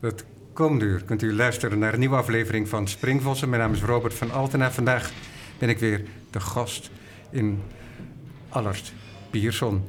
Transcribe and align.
Het 0.00 0.24
komende 0.52 0.84
uur 0.84 1.02
kunt 1.04 1.22
u 1.22 1.34
luisteren 1.34 1.78
naar 1.78 1.92
een 1.92 1.98
nieuwe 1.98 2.16
aflevering 2.16 2.68
van 2.68 2.88
Springvossen. 2.88 3.48
Mijn 3.48 3.62
naam 3.62 3.72
is 3.72 3.82
Robert 3.82 4.14
van 4.14 4.30
Altena. 4.30 4.70
Vandaag 4.70 5.12
ben 5.58 5.68
ik 5.68 5.78
weer 5.78 6.04
de 6.30 6.40
gast 6.40 6.90
in 7.30 7.62
Allert 8.48 8.92
Pierson. 9.30 9.84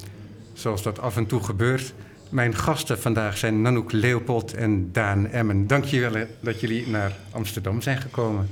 Zoals 0.54 0.84
dat 0.84 1.00
af 1.00 1.18
en 1.18 1.26
toe 1.26 1.44
gebeurt. 1.44 1.94
Mijn 2.30 2.56
gasten 2.56 3.00
vandaag 3.00 3.38
zijn 3.38 3.62
Nanoek 3.62 3.92
Leopold 3.92 4.54
en 4.54 4.92
Daan 4.92 5.28
Emmen. 5.28 5.68
Dank 5.68 5.84
jullie 5.84 6.10
wel 6.10 6.26
dat 6.40 6.60
jullie 6.60 6.88
naar 6.88 7.18
Amsterdam 7.32 7.82
zijn 7.82 7.98
gekomen 7.98 8.50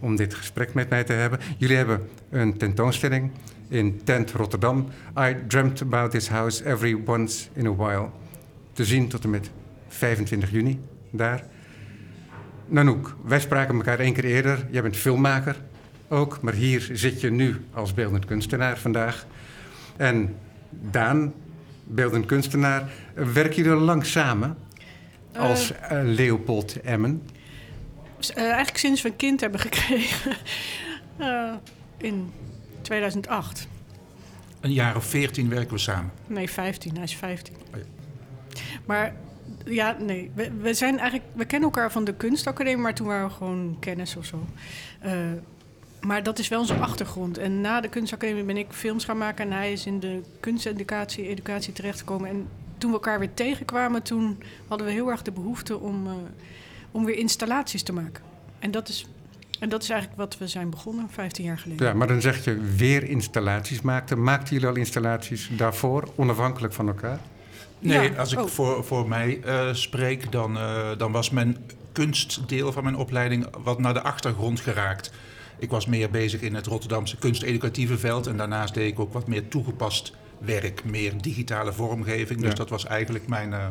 om 0.00 0.16
dit 0.16 0.34
gesprek 0.34 0.74
met 0.74 0.88
mij 0.88 1.04
te 1.04 1.12
hebben. 1.12 1.38
Jullie 1.58 1.76
hebben 1.76 2.08
een 2.30 2.56
tentoonstelling 2.56 3.30
in 3.68 4.00
Tent 4.04 4.30
Rotterdam. 4.30 4.88
I 5.18 5.36
dreamt 5.46 5.82
about 5.82 6.10
this 6.10 6.28
house 6.28 6.64
every 6.64 7.02
once 7.06 7.48
in 7.52 7.66
a 7.66 7.74
while. 7.74 8.08
Te 8.72 8.84
zien 8.84 9.08
tot 9.08 9.24
en 9.24 9.30
met 9.30 9.50
25 9.88 10.50
juni 10.50 10.80
daar. 11.10 11.44
Nanoek, 12.66 13.16
wij 13.24 13.40
spraken 13.40 13.74
elkaar 13.74 13.98
één 13.98 14.12
keer 14.12 14.24
eerder. 14.24 14.66
Jij 14.70 14.82
bent 14.82 14.96
filmmaker 14.96 15.56
ook, 16.08 16.40
maar 16.40 16.52
hier 16.52 16.90
zit 16.92 17.20
je 17.20 17.30
nu 17.30 17.64
als 17.72 17.94
beeldend 17.94 18.24
kunstenaar 18.24 18.78
vandaag. 18.78 19.26
En 19.96 20.36
Daan, 20.70 21.34
beeldend 21.84 22.26
kunstenaar, 22.26 22.90
werken 23.14 23.56
jullie 23.56 23.72
al 23.72 23.78
lang 23.78 24.06
samen 24.06 24.56
als 25.36 25.72
uh, 25.72 26.00
Leopold 26.04 26.80
Emmen? 26.80 27.22
Uh, 28.36 28.44
eigenlijk 28.44 28.78
sinds 28.78 29.02
we 29.02 29.08
een 29.08 29.16
kind 29.16 29.40
hebben 29.40 29.60
gekregen. 29.60 30.36
Uh, 31.20 31.52
in 31.96 32.32
2008. 32.82 33.68
Een 34.60 34.72
jaar 34.72 34.96
of 34.96 35.04
14 35.04 35.48
werken 35.48 35.72
we 35.72 35.78
samen? 35.78 36.10
Nee, 36.26 36.50
15. 36.50 36.94
Hij 36.94 37.02
is 37.02 37.16
15. 37.16 37.54
Oh 37.54 37.78
ja. 37.78 37.84
Maar 38.86 39.14
ja, 39.64 39.96
nee. 40.00 40.30
We, 40.60 40.74
zijn 40.74 40.98
eigenlijk, 40.98 41.30
we 41.34 41.44
kennen 41.44 41.68
elkaar 41.68 41.92
van 41.92 42.04
de 42.04 42.14
kunstacademie, 42.14 42.82
maar 42.82 42.94
toen 42.94 43.06
waren 43.06 43.26
we 43.26 43.32
gewoon 43.32 43.76
kennis 43.80 44.16
of 44.16 44.24
zo. 44.24 44.46
Uh, 45.04 45.12
maar 46.00 46.22
dat 46.22 46.38
is 46.38 46.48
wel 46.48 46.60
onze 46.60 46.74
achtergrond. 46.74 47.38
En 47.38 47.60
na 47.60 47.80
de 47.80 47.88
kunstacademie 47.88 48.44
ben 48.44 48.56
ik 48.56 48.66
films 48.70 49.04
gaan 49.04 49.18
maken 49.18 49.44
en 49.44 49.52
hij 49.52 49.72
is 49.72 49.86
in 49.86 50.00
de 50.00 50.20
kunsteducatie 50.40 51.28
educatie 51.28 51.72
terechtgekomen. 51.72 52.28
En 52.28 52.48
toen 52.78 52.90
we 52.90 52.96
elkaar 52.96 53.18
weer 53.18 53.34
tegenkwamen, 53.34 54.02
toen 54.02 54.42
hadden 54.68 54.86
we 54.86 54.92
heel 54.92 55.10
erg 55.10 55.22
de 55.22 55.32
behoefte 55.32 55.78
om, 55.78 56.06
uh, 56.06 56.12
om 56.90 57.04
weer 57.04 57.16
installaties 57.16 57.82
te 57.82 57.92
maken. 57.92 58.24
En 58.58 58.70
dat 58.70 58.88
is 58.88 59.06
en 59.58 59.68
dat 59.68 59.82
is 59.82 59.90
eigenlijk 59.90 60.20
wat 60.20 60.38
we 60.38 60.48
zijn 60.48 60.70
begonnen 60.70 61.08
15 61.10 61.44
jaar 61.44 61.58
geleden. 61.58 61.86
Ja, 61.86 61.92
maar 61.92 62.06
dan 62.06 62.20
zeg 62.20 62.44
je 62.44 62.60
weer 62.76 63.04
installaties 63.04 63.80
maakten. 63.80 64.22
Maakten 64.22 64.54
jullie 64.54 64.68
al 64.68 64.76
installaties 64.76 65.50
daarvoor, 65.56 66.08
onafhankelijk 66.16 66.72
van 66.72 66.88
elkaar? 66.88 67.18
Nee, 67.78 68.10
ja. 68.10 68.16
als 68.16 68.32
ik 68.32 68.40
oh. 68.40 68.46
voor, 68.46 68.84
voor 68.84 69.08
mij 69.08 69.40
uh, 69.46 69.72
spreek, 69.72 70.32
dan, 70.32 70.56
uh, 70.56 70.88
dan 70.96 71.12
was 71.12 71.30
mijn 71.30 71.56
kunstdeel 71.92 72.72
van 72.72 72.82
mijn 72.82 72.96
opleiding 72.96 73.46
wat 73.62 73.78
naar 73.78 73.94
de 73.94 74.02
achtergrond 74.02 74.60
geraakt. 74.60 75.12
Ik 75.58 75.70
was 75.70 75.86
meer 75.86 76.10
bezig 76.10 76.40
in 76.40 76.54
het 76.54 76.66
Rotterdamse 76.66 77.16
kunsteducatieve 77.16 77.98
veld 77.98 78.26
en 78.26 78.36
daarnaast 78.36 78.74
deed 78.74 78.92
ik 78.92 79.00
ook 79.00 79.12
wat 79.12 79.26
meer 79.26 79.48
toegepast 79.48 80.12
werk, 80.38 80.84
meer 80.84 81.12
digitale 81.20 81.72
vormgeving. 81.72 82.40
Dus 82.40 82.48
ja. 82.48 82.54
dat 82.54 82.68
was 82.68 82.86
eigenlijk 82.86 83.28
mijn, 83.28 83.50
uh, 83.50 83.66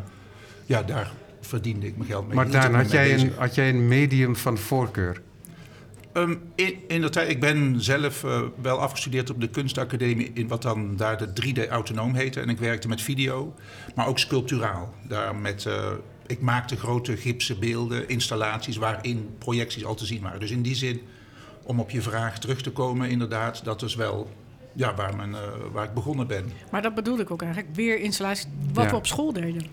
ja, 0.66 0.84
daar 0.84 1.12
verdiende 1.42 1.88
ik 1.88 1.98
mijn 1.98 2.10
geld 2.10 2.28
mee. 2.28 2.36
Maar 2.36 2.50
Daan, 2.50 2.74
had 2.74 2.92
jij, 2.92 3.14
een, 3.14 3.32
had 3.38 3.56
jij 3.56 3.70
een 3.70 3.88
medium 3.88 4.36
van 4.36 4.58
voorkeur? 4.58 5.22
Um, 6.18 6.52
in, 6.56 6.78
in 6.88 7.02
de 7.02 7.10
tijd, 7.10 7.30
ik 7.30 7.40
ben 7.40 7.82
zelf 7.82 8.24
uh, 8.24 8.42
wel 8.62 8.80
afgestudeerd 8.80 9.30
op 9.30 9.42
de 9.42 9.50
kunstacademie 9.50 10.32
in 10.34 10.48
wat 10.48 10.62
dan 10.62 10.96
daar 10.96 11.18
de 11.18 11.28
3D 11.28 11.70
autonoom 11.70 12.14
heette. 12.14 12.42
En 12.42 12.50
ik 12.50 12.58
werkte 12.58 12.88
met 12.88 13.02
video, 13.02 13.54
maar 13.96 14.08
ook 14.08 14.20
sculpturaal. 14.20 14.94
Daar 15.08 15.36
met, 15.36 15.66
uh, 15.66 15.92
ik 16.28 16.42
maakte 16.42 16.76
grote 16.76 17.18
gipsen 17.18 17.60
beelden, 17.60 18.10
installaties 18.10 18.78
waarin 18.78 19.36
projecties 19.38 19.86
al 19.86 19.96
te 19.96 20.06
zien 20.06 20.22
waren. 20.22 20.40
Dus 20.40 20.52
in 20.52 20.62
die 20.62 20.76
zin, 20.76 21.02
om 21.64 21.80
op 21.80 21.90
je 21.90 22.02
vraag 22.02 22.40
terug 22.40 22.62
te 22.62 22.72
komen, 22.72 23.10
inderdaad, 23.10 23.64
dat 23.64 23.82
is 23.82 23.96
wel 23.96 24.30
ja, 24.74 24.96
waar, 24.96 25.16
men, 25.16 25.30
uh, 25.30 25.38
waar 25.72 25.86
ik 25.86 25.94
begonnen 25.94 26.28
ben. 26.28 26.52
Maar 26.72 26.82
dat 26.82 26.96
bedoel 26.96 27.20
ik 27.20 27.32
ook 27.32 27.42
eigenlijk, 27.42 27.76
weer 27.76 28.00
installaties, 28.00 28.48
wat 28.74 28.84
ja. 28.84 28.90
we 28.90 28.96
op 28.96 29.08
school 29.08 29.34
deden. 29.34 29.66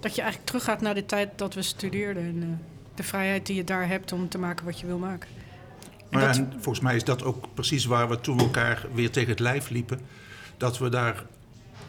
Dat 0.00 0.14
je 0.14 0.20
eigenlijk 0.20 0.50
teruggaat 0.50 0.80
naar 0.80 0.94
de 0.94 1.06
tijd 1.06 1.30
dat 1.36 1.54
we 1.54 1.62
studeerden 1.62 2.22
en 2.22 2.60
de 2.94 3.02
vrijheid 3.02 3.46
die 3.46 3.56
je 3.56 3.64
daar 3.64 3.88
hebt 3.88 4.12
om 4.12 4.28
te 4.28 4.38
maken 4.38 4.64
wat 4.64 4.80
je 4.80 4.86
wil 4.86 4.98
maken. 4.98 5.37
Maar 6.10 6.26
dat... 6.26 6.36
en 6.36 6.52
volgens 6.52 6.80
mij 6.80 6.96
is 6.96 7.04
dat 7.04 7.24
ook 7.24 7.44
precies 7.54 7.84
waar 7.84 8.08
we 8.08 8.20
toen 8.20 8.36
we 8.36 8.42
elkaar 8.42 8.86
weer 8.94 9.10
tegen 9.10 9.30
het 9.30 9.40
lijf 9.40 9.68
liepen. 9.68 10.00
Dat 10.56 10.78
we 10.78 10.88
daar 10.88 11.24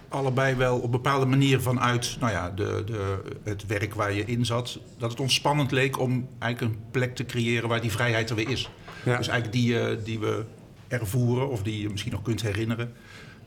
allebei 0.09 0.55
wel 0.55 0.79
op 0.79 0.91
bepaalde 0.91 1.25
manier 1.25 1.61
vanuit 1.61 2.17
nou 2.19 2.31
ja, 2.31 2.49
de, 2.49 2.83
de, 2.85 3.21
het 3.43 3.65
werk 3.65 3.93
waar 3.93 4.13
je 4.13 4.25
in 4.25 4.45
zat... 4.45 4.79
dat 4.97 5.11
het 5.11 5.19
ons 5.19 5.33
spannend 5.33 5.71
leek 5.71 5.99
om 5.99 6.27
eigenlijk 6.39 6.73
een 6.73 6.81
plek 6.91 7.15
te 7.15 7.25
creëren 7.25 7.69
waar 7.69 7.81
die 7.81 7.91
vrijheid 7.91 8.29
er 8.29 8.35
weer 8.35 8.49
is. 8.49 8.69
Ja. 9.05 9.17
Dus 9.17 9.27
eigenlijk 9.27 9.51
die, 9.51 9.73
uh, 9.73 9.85
die 10.03 10.19
we 10.19 10.43
ervoeren 10.87 11.49
of 11.49 11.63
die 11.63 11.81
je 11.81 11.89
misschien 11.89 12.11
nog 12.11 12.21
kunt 12.21 12.41
herinneren. 12.41 12.93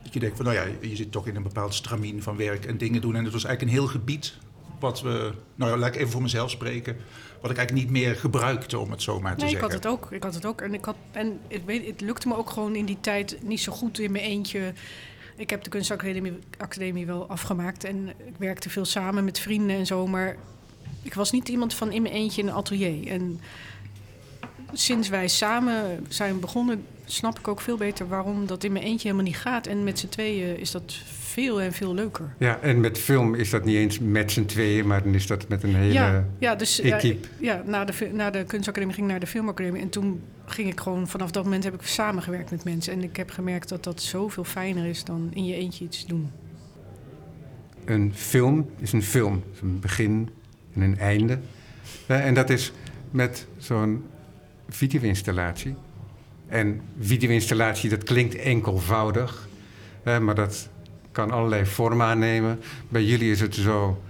Dat 0.02 0.12
je 0.12 0.20
denkt 0.20 0.36
van 0.36 0.44
nou 0.44 0.56
ja, 0.56 0.64
je 0.80 0.96
zit 0.96 1.12
toch 1.12 1.26
in 1.26 1.36
een 1.36 1.42
bepaald 1.42 1.74
stramien 1.74 2.22
van 2.22 2.36
werk 2.36 2.64
en 2.64 2.78
dingen 2.78 3.00
doen. 3.00 3.16
En 3.16 3.24
het 3.24 3.32
was 3.32 3.44
eigenlijk 3.44 3.74
een 3.74 3.80
heel 3.80 3.92
gebied 3.92 4.34
wat 4.80 5.00
we... 5.00 5.32
Nou 5.54 5.70
ja, 5.70 5.76
laat 5.76 5.94
ik 5.94 6.00
even 6.00 6.12
voor 6.12 6.22
mezelf 6.22 6.50
spreken 6.50 6.96
wat 7.42 7.50
ik 7.50 7.56
eigenlijk 7.56 7.86
niet 7.86 8.02
meer 8.02 8.16
gebruikte, 8.16 8.78
om 8.78 8.90
het 8.90 9.02
zo 9.02 9.20
maar 9.20 9.36
te 9.36 9.40
nee, 9.44 9.50
zeggen. 9.50 9.68
Ik 9.68 9.74
had 9.74 9.84
het 9.84 9.92
ook. 9.92 10.12
Ik 10.12 10.22
had 10.22 10.34
het 10.34 10.46
ook. 10.46 10.60
En, 10.60 10.74
ik 10.74 10.84
had, 10.84 10.96
en 11.10 11.40
weet, 11.64 11.86
het 11.86 12.00
lukte 12.00 12.28
me 12.28 12.36
ook 12.36 12.50
gewoon 12.50 12.74
in 12.74 12.84
die 12.84 12.98
tijd 13.00 13.38
niet 13.42 13.60
zo 13.60 13.72
goed 13.72 13.98
in 13.98 14.12
mijn 14.12 14.24
eentje. 14.24 14.72
Ik 15.36 15.50
heb 15.50 15.62
de 15.62 15.70
kunstacademie 15.70 16.38
academie 16.58 17.06
wel 17.06 17.28
afgemaakt 17.28 17.84
en 17.84 18.08
ik 18.08 18.34
werkte 18.38 18.70
veel 18.70 18.84
samen 18.84 19.24
met 19.24 19.38
vrienden 19.38 19.76
en 19.76 19.86
zo. 19.86 20.06
Maar 20.06 20.36
ik 21.02 21.14
was 21.14 21.30
niet 21.30 21.48
iemand 21.48 21.74
van 21.74 21.92
in 21.92 22.02
mijn 22.02 22.14
eentje 22.14 22.42
in 22.42 22.48
een 22.48 22.54
atelier. 22.54 23.06
En 23.08 23.40
sinds 24.72 25.08
wij 25.08 25.28
samen 25.28 26.06
zijn 26.08 26.40
begonnen, 26.40 26.86
snap 27.04 27.38
ik 27.38 27.48
ook 27.48 27.60
veel 27.60 27.76
beter 27.76 28.08
waarom 28.08 28.46
dat 28.46 28.64
in 28.64 28.72
mijn 28.72 28.84
eentje 28.84 29.08
helemaal 29.08 29.30
niet 29.30 29.40
gaat. 29.40 29.66
En 29.66 29.84
met 29.84 29.98
z'n 29.98 30.08
tweeën 30.08 30.58
is 30.58 30.70
dat 30.70 30.94
veel 31.32 31.60
en 31.60 31.72
veel 31.72 31.94
leuker. 31.94 32.34
Ja, 32.38 32.58
en 32.60 32.80
met 32.80 32.98
film 32.98 33.34
is 33.34 33.50
dat 33.50 33.64
niet 33.64 33.76
eens 33.76 33.98
met 33.98 34.32
z'n 34.32 34.44
tweeën, 34.44 34.86
maar 34.86 35.02
dan 35.02 35.14
is 35.14 35.26
dat 35.26 35.48
met 35.48 35.62
een 35.62 35.74
hele 35.74 35.92
ja, 35.92 36.26
ja, 36.38 36.54
dus, 36.54 36.80
equipe. 36.80 37.28
Ja, 37.38 37.54
ja 37.54 37.62
na, 37.66 37.84
de, 37.84 38.10
na 38.12 38.30
de 38.30 38.44
kunstacademie 38.44 38.94
ging 38.94 39.06
ik 39.06 39.12
naar 39.12 39.20
de 39.20 39.26
filmacademie. 39.26 39.82
En 39.82 39.88
toen 39.88 40.20
ging 40.46 40.68
ik 40.68 40.80
gewoon, 40.80 41.08
vanaf 41.08 41.30
dat 41.30 41.44
moment 41.44 41.64
heb 41.64 41.74
ik 41.74 41.82
samengewerkt 41.82 42.50
met 42.50 42.64
mensen. 42.64 42.92
En 42.92 43.02
ik 43.02 43.16
heb 43.16 43.30
gemerkt 43.30 43.68
dat 43.68 43.84
dat 43.84 44.02
zoveel 44.02 44.44
fijner 44.44 44.86
is 44.86 45.04
dan 45.04 45.30
in 45.34 45.44
je 45.44 45.54
eentje 45.54 45.84
iets 45.84 46.06
doen. 46.06 46.30
Een 47.84 48.12
film 48.14 48.70
is 48.78 48.92
een 48.92 49.02
film. 49.02 49.42
is 49.54 49.60
een 49.60 49.80
begin 49.80 50.30
en 50.74 50.80
een 50.80 50.98
einde. 50.98 51.38
En 52.06 52.34
dat 52.34 52.50
is 52.50 52.72
met 53.10 53.46
zo'n 53.58 54.04
video-installatie. 54.68 55.74
En 56.46 56.80
video-installatie, 57.00 57.90
dat 57.90 58.02
klinkt 58.04 58.34
enkelvoudig. 58.34 59.48
Maar 60.04 60.34
dat 60.34 60.68
kan 61.12 61.30
allerlei 61.30 61.66
vormen 61.66 62.06
aannemen. 62.06 62.60
Bij 62.88 63.04
jullie 63.04 63.30
is 63.30 63.40
het 63.40 63.54
zo 63.54 64.02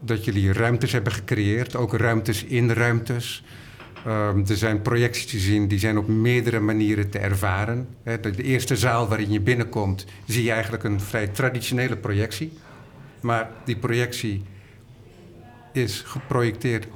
dat 0.00 0.24
jullie 0.24 0.52
ruimtes 0.52 0.92
hebben 0.92 1.12
gecreëerd, 1.12 1.76
ook 1.76 1.96
ruimtes 1.96 2.44
in 2.44 2.70
ruimtes. 2.70 3.44
Um, 4.06 4.44
er 4.48 4.56
zijn 4.56 4.82
projecties 4.82 5.26
te 5.26 5.38
zien 5.38 5.68
die 5.68 5.78
zijn 5.78 5.98
op 5.98 6.08
meerdere 6.08 6.60
manieren 6.60 7.10
te 7.10 7.18
ervaren. 7.18 7.88
De, 8.02 8.30
de, 8.30 8.42
eerste 8.42 8.76
zaal 8.76 9.08
waarin 9.08 9.30
je 9.30 9.40
binnenkomt, 9.40 10.06
zie 10.26 10.44
je 10.44 10.52
eigenlijk 10.52 10.84
een 10.84 11.00
vrij 11.00 11.26
traditionele 11.26 11.96
projectie. 11.96 12.52
Maar 13.20 13.50
die 13.64 13.76
projectie 13.76 14.42
is 15.72 16.02
geprojecteerd 16.06 16.86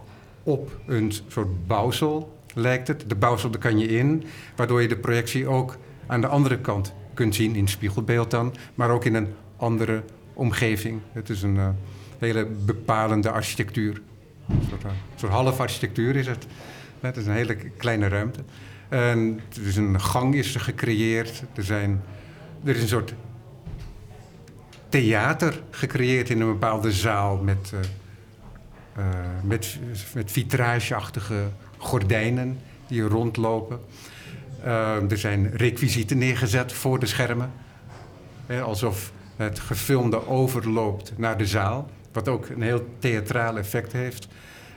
op 0.43 0.71
een 0.87 1.13
soort 1.29 1.67
bouwsel, 1.67 2.39
lijkt 2.55 2.89
het. 2.89 3.05
De 3.09 3.15
bouwsel, 3.15 3.51
daar 3.51 3.61
kan 3.61 3.79
je 3.79 3.87
in, 3.87 4.25
waardoor 4.57 4.83
je 4.83 4.89
de 4.89 4.97
projectie 4.97 5.47
ook 5.47 5.77
aan 6.07 6.21
de 6.21 6.27
andere 6.27 6.59
kant 6.59 6.95
kunt 7.17 7.35
zien 7.35 7.55
in 7.55 7.69
spiegelbeeld 7.69 8.31
dan, 8.31 8.55
maar 8.75 8.91
ook 8.91 9.05
in 9.05 9.15
een 9.15 9.29
andere 9.57 10.03
omgeving. 10.33 11.01
Het 11.13 11.29
is 11.29 11.43
een 11.43 11.55
uh, 11.55 11.69
hele 12.19 12.47
bepalende 12.47 13.31
architectuur. 13.31 14.01
Een 14.49 14.69
soort, 15.17 15.33
half 15.33 15.61
architectuur 15.61 16.17
is 16.17 16.27
het. 16.27 16.47
Het 17.01 17.17
is 17.17 17.27
een 17.27 17.33
hele 17.33 17.57
kleine 17.57 18.09
ruimte. 18.09 18.41
En 18.89 19.41
is 19.61 19.77
een 19.77 20.01
gang 20.01 20.35
is 20.35 20.55
er 20.55 20.61
gecreëerd. 20.61 21.43
Er, 21.55 21.65
zijn, 21.65 22.03
er 22.65 22.75
is 22.75 22.83
een 22.83 22.89
soort 22.89 23.15
theater 24.89 25.63
gecreëerd 25.71 26.31
in 26.31 26.41
een 26.41 26.53
bepaalde 26.53 26.93
zaal 26.93 27.37
met, 27.37 27.73
uh, 27.75 29.05
met, 29.43 29.79
met 30.15 30.31
vitrageachtige 30.31 31.49
gordijnen 31.77 32.59
die 32.87 33.03
rondlopen. 33.03 33.81
Uh, 34.67 35.11
er 35.11 35.19
zijn 35.19 35.51
requisieten 35.57 36.19
neergezet 36.19 36.73
voor 36.73 36.99
de 36.99 37.07
schermen. 37.07 37.53
Alsof 38.63 39.13
het 39.37 39.61
gefilmde 39.61 40.29
overloopt 40.29 41.13
naar 41.17 41.39
de 41.39 41.47
zaal. 41.47 41.91
Wat 42.13 42.29
ook 42.29 42.49
een 42.49 42.63
heel 42.63 42.87
theatraal 42.99 43.59
effect 43.59 43.93
heeft. 43.93 44.29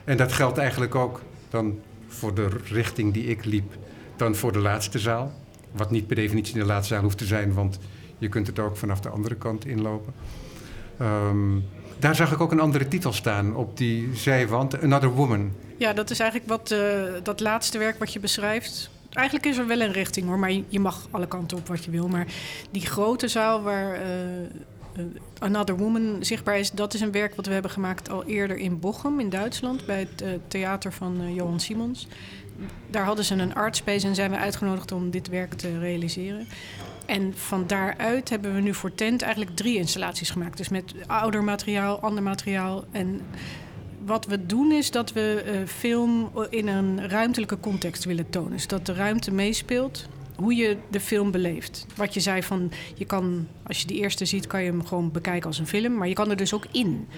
En 0.04 0.16
dat 0.16 0.32
geldt 0.32 0.58
eigenlijk 0.58 0.94
ook 0.94 1.22
dan 1.48 1.80
voor 2.08 2.34
de 2.34 2.48
richting 2.64 3.12
die 3.12 3.24
ik 3.24 3.44
liep, 3.44 3.76
dan 4.16 4.34
voor 4.34 4.52
de 4.52 4.58
laatste 4.58 4.98
zaal. 4.98 5.32
Wat 5.70 5.90
niet 5.90 6.06
per 6.06 6.16
definitie 6.16 6.54
in 6.54 6.60
de 6.60 6.66
laatste 6.66 6.94
zaal 6.94 7.02
hoeft 7.02 7.18
te 7.18 7.24
zijn, 7.24 7.54
want 7.54 7.78
je 8.18 8.28
kunt 8.28 8.46
het 8.46 8.58
ook 8.58 8.76
vanaf 8.76 9.00
de 9.00 9.08
andere 9.08 9.34
kant 9.34 9.66
inlopen. 9.66 10.12
Um, 11.00 11.64
daar 11.98 12.14
zag 12.14 12.32
ik 12.32 12.40
ook 12.40 12.52
een 12.52 12.60
andere 12.60 12.88
titel 12.88 13.12
staan 13.12 13.56
op 13.56 13.76
die 13.76 14.08
zijwand, 14.14 14.82
Another 14.82 15.10
Woman. 15.10 15.52
Ja, 15.76 15.92
dat 15.92 16.10
is 16.10 16.20
eigenlijk 16.20 16.50
wat 16.50 16.70
uh, 16.70 16.78
dat 17.22 17.40
laatste 17.40 17.78
werk 17.78 17.98
wat 17.98 18.12
je 18.12 18.20
beschrijft. 18.20 18.90
Eigenlijk 19.12 19.46
is 19.46 19.58
er 19.58 19.66
wel 19.66 19.80
een 19.80 19.92
richting 19.92 20.26
hoor, 20.26 20.38
maar 20.38 20.52
je 20.68 20.80
mag 20.80 21.08
alle 21.10 21.28
kanten 21.28 21.56
op 21.56 21.66
wat 21.66 21.84
je 21.84 21.90
wil. 21.90 22.08
Maar 22.08 22.26
die 22.70 22.86
grote 22.86 23.28
zaal 23.28 23.62
waar 23.62 24.00
uh, 24.00 25.04
Another 25.38 25.76
Woman 25.76 26.16
zichtbaar 26.20 26.58
is, 26.58 26.70
dat 26.70 26.94
is 26.94 27.00
een 27.00 27.12
werk 27.12 27.34
wat 27.34 27.46
we 27.46 27.52
hebben 27.52 27.70
gemaakt 27.70 28.10
al 28.10 28.24
eerder 28.24 28.56
in 28.56 28.80
Bochum 28.80 29.20
in 29.20 29.30
Duitsland 29.30 29.86
bij 29.86 29.98
het 29.98 30.22
uh, 30.22 30.28
theater 30.48 30.92
van 30.92 31.34
Johan 31.34 31.60
Simons. 31.60 32.08
Daar 32.90 33.04
hadden 33.04 33.24
ze 33.24 33.34
een 33.34 33.54
artspace 33.54 34.06
en 34.06 34.14
zijn 34.14 34.30
we 34.30 34.36
uitgenodigd 34.36 34.92
om 34.92 35.10
dit 35.10 35.28
werk 35.28 35.54
te 35.54 35.78
realiseren. 35.78 36.46
En 37.06 37.32
van 37.36 37.66
daaruit 37.66 38.28
hebben 38.28 38.54
we 38.54 38.60
nu 38.60 38.74
voor 38.74 38.94
tent 38.94 39.22
eigenlijk 39.22 39.56
drie 39.56 39.76
installaties 39.76 40.30
gemaakt. 40.30 40.56
Dus 40.56 40.68
met 40.68 40.94
ouder 41.06 41.44
materiaal, 41.44 42.00
ander 42.00 42.22
materiaal. 42.22 42.84
En 42.90 43.20
wat 44.10 44.26
we 44.26 44.46
doen 44.46 44.72
is 44.72 44.90
dat 44.90 45.12
we 45.12 45.42
uh, 45.46 45.66
film 45.66 46.30
in 46.50 46.68
een 46.68 47.08
ruimtelijke 47.08 47.60
context 47.60 48.04
willen 48.04 48.30
tonen. 48.30 48.50
Dus 48.50 48.66
dat 48.66 48.86
de 48.86 48.92
ruimte 48.92 49.30
meespeelt. 49.30 50.08
Hoe 50.36 50.54
je 50.54 50.76
de 50.90 51.00
film 51.00 51.30
beleeft. 51.30 51.86
Wat 51.96 52.14
je 52.14 52.20
zei 52.20 52.42
van, 52.42 52.72
je 52.94 53.04
kan, 53.04 53.46
als 53.66 53.80
je 53.80 53.86
die 53.86 53.98
eerste 53.98 54.24
ziet, 54.24 54.46
kan 54.46 54.62
je 54.62 54.70
hem 54.70 54.86
gewoon 54.86 55.10
bekijken 55.12 55.46
als 55.46 55.58
een 55.58 55.66
film. 55.66 55.94
Maar 55.94 56.08
je 56.08 56.14
kan 56.14 56.30
er 56.30 56.36
dus 56.36 56.54
ook 56.54 56.66
in. 56.70 57.08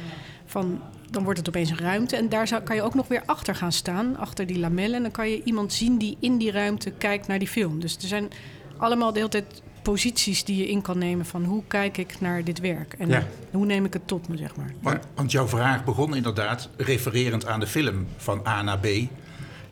Van, 0.44 0.80
dan 1.10 1.24
wordt 1.24 1.38
het 1.38 1.48
opeens 1.48 1.70
een 1.70 1.78
ruimte. 1.78 2.16
En 2.16 2.28
daar 2.28 2.62
kan 2.62 2.76
je 2.76 2.82
ook 2.82 2.94
nog 2.94 3.08
weer 3.08 3.22
achter 3.26 3.54
gaan 3.54 3.72
staan, 3.72 4.16
achter 4.16 4.46
die 4.46 4.58
lamellen. 4.58 4.94
En 4.94 5.02
dan 5.02 5.10
kan 5.10 5.30
je 5.30 5.42
iemand 5.44 5.72
zien 5.72 5.98
die 5.98 6.16
in 6.20 6.38
die 6.38 6.50
ruimte 6.50 6.90
kijkt 6.90 7.26
naar 7.26 7.38
die 7.38 7.48
film. 7.48 7.80
Dus 7.80 7.96
er 7.96 8.08
zijn 8.08 8.28
allemaal 8.76 9.12
de 9.12 9.18
hele 9.18 9.30
tijd 9.30 9.62
posities 9.82 10.44
die 10.44 10.56
je 10.56 10.68
in 10.68 10.82
kan 10.82 10.98
nemen 10.98 11.26
van 11.26 11.44
hoe 11.44 11.62
kijk 11.66 11.98
ik 11.98 12.14
naar 12.20 12.44
dit 12.44 12.60
werk 12.60 12.94
en 12.98 13.26
hoe 13.50 13.66
neem 13.66 13.84
ik 13.84 13.92
het 13.92 14.06
tot 14.06 14.28
me, 14.28 14.36
zeg 14.36 14.56
maar. 14.56 14.72
maar. 14.80 15.00
Want 15.14 15.32
jouw 15.32 15.48
vraag 15.48 15.84
begon 15.84 16.16
inderdaad 16.16 16.68
refererend 16.76 17.46
aan 17.46 17.60
de 17.60 17.66
film 17.66 18.06
van 18.16 18.42
A 18.46 18.62
naar 18.62 18.78
B. 18.78 18.86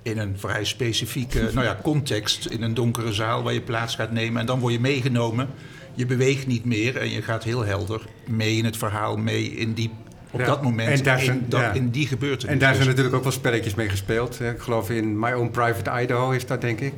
In 0.02 0.18
een 0.18 0.38
vrij 0.38 0.64
specifieke 0.64 1.50
nou 1.54 1.66
ja, 1.66 1.78
context, 1.82 2.46
in 2.46 2.62
een 2.62 2.74
donkere 2.74 3.12
zaal 3.12 3.42
waar 3.42 3.52
je 3.52 3.60
plaats 3.60 3.94
gaat 3.94 4.10
nemen. 4.10 4.40
En 4.40 4.46
dan 4.46 4.60
word 4.60 4.72
je 4.72 4.80
meegenomen. 4.80 5.48
Je 5.94 6.06
beweegt 6.06 6.46
niet 6.46 6.64
meer 6.64 6.96
en 6.96 7.10
je 7.10 7.22
gaat 7.22 7.44
heel 7.44 7.64
helder 7.64 8.00
mee 8.26 8.56
in 8.56 8.64
het 8.64 8.76
verhaal, 8.76 9.16
mee 9.16 9.44
in 9.44 9.72
die 9.72 9.90
op 10.30 10.44
dat 10.44 10.62
moment 10.62 10.98
en 10.98 11.04
daar 11.04 11.20
zijn, 11.20 11.38
in, 11.38 11.44
dat, 11.48 11.74
in 11.74 11.90
die 11.90 12.06
gebeurtenis. 12.06 12.52
En 12.52 12.58
daar 12.58 12.74
zijn 12.74 12.86
natuurlijk 12.86 13.14
ook 13.14 13.22
wel 13.22 13.32
spelletjes 13.32 13.74
mee 13.74 13.88
gespeeld. 13.88 14.40
Ik 14.40 14.60
geloof 14.60 14.90
in 14.90 15.18
My 15.18 15.32
Own 15.32 15.50
Private 15.50 16.02
Idaho 16.02 16.30
is 16.30 16.46
dat, 16.46 16.60
denk 16.60 16.80
ik. 16.80 16.94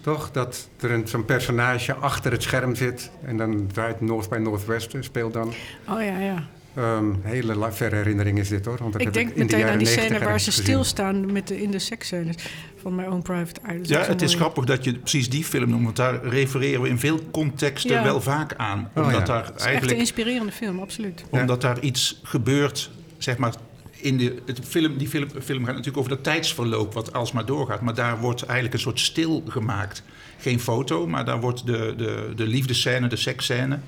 Toch? 0.00 0.30
Dat 0.30 0.68
er 0.80 1.02
zo'n 1.04 1.24
personage 1.24 1.94
achter 1.94 2.32
het 2.32 2.42
scherm 2.42 2.74
zit. 2.74 3.10
En 3.24 3.36
dan 3.36 3.66
draait 3.72 4.00
North 4.00 4.28
by 4.28 4.36
Northwest, 4.36 4.96
speelt 5.00 5.32
dan. 5.32 5.52
Oh 5.88 6.02
ja, 6.02 6.18
ja. 6.18 6.46
Um, 6.78 7.20
hele 7.22 7.72
verre 7.72 7.96
herinnering 7.96 8.38
is 8.38 8.48
dit 8.48 8.64
hoor. 8.64 8.78
Want 8.80 9.00
ik 9.00 9.12
denk 9.12 9.36
meteen 9.36 9.66
aan 9.66 9.78
die 9.78 9.86
scène 9.86 10.18
waar 10.18 10.40
ze 10.40 10.52
stilstaan 10.52 11.32
met 11.32 11.48
de, 11.48 11.62
in 11.62 11.70
de 11.70 11.78
seksscènes 11.78 12.36
van 12.82 12.94
My 12.94 13.04
Own 13.04 13.22
Private 13.22 13.60
Eye. 13.66 13.80
Ja, 13.82 14.00
het 14.00 14.22
is 14.22 14.34
grappig 14.34 14.64
dat 14.64 14.84
je 14.84 14.98
precies 14.98 15.30
die 15.30 15.44
film 15.44 15.68
noemt, 15.68 15.84
want 15.84 15.96
daar 15.96 16.24
refereren 16.24 16.82
we 16.82 16.88
in 16.88 16.98
veel 16.98 17.20
contexten 17.30 18.02
wel 18.02 18.20
vaak 18.20 18.54
aan. 18.56 18.90
Oh, 18.94 19.04
omdat 19.04 19.26
daar 19.26 19.44
het 19.44 19.54
is 19.56 19.62
eigenlijk, 19.62 19.82
echt 19.82 19.92
een 19.92 19.98
inspirerende 19.98 20.52
film, 20.52 20.80
absoluut. 20.80 21.24
Omdat 21.30 21.60
daar 21.60 21.80
iets 21.80 22.20
gebeurt, 22.22 22.90
zeg 23.18 23.36
maar, 23.36 23.54
in 24.02 24.16
de 24.16 24.42
het 24.46 24.60
film, 24.64 24.98
die 24.98 25.08
film, 25.08 25.28
film 25.42 25.58
gaat 25.58 25.74
natuurlijk 25.74 25.96
over 25.96 26.10
dat 26.10 26.24
tijdsverloop 26.24 26.94
wat 26.94 27.12
alsmaar 27.12 27.46
doorgaat. 27.46 27.80
Maar 27.80 27.94
daar 27.94 28.20
wordt 28.20 28.42
eigenlijk 28.42 28.74
een 28.74 28.80
soort 28.80 29.00
stil 29.00 29.42
gemaakt. 29.48 30.02
Geen 30.38 30.60
foto, 30.60 31.06
maar 31.06 31.24
daar 31.24 31.40
wordt 31.40 31.66
de, 31.66 31.94
de, 31.96 32.32
de 32.36 32.46
liefdescène, 32.46 33.08
de 33.08 33.16
seksscène 33.16 33.78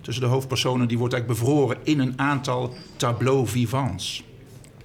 tussen 0.00 0.22
de 0.22 0.28
hoofdpersonen... 0.28 0.88
die 0.88 0.98
wordt 0.98 1.14
eigenlijk 1.14 1.42
bevroren 1.42 1.76
in 1.82 2.00
een 2.00 2.12
aantal 2.16 2.74
tableaux 2.96 3.50
vivants. 3.50 4.24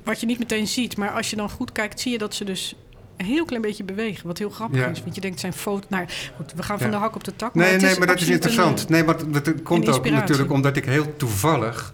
Wat 0.03 0.19
je 0.19 0.25
niet 0.25 0.39
meteen 0.39 0.67
ziet, 0.67 0.97
maar 0.97 1.11
als 1.11 1.29
je 1.29 1.35
dan 1.35 1.49
goed 1.49 1.71
kijkt... 1.71 1.99
zie 1.99 2.11
je 2.11 2.17
dat 2.17 2.35
ze 2.35 2.43
dus 2.43 2.75
een 3.17 3.25
heel 3.25 3.45
klein 3.45 3.61
beetje 3.61 3.83
bewegen. 3.83 4.27
Wat 4.27 4.37
heel 4.37 4.49
grappig 4.49 4.87
is. 4.87 5.01
Want 5.03 5.15
je 5.15 5.21
denkt, 5.21 5.39
zijn 5.39 5.53
foto... 5.53 5.87
Nou, 5.89 6.05
goed, 6.35 6.53
we 6.55 6.63
gaan 6.63 6.79
van 6.79 6.91
de 6.91 6.97
hak 6.97 7.15
op 7.15 7.23
de 7.23 7.35
tak. 7.35 7.53
Nee, 7.53 7.71
maar 7.71 7.81
nee, 7.81 7.97
maar 7.97 8.07
dat 8.07 8.21
is 8.21 8.29
interessant. 8.29 8.89
Nee, 8.89 9.03
maar 9.03 9.31
dat 9.31 9.63
komt 9.63 9.89
ook 9.89 10.09
natuurlijk 10.09 10.51
omdat 10.51 10.77
ik 10.77 10.85
heel 10.85 11.15
toevallig 11.17 11.93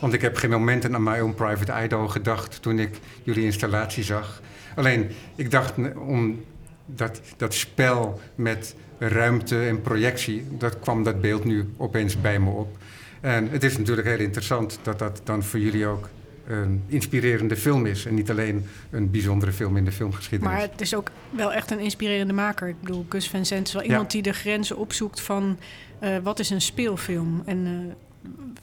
want 0.00 0.12
ik 0.12 0.20
heb 0.20 0.36
geen 0.36 0.50
momenten 0.50 0.94
aan 0.94 1.02
mijn 1.02 1.22
own 1.22 1.34
private 1.34 1.82
idol 1.82 2.08
gedacht 2.08 2.62
toen 2.62 2.78
ik 2.78 2.98
jullie 3.22 3.44
installatie 3.44 4.04
zag. 4.04 4.42
Alleen, 4.74 5.10
ik 5.34 5.50
dacht 5.50 5.74
om 5.96 6.44
dat, 6.86 7.20
dat 7.36 7.54
spel 7.54 8.20
met 8.34 8.74
ruimte 8.98 9.60
en 9.66 9.82
projectie, 9.82 10.46
dat 10.50 10.78
kwam 10.78 11.02
dat 11.02 11.20
beeld 11.20 11.44
nu 11.44 11.72
opeens 11.76 12.20
bij 12.20 12.40
me 12.40 12.50
op. 12.50 12.76
En 13.20 13.50
het 13.50 13.64
is 13.64 13.78
natuurlijk 13.78 14.06
heel 14.06 14.18
interessant 14.18 14.78
dat 14.82 14.98
dat 14.98 15.20
dan 15.24 15.42
voor 15.42 15.60
jullie 15.60 15.86
ook 15.86 16.08
een 16.46 16.82
inspirerende 16.86 17.56
film 17.56 17.86
is. 17.86 18.06
En 18.06 18.14
niet 18.14 18.30
alleen 18.30 18.66
een 18.90 19.10
bijzondere 19.10 19.52
film 19.52 19.76
in 19.76 19.84
de 19.84 19.92
filmgeschiedenis. 19.92 20.54
Maar 20.54 20.62
het 20.70 20.80
is 20.80 20.94
ook 20.94 21.10
wel 21.30 21.52
echt 21.52 21.70
een 21.70 21.78
inspirerende 21.78 22.32
maker. 22.32 22.68
Ik 22.68 22.80
bedoel, 22.80 23.06
Gus 23.08 23.28
Van 23.28 23.46
Zandt 23.46 23.68
is 23.68 23.74
wel 23.74 23.82
iemand 23.82 24.10
die 24.10 24.22
de 24.22 24.32
grenzen 24.32 24.76
opzoekt 24.76 25.20
van... 25.20 25.58
Uh, 26.02 26.16
wat 26.22 26.38
is 26.38 26.50
een 26.50 26.60
speelfilm? 26.60 27.42
En 27.44 27.66
uh, 27.66 27.92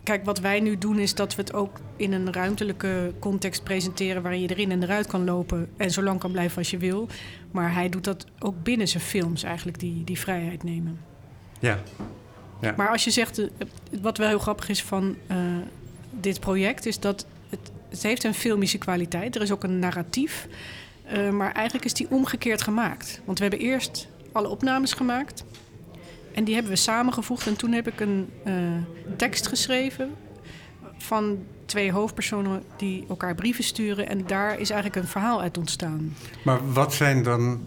kijk, 0.03 0.25
wat 0.25 0.39
wij 0.39 0.59
nu 0.59 0.77
doen 0.77 0.99
is 0.99 1.15
dat 1.15 1.35
we 1.35 1.41
het 1.41 1.53
ook 1.53 1.79
in 1.95 2.13
een 2.13 2.33
ruimtelijke 2.33 3.13
context 3.19 3.63
presenteren 3.63 4.21
waarin 4.21 4.41
je 4.41 4.49
erin 4.49 4.71
en 4.71 4.83
eruit 4.83 5.07
kan 5.07 5.23
lopen 5.23 5.69
en 5.77 5.91
zo 5.91 6.03
lang 6.03 6.19
kan 6.19 6.31
blijven 6.31 6.57
als 6.57 6.69
je 6.69 6.77
wil. 6.77 7.07
Maar 7.51 7.73
hij 7.73 7.89
doet 7.89 8.03
dat 8.03 8.25
ook 8.39 8.63
binnen 8.63 8.87
zijn 8.87 9.03
films 9.03 9.43
eigenlijk, 9.43 9.79
die, 9.79 10.03
die 10.03 10.19
vrijheid 10.19 10.63
nemen. 10.63 10.99
Ja. 11.59 11.79
ja. 12.61 12.73
Maar 12.77 12.89
als 12.89 13.03
je 13.03 13.11
zegt, 13.11 13.37
eh, 13.37 13.47
wat 14.01 14.17
wel 14.17 14.27
heel 14.27 14.39
grappig 14.39 14.69
is 14.69 14.83
van 14.83 15.15
uh, 15.31 15.37
dit 16.11 16.39
project, 16.39 16.85
is 16.85 16.99
dat 16.99 17.25
het, 17.49 17.71
het 17.89 18.03
heeft 18.03 18.23
een 18.23 18.33
filmische 18.33 18.77
kwaliteit. 18.77 19.35
Er 19.35 19.41
is 19.41 19.51
ook 19.51 19.63
een 19.63 19.79
narratief. 19.79 20.47
Uh, 21.13 21.29
maar 21.29 21.51
eigenlijk 21.51 21.85
is 21.85 21.93
die 21.93 22.07
omgekeerd 22.09 22.61
gemaakt. 22.61 23.21
Want 23.25 23.37
we 23.39 23.45
hebben 23.45 23.65
eerst 23.65 24.07
alle 24.31 24.49
opnames 24.49 24.93
gemaakt. 24.93 25.43
En 26.37 26.43
die 26.43 26.53
hebben 26.53 26.71
we 26.71 26.77
samengevoegd. 26.77 27.47
En 27.47 27.55
toen 27.55 27.71
heb 27.71 27.87
ik 27.87 27.99
een 27.99 28.29
uh, 28.47 28.53
tekst 29.15 29.47
geschreven 29.47 30.15
van 30.97 31.37
twee 31.65 31.91
hoofdpersonen 31.91 32.63
die 32.75 33.05
elkaar 33.09 33.35
brieven 33.35 33.63
sturen. 33.63 34.09
En 34.09 34.27
daar 34.27 34.59
is 34.59 34.69
eigenlijk 34.69 35.01
een 35.01 35.11
verhaal 35.11 35.41
uit 35.41 35.57
ontstaan. 35.57 36.15
Maar 36.43 36.73
wat 36.73 36.93
zijn 36.93 37.23
dan. 37.23 37.63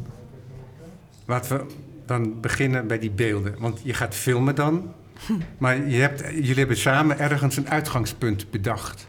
Laten 1.25 1.57
we 1.57 1.67
dan 2.07 2.41
beginnen 2.41 2.87
bij 2.87 2.99
die 2.99 3.11
beelden. 3.11 3.55
Want 3.59 3.81
je 3.83 3.95
gaat 3.95 4.15
filmen 4.15 4.55
dan. 4.55 4.93
Maar 5.59 5.89
je 5.89 6.01
hebt, 6.01 6.21
jullie 6.21 6.55
hebben 6.55 6.77
samen 6.77 7.19
ergens 7.19 7.57
een 7.57 7.69
uitgangspunt 7.69 8.51
bedacht. 8.51 9.07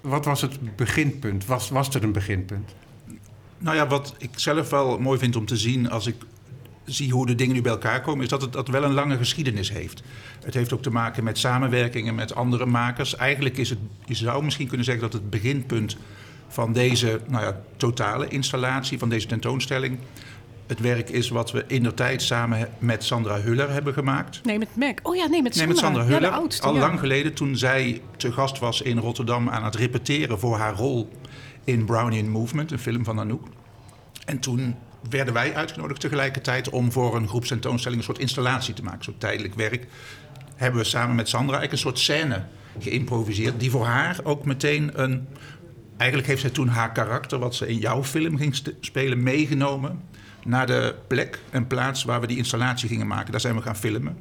Wat 0.00 0.24
was 0.24 0.40
het 0.40 0.76
beginpunt? 0.76 1.46
Was, 1.46 1.68
was 1.68 1.94
er 1.94 2.02
een 2.02 2.12
beginpunt? 2.12 2.74
Nou 3.58 3.76
ja, 3.76 3.86
wat 3.86 4.14
ik 4.18 4.30
zelf 4.34 4.70
wel 4.70 4.98
mooi 4.98 5.18
vind 5.18 5.36
om 5.36 5.46
te 5.46 5.56
zien 5.56 5.90
als 5.90 6.06
ik 6.06 6.16
zie 6.86 7.12
hoe 7.12 7.26
de 7.26 7.34
dingen 7.34 7.54
nu 7.54 7.62
bij 7.62 7.72
elkaar 7.72 8.00
komen, 8.00 8.22
is 8.22 8.28
dat 8.28 8.40
het 8.40 8.52
dat 8.52 8.68
wel 8.68 8.84
een 8.84 8.92
lange 8.92 9.16
geschiedenis 9.16 9.70
heeft. 9.70 10.02
Het 10.44 10.54
heeft 10.54 10.72
ook 10.72 10.82
te 10.82 10.90
maken 10.90 11.24
met 11.24 11.38
samenwerkingen 11.38 12.14
met 12.14 12.34
andere 12.34 12.66
makers. 12.66 13.16
Eigenlijk 13.16 13.56
is 13.56 13.70
het, 13.70 13.78
je 14.04 14.14
zou 14.14 14.44
misschien 14.44 14.66
kunnen 14.66 14.86
zeggen 14.86 15.04
dat 15.04 15.12
het 15.12 15.30
beginpunt 15.30 15.96
van 16.48 16.72
deze 16.72 17.20
nou 17.26 17.44
ja, 17.44 17.60
totale 17.76 18.28
installatie, 18.28 18.98
van 18.98 19.08
deze 19.08 19.26
tentoonstelling, 19.26 19.98
het 20.66 20.80
werk 20.80 21.10
is 21.10 21.28
wat 21.28 21.50
we 21.50 21.64
in 21.66 21.82
de 21.82 21.94
tijd 21.94 22.22
samen 22.22 22.68
met 22.78 23.04
Sandra 23.04 23.40
Huller 23.40 23.70
hebben 23.70 23.92
gemaakt. 23.92 24.44
Nee, 24.44 24.58
met 24.58 24.68
Mac. 24.76 24.98
Oh 25.02 25.16
ja, 25.16 25.26
nee, 25.26 25.42
met 25.42 25.56
Sandra. 25.56 25.58
Nee, 25.58 25.66
met 25.66 25.78
Sandra 25.78 26.04
Huller. 26.04 26.30
oudste, 26.30 26.66
al 26.66 26.76
lang 26.76 26.98
geleden, 26.98 27.34
toen 27.34 27.56
zij 27.56 28.00
te 28.16 28.32
gast 28.32 28.58
was 28.58 28.82
in 28.82 28.98
Rotterdam 28.98 29.48
aan 29.48 29.64
het 29.64 29.74
repeteren 29.74 30.38
voor 30.38 30.56
haar 30.56 30.74
rol 30.74 31.08
in 31.64 31.84
Brownian 31.84 32.28
Movement, 32.28 32.72
een 32.72 32.78
film 32.78 33.04
van 33.04 33.20
Anouk. 33.20 33.46
En 34.24 34.38
toen 34.38 34.76
werden 35.10 35.34
wij 35.34 35.54
uitgenodigd 35.54 36.00
tegelijkertijd 36.00 36.70
om 36.70 36.92
voor 36.92 37.16
een 37.16 37.28
groepstentoonstelling 37.28 38.00
een 38.00 38.06
soort 38.06 38.18
installatie 38.18 38.74
te 38.74 38.82
maken, 38.82 39.04
zo'n 39.04 39.18
tijdelijk 39.18 39.54
werk. 39.54 39.86
Hebben 40.54 40.80
we 40.80 40.86
samen 40.86 41.16
met 41.16 41.28
Sandra 41.28 41.58
eigenlijk 41.58 41.72
een 41.72 41.90
soort 41.90 41.98
scène 41.98 42.44
geïmproviseerd, 42.78 43.60
die 43.60 43.70
voor 43.70 43.84
haar 43.84 44.18
ook 44.22 44.44
meteen 44.44 44.90
een. 44.94 45.28
Eigenlijk 45.96 46.28
heeft 46.28 46.40
zij 46.40 46.50
toen 46.50 46.68
haar 46.68 46.92
karakter, 46.92 47.38
wat 47.38 47.54
ze 47.54 47.68
in 47.68 47.78
jouw 47.78 48.04
film 48.04 48.36
ging 48.36 48.62
spelen, 48.80 49.22
meegenomen 49.22 50.00
naar 50.44 50.66
de 50.66 50.94
plek 51.06 51.40
en 51.50 51.66
plaats 51.66 52.04
waar 52.04 52.20
we 52.20 52.26
die 52.26 52.36
installatie 52.36 52.88
gingen 52.88 53.06
maken. 53.06 53.30
Daar 53.30 53.40
zijn 53.40 53.54
we 53.54 53.62
gaan 53.62 53.76
filmen. 53.76 54.18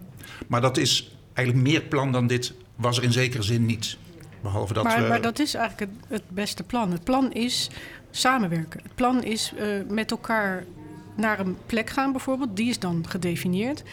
Maar 0.47 0.61
dat 0.61 0.77
is 0.77 1.17
eigenlijk 1.33 1.67
meer 1.67 1.81
plan 1.81 2.11
dan 2.11 2.27
dit, 2.27 2.53
was 2.75 2.97
er 2.97 3.03
in 3.03 3.11
zekere 3.11 3.43
zin 3.43 3.65
niet. 3.65 3.97
Behalve 4.41 4.73
dat 4.73 4.83
maar, 4.83 5.01
maar 5.01 5.21
dat 5.21 5.39
is 5.39 5.53
eigenlijk 5.53 5.91
het, 5.91 6.09
het, 6.09 6.29
beste 6.29 6.63
plan. 6.63 6.91
Het 6.91 7.03
plan 7.03 7.31
is 7.31 7.69
samenwerken. 8.17 8.79
Het 8.83 8.95
plan 8.95 9.23
is 9.23 9.53
uh, 9.59 9.67
met 9.89 10.11
elkaar 10.11 10.63
naar 11.15 11.39
een 11.39 11.57
plek 11.65 11.89
gaan 11.89 12.11
bijvoorbeeld. 12.11 12.55
Die 12.55 12.69
is 12.69 12.79
dan 12.79 13.05
gedefinieerd. 13.07 13.83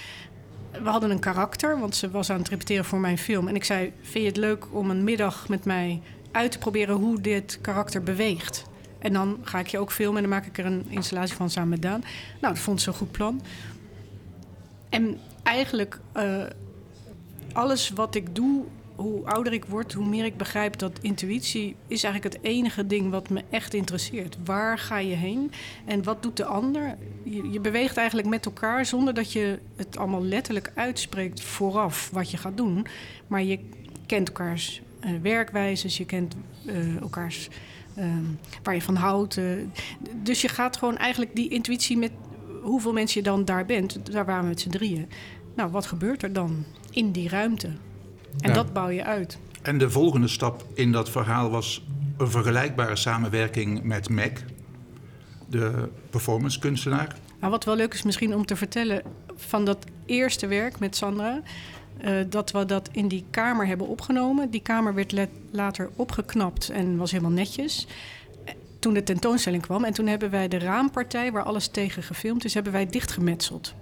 We 0.83 0.89
hadden 0.89 1.11
een 1.11 1.19
karakter, 1.19 1.79
want 1.79 1.97
ze 1.97 2.11
was 2.11 2.31
aan 2.31 2.39
het 2.39 2.49
repeteren 2.49 2.85
voor 2.85 2.99
mijn 2.99 3.19
film. 3.19 3.49
En 3.49 3.55
ik 3.55 3.65
zei, 3.65 3.93
vind 4.01 4.25
je 4.25 4.31
het 4.31 4.37
leuk 4.37 4.67
om 4.71 4.91
een 4.91 5.05
middag 5.05 5.49
met 5.49 5.65
mij 5.65 6.01
uit 6.31 6.53
te 6.53 6.59
proberen 6.59 6.95
hoe 6.95 7.21
dit 7.21 7.59
karakter 7.61 8.03
beweegt? 8.03 8.65
En 8.99 9.13
dan 9.13 9.39
ga 9.43 9.59
ik 9.59 9.67
je 9.67 9.79
ook 9.79 9.93
filmen 9.93 10.17
en 10.17 10.23
dan 10.23 10.39
maak 10.39 10.47
ik 10.47 10.59
er 10.59 10.67
een 10.67 10.87
installatie 10.89 11.37
van 11.37 11.51
samen 11.51 11.71
met 11.71 11.83
Daan. 11.83 12.05
Nou, 12.41 12.55
dat 12.55 12.63
vond 12.63 12.81
ze 12.81 12.89
een 12.89 12.95
goed 12.95 13.11
plan. 13.11 13.43
En 14.89 15.19
eigenlijk, 15.43 16.01
uh, 16.17 16.43
alles 17.53 17.91
wat 17.91 18.15
ik 18.15 18.35
doe 18.35 18.65
hoe 19.03 19.25
ouder 19.27 19.53
ik 19.53 19.65
word, 19.65 19.93
hoe 19.93 20.09
meer 20.09 20.25
ik 20.25 20.37
begrijp 20.37 20.79
dat 20.79 20.99
intuïtie 21.01 21.77
is 21.87 22.05
eigenlijk 22.05 22.35
het 22.35 22.45
enige 22.45 22.87
ding 22.87 23.11
wat 23.11 23.29
me 23.29 23.43
echt 23.51 23.75
interesseert. 23.75 24.37
Waar 24.45 24.79
ga 24.79 24.99
je 24.99 25.15
heen 25.15 25.53
en 25.85 26.03
wat 26.03 26.23
doet 26.23 26.37
de 26.37 26.45
ander? 26.45 26.97
Je, 27.25 27.61
beweegt 27.61 27.97
eigenlijk 27.97 28.29
met 28.29 28.47
elkaar 28.47 28.87
zonder 28.87 29.15
dat 29.15 29.33
je 29.33 29.59
het 29.77 29.97
allemaal 29.97 30.23
letterlijk 30.23 30.73
uitspreekt 30.75 31.41
vooraf 31.41 32.11
wat 32.13 32.31
je 32.31 32.37
gaat 32.37 32.57
doen. 32.57 32.87
Maar 33.27 33.43
je 33.43 33.59
kent 34.07 34.29
elkaars 34.29 34.83
uh, 35.05 35.11
werkwijzes, 35.23 35.97
je 35.97 36.07
kent 36.07 36.35
uh, 36.65 36.97
elkaars 36.97 37.49
uh, 37.99 38.05
waar 38.63 38.75
je 38.75 38.83
van 38.83 38.97
houdt. 38.97 39.37
Uh, 39.37 39.53
dus 40.23 40.41
je 40.41 40.49
gaat 40.49 40.77
gewoon 40.77 40.97
eigenlijk 40.97 41.37
die 41.37 41.49
intuïtie 41.49 41.99
met 41.99 42.13
hoeveel 42.63 42.93
mensen 42.93 43.21
je 43.21 43.27
dan 43.27 43.45
daar 43.45 43.67
bent, 43.67 44.13
daar 44.13 44.25
waren 44.25 44.43
we 44.43 44.49
met 44.49 44.61
z'n 44.61 44.71
drieën. 44.71 45.09
Nou, 45.55 45.71
wat 45.71 45.87
gebeurt 45.87 46.23
er 46.23 46.33
dan 46.33 46.65
in 46.91 47.11
die 47.11 47.29
ruimte? 47.29 47.69
En 48.41 48.49
ja. 48.49 48.55
dat 48.55 48.73
bouw 48.73 48.89
je 48.89 49.05
uit. 49.05 49.39
En 49.63 49.79
de 49.79 49.91
volgende 49.91 50.29
stap 50.29 50.65
in 50.75 50.93
dat 50.93 51.11
verhaal 51.11 51.51
was 51.51 51.85
een 52.17 52.31
vergelijkbare 52.31 52.97
samenwerking 52.97 53.83
met 53.83 54.09
Mac, 54.09 54.39
de 55.49 55.89
performance 56.11 56.59
kunstenaar. 56.59 57.17
Nou, 57.41 57.53
wat 57.53 57.65
wel 57.65 57.77
leuk 57.77 57.95
is 57.95 58.03
misschien 58.03 58.35
om 58.35 58.47
te 58.47 58.57
vertellen 58.57 59.03
van 59.37 59.65
dat 59.65 59.85
eerste 60.07 60.47
werk 60.47 60.79
met 60.79 60.97
Sandra. 60.97 61.41
Uh, 62.05 62.25
dat 62.29 62.51
we 62.51 62.65
dat 62.65 62.89
in 62.93 63.09
die 63.09 63.25
kamer 63.31 63.67
hebben 63.67 63.87
opgenomen. 63.87 64.51
Die 64.51 64.63
kamer 64.63 64.95
werd 64.95 65.15
later 65.51 65.91
opgeknapt 65.97 66.71
en 66.71 66.97
was 66.97 67.11
helemaal 67.11 67.33
netjes. 67.33 67.87
Toen 68.79 68.95
de 68.95 69.03
tentoonstelling 69.03 69.63
kwam. 69.63 69.85
En 69.85 69.93
toen 69.93 70.07
hebben 70.07 70.31
wij 70.31 70.49
de 70.49 70.59
raampartij, 70.59 71.33
waar 71.33 71.43
alles 71.43 71.69
tegen 71.69 72.03
gefilmd 72.03 72.45
is, 72.45 72.55
hebben 72.55 72.73
wij 72.73 72.87
dichtgemetseld. 72.87 73.75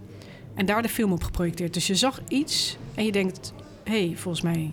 En 0.55 0.67
daar 0.67 0.83
de 0.83 0.89
film 0.89 1.13
op 1.13 1.23
geprojecteerd. 1.23 1.75
Dus 1.75 1.87
je 1.87 1.95
zag 1.95 2.21
iets 2.29 2.77
en 2.95 3.05
je 3.05 3.13
denkt: 3.13 3.53
hey, 3.85 4.13
volgens 4.17 4.43
mij 4.43 4.73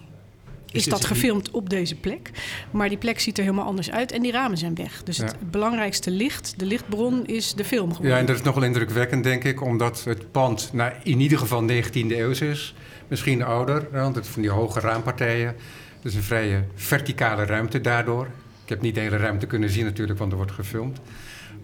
is, 0.71 0.85
is 0.85 0.85
dat 0.85 1.05
gefilmd 1.05 1.51
op 1.51 1.69
deze 1.69 1.95
plek. 1.95 2.31
Maar 2.71 2.89
die 2.89 2.97
plek 2.97 3.19
ziet 3.19 3.37
er 3.37 3.43
helemaal 3.43 3.65
anders 3.65 3.91
uit 3.91 4.11
en 4.11 4.21
die 4.21 4.31
ramen 4.31 4.57
zijn 4.57 4.75
weg. 4.75 5.03
Dus 5.03 5.17
ja. 5.17 5.23
het 5.23 5.51
belangrijkste 5.51 6.11
licht, 6.11 6.53
de 6.57 6.65
lichtbron, 6.65 7.25
is 7.25 7.53
de 7.53 7.63
film 7.63 7.89
geworden. 7.89 8.11
Ja, 8.11 8.19
en 8.19 8.25
dat 8.25 8.35
is 8.35 8.41
nogal 8.41 8.63
indrukwekkend, 8.63 9.23
denk 9.23 9.43
ik, 9.43 9.61
omdat 9.61 10.03
het 10.03 10.31
pand 10.31 10.69
nou, 10.73 10.91
in 11.03 11.19
ieder 11.19 11.37
geval 11.37 11.69
19e 11.69 11.91
eeuws 11.93 12.41
is. 12.41 12.75
Misschien 13.07 13.43
ouder, 13.43 13.87
want 13.91 14.15
het 14.15 14.27
van 14.27 14.41
die 14.41 14.51
hoge 14.51 14.79
raampartijen. 14.79 15.55
Dus 16.01 16.13
een 16.13 16.23
vrije 16.23 16.63
verticale 16.75 17.45
ruimte 17.45 17.81
daardoor. 17.81 18.27
Ik 18.63 18.69
heb 18.69 18.81
niet 18.81 18.95
de 18.95 19.01
hele 19.01 19.17
ruimte 19.17 19.45
kunnen 19.45 19.69
zien 19.69 19.85
natuurlijk, 19.85 20.19
want 20.19 20.31
er 20.31 20.37
wordt 20.37 20.51
gefilmd. 20.51 20.99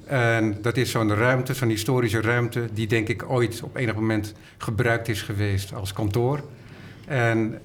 En 0.06 0.58
dat 0.62 0.78
is 0.78 0.92
zo'n 0.92 1.16
ruimte, 1.16 1.54
zo'n 1.54 1.70
historische 1.70 2.22
ruimte, 2.22 2.70
die 2.74 2.88
denk 2.88 3.08
ik 3.08 3.30
ooit 3.30 3.62
op 3.64 3.76
enig 3.76 3.96
moment 3.96 4.34
gebruikt 4.58 5.08
is 5.08 5.22
geweest 5.22 5.74
als 5.74 5.94
kantoor. 5.94 6.44
En 7.06 7.60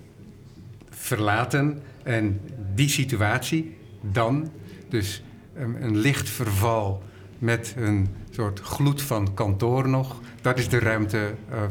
verlaten. 0.90 1.82
En 2.02 2.40
die 2.74 2.88
situatie 2.88 3.76
dan, 4.00 4.50
dus 4.88 5.22
een, 5.54 5.82
een 5.82 5.96
licht 5.96 6.28
verval 6.28 7.02
met 7.38 7.74
een 7.76 8.08
soort 8.30 8.60
gloed 8.60 9.02
van 9.02 9.34
kantoor 9.34 9.88
nog, 9.88 10.20
dat 10.40 10.58
is 10.58 10.68
de 10.68 10.78
ruimte 10.78 11.34
uh, 11.52 11.62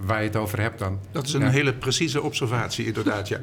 waar 0.00 0.20
je 0.20 0.26
het 0.26 0.36
over 0.36 0.60
hebt 0.60 0.78
dan. 0.78 0.98
Dat 1.10 1.26
is 1.26 1.32
een 1.32 1.40
ja. 1.40 1.50
hele 1.50 1.74
precieze 1.74 2.22
observatie, 2.22 2.86
inderdaad, 2.86 3.28
ja. 3.28 3.40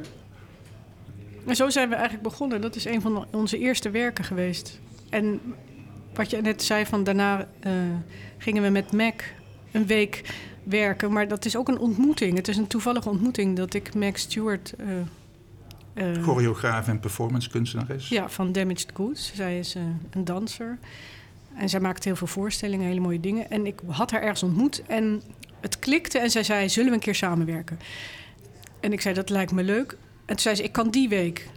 En 1.46 1.56
zo 1.56 1.70
zijn 1.70 1.88
we 1.88 1.94
eigenlijk 1.94 2.24
begonnen. 2.24 2.60
Dat 2.60 2.76
is 2.76 2.84
een 2.84 3.00
van 3.00 3.26
onze 3.30 3.58
eerste 3.58 3.90
werken 3.90 4.24
geweest. 4.24 4.80
En 5.10 5.40
wat 6.14 6.30
je 6.30 6.40
net 6.40 6.62
zei, 6.62 6.86
van 6.86 7.04
daarna 7.04 7.48
uh, 7.66 7.72
gingen 8.38 8.62
we 8.62 8.68
met 8.68 8.92
Mac 8.92 9.22
een 9.72 9.86
week 9.86 10.34
werken. 10.62 11.12
Maar 11.12 11.28
dat 11.28 11.44
is 11.44 11.56
ook 11.56 11.68
een 11.68 11.78
ontmoeting. 11.78 12.36
Het 12.36 12.48
is 12.48 12.56
een 12.56 12.66
toevallige 12.66 13.08
ontmoeting 13.08 13.56
dat 13.56 13.74
ik 13.74 13.94
Mac 13.94 14.16
Stewart... 14.16 14.74
Uh, 15.94 16.22
Choreograaf 16.22 16.88
en 16.88 17.00
performance 17.00 17.50
kunstenares. 17.50 18.08
Ja, 18.08 18.28
van 18.28 18.52
Damaged 18.52 18.90
Goods. 18.94 19.32
Zij 19.34 19.58
is 19.58 19.74
een 20.10 20.24
danser. 20.24 20.78
En 21.56 21.68
zij 21.68 21.80
maakt 21.80 22.04
heel 22.04 22.16
veel 22.16 22.26
voorstellingen, 22.26 22.86
hele 22.86 23.00
mooie 23.00 23.20
dingen. 23.20 23.50
En 23.50 23.66
ik 23.66 23.80
had 23.86 24.10
haar 24.10 24.22
ergens 24.22 24.42
ontmoet 24.42 24.82
en 24.86 25.22
het 25.60 25.78
klikte. 25.78 26.18
En 26.18 26.30
zij 26.30 26.42
zei, 26.42 26.68
zullen 26.68 26.88
we 26.88 26.94
een 26.94 27.02
keer 27.02 27.14
samenwerken? 27.14 27.78
En 28.80 28.92
ik 28.92 29.00
zei, 29.00 29.14
dat 29.14 29.30
lijkt 29.30 29.52
me 29.52 29.62
leuk. 29.62 29.90
En 29.92 30.26
toen 30.26 30.38
zei 30.38 30.54
ze, 30.54 30.62
ik 30.62 30.72
kan 30.72 30.90
die 30.90 31.08
week. 31.08 31.48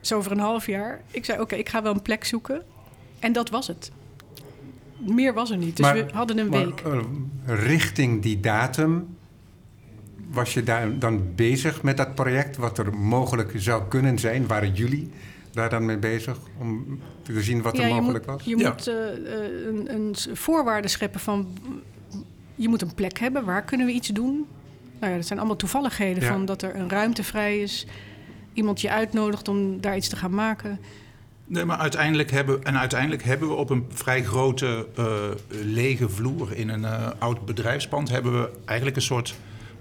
Zo 0.00 0.16
over 0.16 0.32
een 0.32 0.38
half 0.38 0.66
jaar. 0.66 1.02
Ik 1.10 1.24
zei, 1.24 1.36
oké, 1.36 1.46
okay, 1.46 1.58
ik 1.58 1.68
ga 1.68 1.82
wel 1.82 1.94
een 1.94 2.02
plek 2.02 2.24
zoeken. 2.24 2.62
En 3.18 3.32
dat 3.32 3.50
was 3.50 3.66
het. 3.66 3.90
Meer 5.06 5.34
was 5.34 5.50
er 5.50 5.56
niet. 5.56 5.76
Dus 5.76 5.86
maar, 5.86 5.94
we 5.94 6.12
hadden 6.12 6.38
een 6.38 6.48
maar, 6.48 6.64
week. 6.64 6.82
Uh, 6.86 7.00
richting 7.46 8.22
die 8.22 8.40
datum 8.40 9.16
was 10.30 10.54
je 10.54 10.62
daar 10.62 10.98
dan 10.98 11.34
bezig 11.34 11.82
met 11.82 11.96
dat 11.96 12.14
project? 12.14 12.56
Wat 12.56 12.78
er 12.78 12.94
mogelijk 12.94 13.52
zou 13.56 13.82
kunnen 13.88 14.18
zijn? 14.18 14.46
Waren 14.46 14.72
jullie 14.72 15.10
daar 15.52 15.70
dan 15.70 15.84
mee 15.84 15.98
bezig 15.98 16.38
om 16.58 17.00
te 17.22 17.42
zien 17.42 17.62
wat 17.62 17.76
ja, 17.76 17.82
er 17.82 17.94
mogelijk 17.94 18.26
moet, 18.26 18.34
was? 18.34 18.44
Je 18.44 18.56
ja. 18.56 18.68
moet 18.68 18.88
uh, 18.88 18.94
een, 19.66 19.94
een 19.94 20.14
voorwaarde 20.36 20.88
scheppen 20.88 21.20
van... 21.20 21.48
Je 22.54 22.68
moet 22.68 22.82
een 22.82 22.94
plek 22.94 23.18
hebben. 23.18 23.44
Waar 23.44 23.62
kunnen 23.62 23.86
we 23.86 23.92
iets 23.92 24.08
doen? 24.08 24.46
Nou 24.98 25.12
ja, 25.12 25.18
dat 25.18 25.26
zijn 25.26 25.38
allemaal 25.38 25.56
toevalligheden. 25.56 26.22
Van 26.22 26.44
dat 26.44 26.62
er 26.62 26.74
een 26.76 26.90
ruimte 26.90 27.24
vrij 27.24 27.60
is. 27.60 27.86
Iemand 28.52 28.80
je 28.80 28.90
uitnodigt 28.90 29.48
om 29.48 29.80
daar 29.80 29.96
iets 29.96 30.08
te 30.08 30.16
gaan 30.16 30.34
maken. 30.34 30.78
Nee, 31.52 31.64
maar 31.64 31.78
uiteindelijk 31.78 32.30
hebben, 32.30 32.64
en 32.64 32.78
uiteindelijk 32.78 33.22
hebben 33.22 33.48
we 33.48 33.54
op 33.54 33.70
een 33.70 33.86
vrij 33.92 34.24
grote 34.24 34.86
uh, 34.98 35.06
lege 35.48 36.08
vloer 36.08 36.56
in 36.56 36.68
een 36.68 36.80
uh, 36.80 37.08
oud 37.18 37.46
bedrijfspand... 37.46 38.10
hebben 38.10 38.40
we 38.40 38.50
eigenlijk 38.64 38.96
een 38.96 39.02
soort 39.02 39.34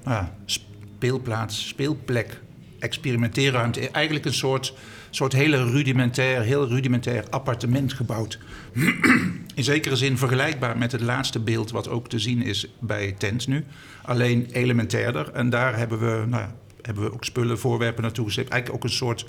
nou, 0.03 0.25
speelplaats, 0.45 1.67
speelplek, 1.67 2.41
experimenteerruimte. 2.79 3.89
Eigenlijk 3.89 4.25
een 4.25 4.33
soort, 4.33 4.73
soort 5.09 5.33
hele 5.33 5.71
rudimentair, 5.71 6.41
heel 6.41 6.67
rudimentair 6.67 7.23
appartement 7.29 7.93
gebouwd. 7.93 8.39
in 9.55 9.63
zekere 9.63 9.95
zin 9.95 10.17
vergelijkbaar 10.17 10.77
met 10.77 10.91
het 10.91 11.01
laatste 11.01 11.39
beeld 11.39 11.71
wat 11.71 11.89
ook 11.89 12.09
te 12.09 12.19
zien 12.19 12.41
is 12.41 12.73
bij 12.79 13.11
Tent 13.17 13.47
nu. 13.47 13.65
Alleen 14.01 14.47
elementairder. 14.51 15.31
En 15.33 15.49
daar 15.49 15.77
hebben 15.77 15.99
we, 15.99 16.25
nou 16.27 16.49
hebben 16.81 17.03
we 17.03 17.13
ook 17.13 17.25
spullen, 17.25 17.59
voorwerpen 17.59 18.03
naartoe 18.03 18.25
gezet. 18.25 18.49
Eigenlijk 18.49 18.83
ook 18.83 18.89
een 18.89 18.97
soort 18.97 19.25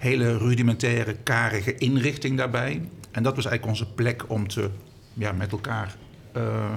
hele 0.00 0.38
rudimentaire, 0.38 1.16
karige 1.22 1.74
inrichting 1.74 2.36
daarbij. 2.36 2.80
En 3.10 3.22
dat 3.22 3.36
was 3.36 3.46
eigenlijk 3.46 3.78
onze 3.78 3.94
plek 3.94 4.24
om 4.28 4.48
te, 4.48 4.70
ja, 5.12 5.32
met 5.32 5.52
elkaar... 5.52 5.96
Uh, 6.36 6.70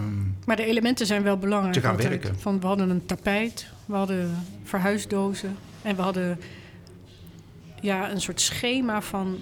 maar 0.45 0.55
de 0.55 0.65
elementen 0.65 1.05
zijn 1.05 1.23
wel 1.23 1.37
belangrijk. 1.37 1.73
Te 1.73 1.81
gaan 1.81 1.91
altijd. 1.91 2.09
werken. 2.09 2.39
Van, 2.39 2.59
we 2.59 2.67
hadden 2.67 2.89
een 2.89 3.05
tapijt, 3.05 3.67
we 3.85 3.95
hadden 3.95 4.45
verhuisdozen... 4.63 5.55
en 5.81 5.95
we 5.95 6.01
hadden 6.01 6.39
ja, 7.81 8.11
een 8.11 8.21
soort 8.21 8.41
schema 8.41 9.01
van 9.01 9.39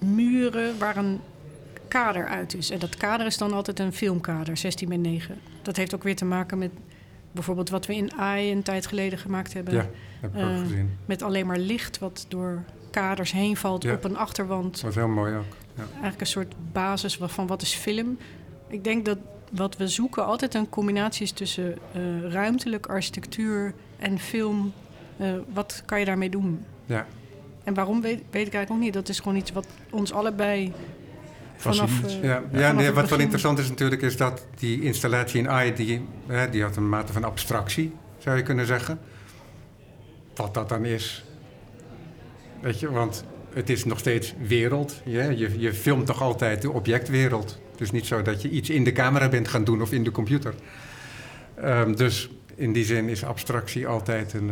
muren 0.00 0.78
waar 0.78 0.96
een 0.96 1.20
kader 1.88 2.26
uit 2.26 2.54
is. 2.54 2.70
En 2.70 2.78
dat 2.78 2.96
kader 2.96 3.26
is 3.26 3.38
dan 3.38 3.52
altijd 3.52 3.80
een 3.80 3.92
filmkader, 3.92 4.56
16 4.56 4.88
bij 4.88 4.96
9. 4.96 5.38
Dat 5.62 5.76
heeft 5.76 5.94
ook 5.94 6.02
weer 6.02 6.16
te 6.16 6.24
maken 6.24 6.58
met 6.58 6.70
bijvoorbeeld 7.32 7.70
wat 7.70 7.86
we 7.86 7.94
in 7.94 8.12
AI 8.12 8.52
een 8.52 8.62
tijd 8.62 8.86
geleden 8.86 9.18
gemaakt 9.18 9.52
hebben. 9.52 9.74
Ja, 9.74 9.88
heb 10.20 10.34
ik 10.34 10.40
uh, 10.40 10.50
ook 10.50 10.58
gezien. 10.58 10.90
Met 11.04 11.22
alleen 11.22 11.46
maar 11.46 11.58
licht 11.58 11.98
wat 11.98 12.26
door 12.28 12.64
kaders 13.00 13.32
heen 13.32 13.56
valt 13.56 13.82
ja. 13.82 13.92
op 13.92 14.04
een 14.04 14.16
achterwand. 14.16 14.72
Dat 14.72 14.82
was 14.82 14.94
heel 14.94 15.08
mooi 15.08 15.34
ook. 15.34 15.54
Ja. 15.74 15.82
Eigenlijk 15.92 16.20
een 16.20 16.26
soort 16.26 16.54
basis 16.72 17.18
van 17.20 17.46
wat 17.46 17.62
is 17.62 17.74
film. 17.74 18.18
Ik 18.68 18.84
denk 18.84 19.04
dat 19.04 19.18
wat 19.52 19.76
we 19.76 19.88
zoeken 19.88 20.24
altijd 20.24 20.54
een 20.54 20.68
combinatie 20.68 21.22
is 21.22 21.32
tussen 21.32 21.78
uh, 21.96 22.32
ruimtelijk 22.32 22.86
architectuur 22.86 23.74
en 23.98 24.18
film. 24.18 24.72
Uh, 25.20 25.34
wat 25.52 25.82
kan 25.84 25.98
je 25.98 26.04
daarmee 26.04 26.30
doen? 26.30 26.64
Ja. 26.86 27.06
En 27.64 27.74
waarom 27.74 28.00
weet, 28.00 28.22
weet 28.30 28.46
ik 28.46 28.54
eigenlijk 28.54 28.70
ook 28.70 28.78
niet. 28.78 28.92
Dat 28.92 29.08
is 29.08 29.18
gewoon 29.18 29.36
iets 29.36 29.52
wat 29.52 29.66
ons 29.90 30.12
allebei 30.12 30.72
vanaf... 31.56 32.02
Uh, 32.02 32.22
ja, 32.22 32.42
ja 32.52 32.72
nee, 32.72 32.92
wat 32.92 33.08
wel 33.08 33.18
interessant 33.18 33.58
is 33.58 33.68
natuurlijk... 33.68 34.02
is 34.02 34.16
dat 34.16 34.46
die 34.58 34.82
installatie 34.82 35.40
in 35.40 35.48
AI... 35.48 35.74
Die, 35.74 36.06
hè, 36.26 36.50
die 36.50 36.62
had 36.62 36.76
een 36.76 36.88
mate 36.88 37.12
van 37.12 37.24
abstractie, 37.24 37.92
zou 38.18 38.36
je 38.36 38.42
kunnen 38.42 38.66
zeggen. 38.66 38.98
Wat 40.34 40.54
dat 40.54 40.68
dan 40.68 40.84
is... 40.84 41.24
Weet 42.66 42.80
je, 42.80 42.90
want 42.90 43.24
het 43.52 43.70
is 43.70 43.84
nog 43.84 43.98
steeds 43.98 44.34
wereld. 44.46 45.00
Ja? 45.04 45.30
Je, 45.30 45.58
je 45.58 45.74
filmt 45.74 46.06
toch 46.06 46.22
altijd 46.22 46.62
de 46.62 46.70
objectwereld. 46.70 47.60
Het 47.70 47.80
is 47.80 47.90
niet 47.90 48.06
zo 48.06 48.22
dat 48.22 48.42
je 48.42 48.50
iets 48.50 48.70
in 48.70 48.84
de 48.84 48.92
camera 48.92 49.28
bent 49.28 49.48
gaan 49.48 49.64
doen 49.64 49.82
of 49.82 49.92
in 49.92 50.04
de 50.04 50.10
computer. 50.10 50.54
Um, 51.64 51.96
dus 51.96 52.30
in 52.54 52.72
die 52.72 52.84
zin 52.84 53.08
is 53.08 53.24
abstractie 53.24 53.86
altijd 53.86 54.32
een, 54.32 54.50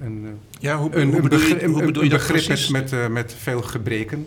een, 0.00 0.38
ja, 0.58 0.76
hoe, 0.76 0.94
een, 0.94 1.12
hoe 1.12 1.20
bedoel 1.20 1.38
je, 1.38 1.62
een, 1.62 1.70
hoe 1.70 1.84
bedoel 1.84 2.02
je 2.02 2.10
een 2.10 2.16
dat 2.16 2.26
begrip 2.26 2.44
precies? 2.44 2.68
met, 2.68 2.90
met, 2.90 3.10
met 3.10 3.34
veel 3.38 3.62
gebreken. 3.62 4.26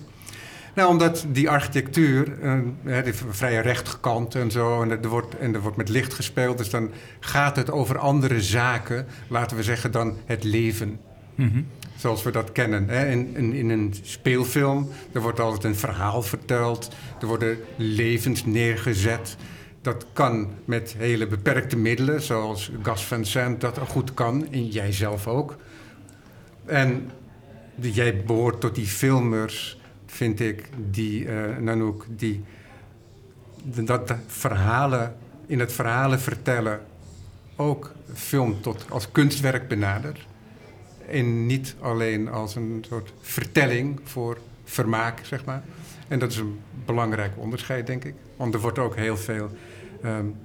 Nou, 0.75 0.89
omdat 0.89 1.25
die 1.31 1.49
architectuur, 1.49 2.39
uh, 2.83 3.03
die 3.03 3.13
vrij 3.13 3.61
rechtgekant 3.61 4.35
en 4.35 4.51
zo, 4.51 4.81
en 4.81 4.91
er, 4.91 5.07
wordt, 5.07 5.37
en 5.37 5.53
er 5.53 5.61
wordt 5.61 5.77
met 5.77 5.89
licht 5.89 6.13
gespeeld, 6.13 6.57
dus 6.57 6.69
dan 6.69 6.91
gaat 7.19 7.55
het 7.55 7.71
over 7.71 7.97
andere 7.97 8.41
zaken, 8.41 9.07
laten 9.27 9.57
we 9.57 9.63
zeggen, 9.63 9.91
dan 9.91 10.17
het 10.25 10.43
leven. 10.43 10.99
Mm 11.35 11.51
-hmm. 11.51 11.65
Zoals 11.99 12.23
we 12.23 12.31
dat 12.31 12.51
kennen. 12.51 12.89
Hè? 12.89 13.09
In, 13.09 13.35
in, 13.35 13.53
in, 13.53 13.69
een 13.69 13.95
speelfilm, 14.01 14.89
er 15.11 15.21
wordt 15.21 15.39
altijd 15.39 15.63
een 15.63 15.75
verhaal 15.75 16.21
verteld, 16.21 16.95
er 17.21 17.27
worden 17.27 17.57
levens 17.75 18.45
neergezet. 18.45 19.35
Dat 19.81 20.05
kan 20.13 20.49
met 20.65 20.95
hele 20.97 21.27
beperkte 21.27 21.77
middelen, 21.77 22.21
zoals 22.21 22.71
Gas 22.81 23.05
Van 23.05 23.25
Sant 23.25 23.61
dat 23.61 23.77
goed 23.77 24.13
kan, 24.13 24.51
en 24.51 24.67
jij 24.67 24.91
zelf 24.91 25.27
ook. 25.27 25.55
En 26.65 27.11
jij 27.75 28.23
behoort 28.23 28.59
tot 28.59 28.75
die 28.75 28.87
filmers, 28.87 29.79
vind 30.05 30.39
ik, 30.39 30.69
die, 30.91 31.25
uh, 31.25 31.57
Nanook, 31.57 32.05
die 32.09 32.43
dat 33.63 34.13
verhalen, 34.27 35.15
in 35.45 35.59
het 35.59 35.71
verhalen 35.71 36.19
vertellen 36.19 36.79
ook 37.55 37.91
film 38.13 38.61
tot 38.61 38.85
als 38.89 39.11
kunstwerk 39.11 39.67
benadert. 39.67 40.27
En 41.11 41.45
niet 41.45 41.75
alleen 41.79 42.29
als 42.29 42.55
een 42.55 42.85
soort 42.89 43.13
vertelling 43.21 43.99
voor 44.03 44.37
vermaak, 44.63 45.19
zeg 45.23 45.45
maar. 45.45 45.63
En 46.07 46.19
dat 46.19 46.31
is 46.31 46.37
een 46.37 46.59
belangrijk 46.85 47.31
onderscheid, 47.35 47.87
denk 47.87 48.03
ik. 48.03 48.13
Want 48.35 48.53
er 48.53 48.59
wordt 48.59 48.79
ook 48.79 48.95
heel 48.95 49.17
veel 49.17 49.49
um, 50.05 50.35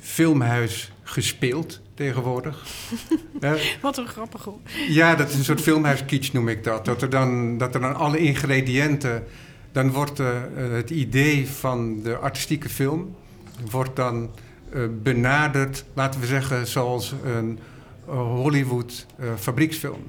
filmhuis 0.00 0.92
gespeeld 1.02 1.80
tegenwoordig. 1.94 2.64
Wat 3.80 3.98
een 3.98 4.06
grappige. 4.06 4.52
Ja, 4.88 5.14
dat 5.14 5.28
is 5.28 5.34
een 5.34 5.44
soort 5.44 5.60
filmhuiskitsch 5.60 6.32
noem 6.32 6.48
ik 6.48 6.64
dat. 6.64 6.84
Dat 6.84 7.02
er 7.02 7.10
dan, 7.10 7.58
dat 7.58 7.74
er 7.74 7.80
dan 7.80 7.94
alle 7.94 8.18
ingrediënten... 8.18 9.24
Dan 9.72 9.90
wordt 9.90 10.20
uh, 10.20 10.28
het 10.56 10.90
idee 10.90 11.48
van 11.48 12.02
de 12.02 12.16
artistieke 12.16 12.68
film... 12.68 13.16
wordt 13.70 13.96
dan 13.96 14.30
uh, 14.74 14.82
benaderd, 15.02 15.84
laten 15.94 16.20
we 16.20 16.26
zeggen, 16.26 16.66
zoals 16.66 17.14
een 17.24 17.58
Hollywood 18.06 19.06
fabrieksfilm. 19.38 20.02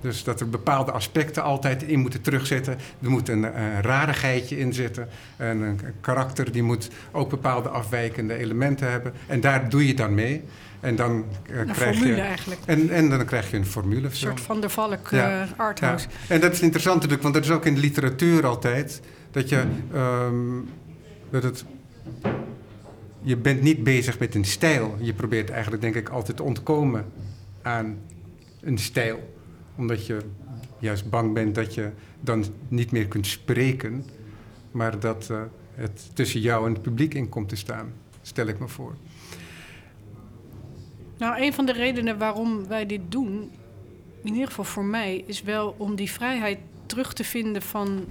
Dus 0.00 0.24
dat 0.24 0.40
er 0.40 0.48
bepaalde 0.48 0.90
aspecten 0.92 1.42
altijd 1.42 1.82
in 1.82 1.98
moeten 1.98 2.20
terugzetten. 2.20 2.78
Er 3.02 3.10
moet 3.10 3.28
een, 3.28 3.42
een 3.42 3.82
rarigheidje 3.82 4.58
in 4.58 4.72
zitten. 4.72 5.08
En 5.36 5.60
een 5.60 5.80
karakter 6.00 6.52
die 6.52 6.62
moet 6.62 6.90
ook 7.12 7.30
bepaalde 7.30 7.68
afwijkende 7.68 8.34
elementen 8.34 8.90
hebben. 8.90 9.12
En 9.26 9.40
daar 9.40 9.68
doe 9.68 9.86
je 9.86 9.94
dan 9.94 10.14
mee. 10.14 10.42
En 10.80 10.96
dan 10.96 11.24
uh, 11.50 11.58
een 11.58 11.72
krijg 11.72 11.96
formule 11.96 12.16
je. 12.16 12.22
Eigenlijk. 12.22 12.60
En, 12.64 12.90
en 12.90 13.08
dan 13.08 13.24
krijg 13.24 13.50
je 13.50 13.56
een 13.56 13.66
formule. 13.66 14.06
Een 14.06 14.16
soort 14.16 14.40
van 14.40 14.60
de 14.60 14.68
Valk 14.68 15.08
ja. 15.10 15.42
uh, 15.42 15.48
arthouse. 15.56 16.08
Ja. 16.28 16.34
En 16.34 16.40
dat 16.40 16.52
is 16.52 16.60
interessant 16.60 16.94
natuurlijk, 16.94 17.22
want 17.22 17.34
dat 17.34 17.44
is 17.44 17.50
ook 17.50 17.64
in 17.64 17.74
de 17.74 17.80
literatuur 17.80 18.46
altijd. 18.46 19.00
Dat 19.30 19.48
je. 19.48 19.64
Um, 19.94 20.68
dat 21.30 21.42
het. 21.42 21.64
Je 23.26 23.36
bent 23.36 23.62
niet 23.62 23.84
bezig 23.84 24.18
met 24.18 24.34
een 24.34 24.44
stijl. 24.44 24.96
Je 25.00 25.12
probeert 25.14 25.50
eigenlijk, 25.50 25.82
denk 25.82 25.94
ik, 25.94 26.08
altijd 26.08 26.36
te 26.36 26.42
ontkomen 26.42 27.12
aan 27.62 27.98
een 28.60 28.78
stijl 28.78 29.34
omdat 29.76 30.06
je 30.06 30.18
juist 30.78 31.10
bang 31.10 31.34
bent 31.34 31.54
dat 31.54 31.74
je 31.74 31.90
dan 32.20 32.44
niet 32.68 32.90
meer 32.90 33.06
kunt 33.06 33.26
spreken, 33.26 34.04
maar 34.70 35.00
dat 35.00 35.28
uh, 35.30 35.42
het 35.74 36.10
tussen 36.14 36.40
jou 36.40 36.66
en 36.66 36.72
het 36.72 36.82
publiek 36.82 37.14
in 37.14 37.28
komt 37.28 37.48
te 37.48 37.56
staan, 37.56 37.92
stel 38.22 38.46
ik 38.46 38.58
me 38.58 38.68
voor. 38.68 38.94
Nou, 41.18 41.42
een 41.42 41.52
van 41.52 41.66
de 41.66 41.72
redenen 41.72 42.18
waarom 42.18 42.66
wij 42.66 42.86
dit 42.86 43.00
doen, 43.08 43.50
in 44.22 44.32
ieder 44.32 44.48
geval 44.48 44.64
voor 44.64 44.84
mij, 44.84 45.24
is 45.26 45.42
wel 45.42 45.74
om 45.78 45.96
die 45.96 46.10
vrijheid 46.10 46.58
terug 46.86 47.12
te 47.12 47.24
vinden 47.24 47.62
van 47.62 48.04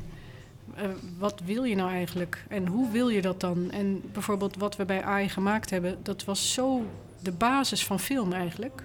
uh, 0.77 0.89
wat 1.17 1.41
wil 1.46 1.63
je 1.63 1.75
nou 1.75 1.91
eigenlijk 1.91 2.46
en 2.50 2.67
hoe 2.67 2.91
wil 2.91 3.10
je 3.10 3.22
dat 3.22 3.39
dan? 3.39 3.72
En 3.72 4.01
bijvoorbeeld 4.13 4.55
wat 4.58 4.75
we 4.75 4.86
bij 4.86 5.03
AI 5.03 5.29
gemaakt 5.29 5.70
hebben, 5.70 5.98
dat 6.03 6.24
was 6.24 6.53
zo 6.53 6.86
de 7.22 7.32
basis 7.32 7.86
van 7.86 8.00
film 8.00 8.34
eigenlijk 8.34 8.84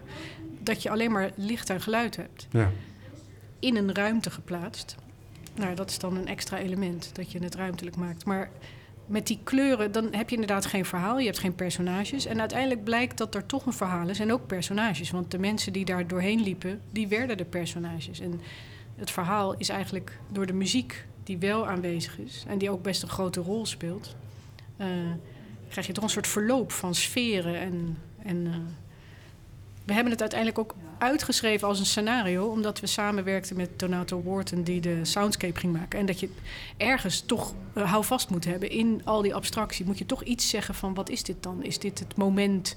dat 0.62 0.82
je 0.82 0.90
alleen 0.90 1.12
maar 1.12 1.30
licht 1.34 1.70
en 1.70 1.80
geluid 1.80 2.16
hebt. 2.16 2.46
Ja. 2.50 2.70
In 3.58 3.76
een 3.76 3.94
ruimte 3.94 4.30
geplaatst. 4.30 4.96
Nou, 5.54 5.74
dat 5.74 5.90
is 5.90 5.98
dan 5.98 6.16
een 6.16 6.26
extra 6.26 6.58
element, 6.58 7.10
dat 7.12 7.32
je 7.32 7.38
het 7.38 7.54
ruimtelijk 7.54 7.96
maakt. 7.96 8.24
Maar 8.24 8.50
met 9.06 9.26
die 9.26 9.38
kleuren, 9.44 9.92
dan 9.92 10.08
heb 10.10 10.28
je 10.28 10.34
inderdaad 10.34 10.66
geen 10.66 10.84
verhaal, 10.84 11.18
je 11.18 11.26
hebt 11.26 11.38
geen 11.38 11.54
personages. 11.54 12.26
En 12.26 12.40
uiteindelijk 12.40 12.84
blijkt 12.84 13.18
dat 13.18 13.34
er 13.34 13.46
toch 13.46 13.66
een 13.66 13.72
verhaal 13.72 14.08
is 14.08 14.20
en 14.20 14.32
ook 14.32 14.46
personages. 14.46 15.10
Want 15.10 15.30
de 15.30 15.38
mensen 15.38 15.72
die 15.72 15.84
daar 15.84 16.06
doorheen 16.06 16.42
liepen, 16.42 16.80
die 16.90 17.08
werden 17.08 17.36
de 17.36 17.44
personages. 17.44 18.20
En 18.20 18.40
het 18.96 19.10
verhaal 19.10 19.54
is 19.56 19.68
eigenlijk 19.68 20.18
door 20.32 20.46
de 20.46 20.52
muziek 20.52 21.06
die 21.24 21.38
wel 21.38 21.66
aanwezig 21.66 22.18
is 22.18 22.44
en 22.46 22.58
die 22.58 22.70
ook 22.70 22.82
best 22.82 23.02
een 23.02 23.08
grote 23.08 23.40
rol 23.40 23.66
speelt, 23.66 24.14
uh, 24.76 24.86
krijg 25.68 25.86
je 25.86 25.92
toch 25.92 26.04
een 26.04 26.10
soort 26.10 26.26
verloop 26.26 26.72
van 26.72 26.94
sferen 26.94 27.60
en, 27.60 27.98
en 28.22 28.36
uh, 28.36 28.54
we 29.84 29.92
hebben 29.92 30.12
het 30.12 30.20
uiteindelijk 30.20 30.58
ook 30.58 30.74
uitgeschreven 30.98 31.68
als 31.68 31.78
een 31.78 31.86
scenario, 31.86 32.46
omdat 32.46 32.80
we 32.80 32.86
samenwerkten 32.86 33.56
met 33.56 33.78
Donato 33.78 34.22
Wharton, 34.22 34.62
die 34.62 34.80
de 34.80 35.04
soundscape 35.04 35.60
ging 35.60 35.72
maken. 35.72 35.98
En 35.98 36.06
dat 36.06 36.20
je 36.20 36.28
ergens 36.76 37.20
toch 37.20 37.54
uh, 37.74 37.90
houvast 37.90 38.30
moet 38.30 38.44
hebben 38.44 38.70
in 38.70 39.00
al 39.04 39.22
die 39.22 39.34
abstractie. 39.34 39.86
Moet 39.86 39.98
je 39.98 40.06
toch 40.06 40.22
iets 40.22 40.48
zeggen 40.48 40.74
van 40.74 40.94
wat 40.94 41.08
is 41.08 41.22
dit 41.22 41.42
dan? 41.42 41.62
Is 41.62 41.78
dit 41.78 41.98
het 41.98 42.16
moment 42.16 42.76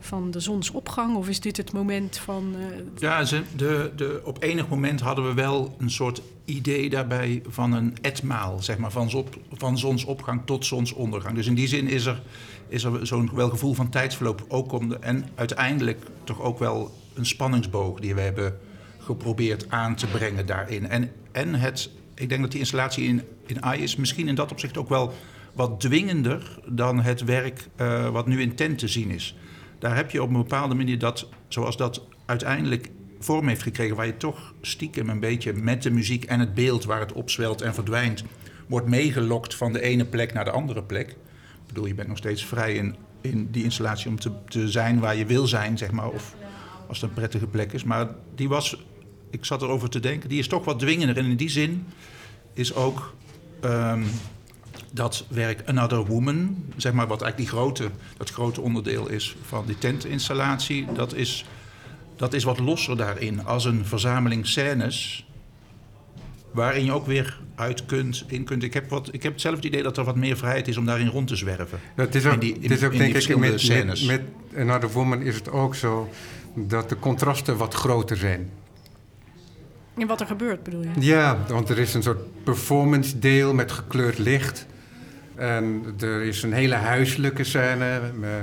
van 0.00 0.30
de 0.30 0.40
zonsopgang 0.40 1.16
of 1.16 1.28
is 1.28 1.40
dit 1.40 1.56
het 1.56 1.72
moment 1.72 2.18
van. 2.18 2.54
Uh... 2.58 2.64
Ja, 2.98 3.24
ze, 3.24 3.42
de, 3.56 3.92
de, 3.96 4.20
op 4.24 4.42
enig 4.42 4.68
moment 4.68 5.00
hadden 5.00 5.26
we 5.26 5.34
wel 5.34 5.74
een 5.78 5.90
soort 5.90 6.22
idee 6.44 6.90
daarbij 6.90 7.42
van 7.48 7.72
een 7.72 7.96
etmaal, 8.00 8.62
zeg 8.62 8.78
maar, 8.78 8.90
van, 8.90 9.10
zop, 9.10 9.36
van 9.52 9.78
zonsopgang 9.78 10.42
tot 10.44 10.66
zonsondergang. 10.66 11.34
Dus 11.34 11.46
in 11.46 11.54
die 11.54 11.68
zin 11.68 11.88
is 11.88 12.06
er 12.06 12.22
is 12.68 12.84
er 12.84 13.06
zo'n 13.06 13.30
wel 13.34 13.48
gevoel 13.48 13.74
van 13.74 13.88
tijdsverloop 13.88 14.44
ook 14.48 14.72
om 14.72 14.88
de, 14.88 14.98
en 14.98 15.24
uiteindelijk 15.34 16.02
toch 16.24 16.40
ook 16.40 16.58
wel 16.58 16.94
een 17.14 17.26
spanningsboog 17.26 18.00
die 18.00 18.14
we 18.14 18.20
hebben 18.20 18.58
geprobeerd 18.98 19.70
aan 19.70 19.94
te 19.94 20.06
brengen 20.06 20.46
daarin. 20.46 20.88
En, 20.88 21.12
en 21.32 21.54
het, 21.54 21.90
ik 22.14 22.28
denk 22.28 22.40
dat 22.40 22.50
die 22.50 22.60
installatie 22.60 23.08
in, 23.08 23.22
in 23.46 23.62
AI 23.62 23.82
is 23.82 23.96
misschien 23.96 24.28
in 24.28 24.34
dat 24.34 24.50
opzicht 24.50 24.76
ook 24.76 24.88
wel 24.88 25.12
wat 25.54 25.80
dwingender 25.80 26.60
dan 26.66 27.00
het 27.00 27.24
werk 27.24 27.68
uh, 27.80 28.08
wat 28.08 28.26
nu 28.26 28.40
in 28.40 28.54
tent 28.54 28.78
te 28.78 28.88
zien 28.88 29.10
is. 29.10 29.36
Daar 29.78 29.96
heb 29.96 30.10
je 30.10 30.22
op 30.22 30.28
een 30.28 30.36
bepaalde 30.42 30.74
manier 30.74 30.98
dat, 30.98 31.28
zoals 31.48 31.76
dat 31.76 32.06
uiteindelijk 32.26 32.90
vorm 33.20 33.48
heeft 33.48 33.62
gekregen, 33.62 33.96
waar 33.96 34.06
je 34.06 34.16
toch 34.16 34.54
stiekem 34.60 35.08
een 35.08 35.20
beetje 35.20 35.52
met 35.52 35.82
de 35.82 35.90
muziek 35.90 36.24
en 36.24 36.40
het 36.40 36.54
beeld 36.54 36.84
waar 36.84 37.00
het 37.00 37.12
opzwelt 37.12 37.60
en 37.62 37.74
verdwijnt, 37.74 38.24
wordt 38.66 38.86
meegelokt 38.86 39.54
van 39.54 39.72
de 39.72 39.80
ene 39.80 40.04
plek 40.04 40.32
naar 40.32 40.44
de 40.44 40.50
andere 40.50 40.82
plek 40.82 41.16
bedoel, 41.68 41.86
je 41.86 41.94
bent 41.94 42.08
nog 42.08 42.16
steeds 42.16 42.44
vrij 42.44 42.74
in, 42.74 42.96
in 43.20 43.48
die 43.50 43.64
installatie 43.64 44.08
om 44.08 44.18
te, 44.18 44.30
te 44.48 44.68
zijn 44.68 45.00
waar 45.00 45.16
je 45.16 45.26
wil 45.26 45.46
zijn, 45.46 45.78
zeg 45.78 45.90
maar. 45.90 46.08
Of 46.08 46.34
als 46.86 47.00
het 47.00 47.08
een 47.08 47.16
prettige 47.16 47.46
plek 47.46 47.72
is. 47.72 47.84
Maar 47.84 48.08
die 48.34 48.48
was, 48.48 48.84
ik 49.30 49.44
zat 49.44 49.62
erover 49.62 49.88
te 49.88 50.00
denken, 50.00 50.28
die 50.28 50.38
is 50.38 50.48
toch 50.48 50.64
wat 50.64 50.78
dwingender. 50.78 51.16
En 51.16 51.24
in 51.24 51.36
die 51.36 51.48
zin 51.48 51.86
is 52.54 52.74
ook 52.74 53.14
um, 53.64 54.04
dat 54.92 55.24
werk 55.28 55.62
Another 55.66 56.04
Woman, 56.04 56.64
zeg 56.76 56.92
maar, 56.92 57.06
wat 57.06 57.22
eigenlijk 57.22 57.50
die 57.50 57.60
grote, 57.60 57.90
dat 58.16 58.30
grote 58.30 58.60
onderdeel 58.60 59.08
is 59.08 59.36
van 59.42 59.66
die 59.66 59.78
tentinstallatie, 59.78 60.86
dat 60.94 61.14
is, 61.14 61.44
dat 62.16 62.34
is 62.34 62.44
wat 62.44 62.58
losser 62.58 62.96
daarin. 62.96 63.44
Als 63.44 63.64
een 63.64 63.84
verzameling 63.84 64.46
scènes 64.46 65.26
waarin 66.50 66.84
je 66.84 66.92
ook 66.92 67.06
weer 67.06 67.40
uit 67.54 67.86
kunt, 67.86 68.24
in 68.26 68.44
kunt. 68.44 68.62
Ik 68.62 68.74
heb, 68.74 68.90
wat, 68.90 69.08
ik 69.12 69.22
heb 69.22 69.40
zelf 69.40 69.56
het 69.56 69.64
idee 69.64 69.82
dat 69.82 69.96
er 69.96 70.04
wat 70.04 70.16
meer 70.16 70.36
vrijheid 70.36 70.68
is 70.68 70.76
om 70.76 70.84
daarin 70.84 71.08
rond 71.08 71.28
te 71.28 71.36
zwerven. 71.36 71.78
Dat 71.96 72.14
is 72.14 72.26
ook, 72.26 72.32
in 72.32 72.38
die, 72.38 72.54
in, 72.54 72.62
het 72.62 72.70
is 72.70 72.84
ook 72.84 72.96
denk 72.96 73.14
ik, 73.16 73.36
met, 73.36 73.68
met, 73.68 74.06
met 74.06 74.22
Another 74.56 74.90
Woman 74.90 75.22
is 75.22 75.34
het 75.34 75.50
ook 75.50 75.74
zo 75.74 76.08
dat 76.54 76.88
de 76.88 76.98
contrasten 76.98 77.56
wat 77.56 77.74
groter 77.74 78.16
zijn. 78.16 78.50
En 79.96 80.06
wat 80.06 80.20
er 80.20 80.26
gebeurt, 80.26 80.62
bedoel 80.62 80.82
je? 80.82 80.88
Ja, 80.98 81.38
want 81.48 81.68
er 81.68 81.78
is 81.78 81.94
een 81.94 82.02
soort 82.02 82.42
performance 82.44 83.18
deel 83.18 83.54
met 83.54 83.72
gekleurd 83.72 84.18
licht. 84.18 84.66
En 85.38 85.94
er 86.00 86.22
is 86.22 86.42
een 86.42 86.52
hele 86.52 86.74
huiselijke 86.74 87.44
scène, 87.44 88.00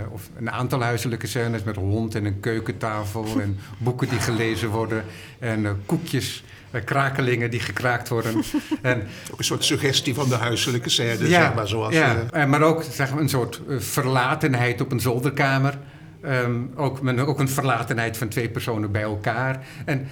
of 0.10 0.30
een 0.38 0.52
aantal 0.52 0.82
huiselijke 0.82 1.28
scènes 1.28 1.64
met 1.64 1.76
hond 1.76 2.16
en 2.16 2.26
een 2.26 2.40
keukentafel 2.40 3.26
en 3.42 3.60
boeken 3.78 4.10
die 4.10 4.20
gelezen 4.20 4.70
worden 4.70 5.04
en 5.40 5.60
uh, 5.60 5.70
koekjes 5.86 6.44
krakelingen 6.84 7.52
die 7.52 7.60
gekraakt 7.60 8.10
worden. 8.10 8.34
en, 8.82 9.04
ook 9.32 9.38
een 9.38 9.46
soort 9.46 9.64
suggestie 9.64 10.14
van 10.14 10.30
de 10.30 10.36
huiselijke 10.36 10.90
scène, 10.90 11.30
ja, 11.30 11.42
zeg 11.42 11.54
maar. 11.56 11.68
Zoals, 11.68 11.94
ja, 11.94 12.16
uh, 12.36 12.46
maar 12.46 12.62
ook 12.62 12.84
zeg 12.92 13.12
maar, 13.12 13.20
een 13.20 13.30
soort 13.30 13.62
verlatenheid 13.78 14.82
op 14.82 14.92
een 14.92 15.00
zolderkamer. 15.00 15.78
Um, 16.26 16.72
ook, 16.76 17.02
men, 17.02 17.20
ook 17.20 17.40
een 17.40 17.50
verlatenheid 17.50 18.18
van 18.18 18.28
twee 18.28 18.50
personen 18.50 18.92
bij 18.92 19.02
elkaar. 19.02 19.66
En 19.86 20.08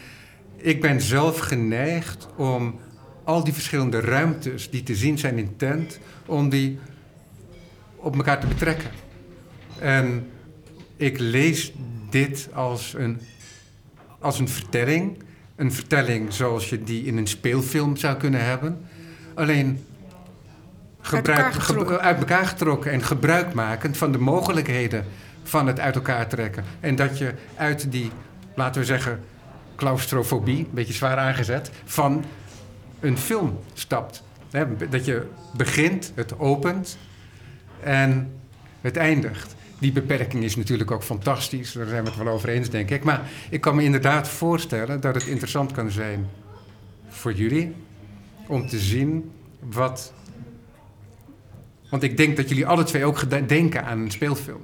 ik 0.57 0.81
ben 0.81 1.01
zelf 1.01 1.39
geneigd 1.39 2.27
om 2.35 2.79
al 3.23 3.43
die 3.43 3.53
verschillende 3.53 3.99
ruimtes 3.99 4.69
die 4.69 4.83
te 4.83 4.95
zien 4.95 5.17
zijn 5.17 5.37
in 5.37 5.55
tent, 5.57 5.99
om 6.25 6.49
die 6.49 6.79
op 7.95 8.15
elkaar 8.15 8.39
te 8.39 8.47
betrekken. 8.47 8.89
En 9.79 10.27
ik 10.95 11.19
lees 11.19 11.73
dit 12.09 12.49
als 12.53 12.93
een, 12.97 13.19
als 14.19 14.39
een 14.39 14.49
vertelling 14.49 15.17
een 15.55 15.71
vertelling 15.71 16.33
zoals 16.33 16.69
je 16.69 16.83
die 16.83 17.05
in 17.05 17.17
een 17.17 17.27
speelfilm 17.27 17.97
zou 17.97 18.17
kunnen 18.17 18.45
hebben. 18.45 18.85
Alleen 19.33 19.85
gebruik, 21.01 21.43
uit, 21.43 21.67
elkaar 21.67 21.85
ge, 21.85 21.99
uit 21.99 22.19
elkaar 22.19 22.45
getrokken 22.45 22.91
en 22.91 23.03
gebruikmakend 23.03 23.97
van 23.97 24.11
de 24.11 24.17
mogelijkheden 24.17 25.05
van 25.43 25.67
het 25.67 25.79
uit 25.79 25.95
elkaar 25.95 26.27
trekken. 26.27 26.63
En 26.79 26.95
dat 26.95 27.17
je 27.17 27.33
uit 27.55 27.91
die, 27.91 28.11
laten 28.55 28.81
we 28.81 28.87
zeggen, 28.87 29.23
claustrofobie, 29.75 30.57
een 30.57 30.69
beetje 30.71 30.93
zwaar 30.93 31.17
aangezet, 31.17 31.71
van 31.85 32.23
een 33.03 33.17
film 33.17 33.59
stapt. 33.73 34.23
Dat 34.89 35.05
je 35.05 35.27
begint, 35.57 36.11
het 36.15 36.39
opent 36.39 36.97
en 37.79 38.31
het 38.81 38.97
eindigt 38.97 39.55
die 39.83 39.91
beperking 39.91 40.43
is 40.43 40.55
natuurlijk 40.55 40.91
ook 40.91 41.03
fantastisch. 41.03 41.71
Daar 41.71 41.87
zijn 41.87 42.03
we 42.03 42.09
het 42.09 42.19
wel 42.19 42.33
over 42.33 42.49
eens, 42.49 42.69
denk 42.69 42.89
ik. 42.89 43.03
Maar 43.03 43.21
ik 43.49 43.61
kan 43.61 43.75
me 43.75 43.83
inderdaad 43.83 44.27
voorstellen 44.27 45.01
dat 45.01 45.15
het 45.15 45.25
interessant 45.25 45.71
kan 45.71 45.91
zijn 45.91 46.29
voor 47.07 47.33
jullie 47.33 47.75
om 48.47 48.67
te 48.67 48.79
zien 48.79 49.31
wat. 49.59 50.13
Want 51.89 52.03
ik 52.03 52.17
denk 52.17 52.37
dat 52.37 52.49
jullie 52.49 52.67
alle 52.67 52.83
twee 52.83 53.05
ook 53.05 53.47
denken 53.47 53.85
aan 53.85 53.99
een 53.99 54.11
speelfilm. 54.11 54.61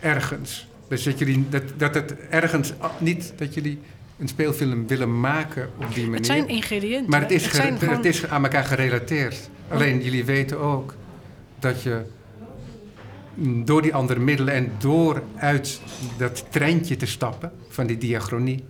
Ergens. 0.00 0.68
Dus 0.88 1.02
dat, 1.02 1.18
jullie, 1.18 1.48
dat, 1.48 1.62
dat 1.76 1.94
het 1.94 2.16
ergens 2.28 2.72
niet 2.98 3.32
dat 3.36 3.54
jullie 3.54 3.80
een 4.18 4.28
speelfilm 4.28 4.86
willen 4.86 5.20
maken 5.20 5.70
op 5.76 5.94
die 5.94 6.02
manier. 6.04 6.16
Het 6.16 6.26
zijn 6.26 6.48
ingrediënten. 6.48 7.10
Maar 7.10 7.20
het 7.20 7.30
is, 7.30 7.44
Het 7.44 7.54
gewoon- 7.54 7.96
het 7.96 8.04
is 8.04 8.26
aan 8.26 8.42
elkaar 8.44 8.64
gerelateerd. 8.64 9.50
Alleen 9.68 10.02
jullie 10.02 10.24
weten 10.24 10.58
ook 10.58 10.94
dat 11.58 11.82
je 11.82 12.02
door 13.64 13.82
die 13.82 13.94
andere 13.94 14.20
middelen 14.20 14.54
en 14.54 14.72
door 14.78 15.22
uit 15.36 15.80
dat 16.16 16.44
treintje 16.50 16.96
te 16.96 17.06
stappen 17.06 17.52
van 17.68 17.86
die 17.86 17.98
diachronie, 17.98 18.64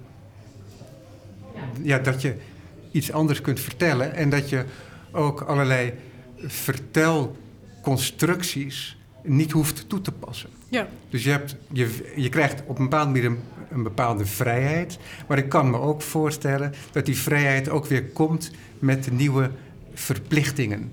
ja, 1.83 1.99
dat 1.99 2.23
je 2.23 2.35
iets 2.91 3.13
anders 3.13 3.41
kunt 3.41 3.61
vertellen 3.61 4.15
en 4.15 4.31
dat 4.31 4.49
je 4.49 4.65
ook 5.13 5.41
allerlei 5.41 5.93
vertelconstructies 6.37 8.98
niet 9.29 9.53
hoeft 9.53 9.89
toe 9.89 10.01
te 10.01 10.13
passen. 10.13 10.51
Ja, 10.69 10.89
Dus 11.11 11.25
je, 11.25 11.31
hebt, 11.31 11.57
je, 11.73 12.13
je 12.17 12.29
krijgt 12.29 12.63
op 12.67 12.79
een 12.79 12.85
bepaalde 12.89 13.11
manier 13.11 13.25
een, 13.25 13.39
een 13.71 13.83
bepaalde 13.83 14.27
vrijheid. 14.27 14.99
Maar 15.29 15.39
ik 15.39 15.49
kan 15.49 15.71
me 15.71 15.79
ook 15.79 16.03
voorstellen 16.03 16.73
dat 16.93 17.07
die 17.07 17.17
vrijheid 17.19 17.69
ook 17.69 17.87
weer 17.87 18.05
komt 18.05 18.51
met 18.79 19.11
nieuwe 19.13 19.51
verplichtingen. 19.95 20.93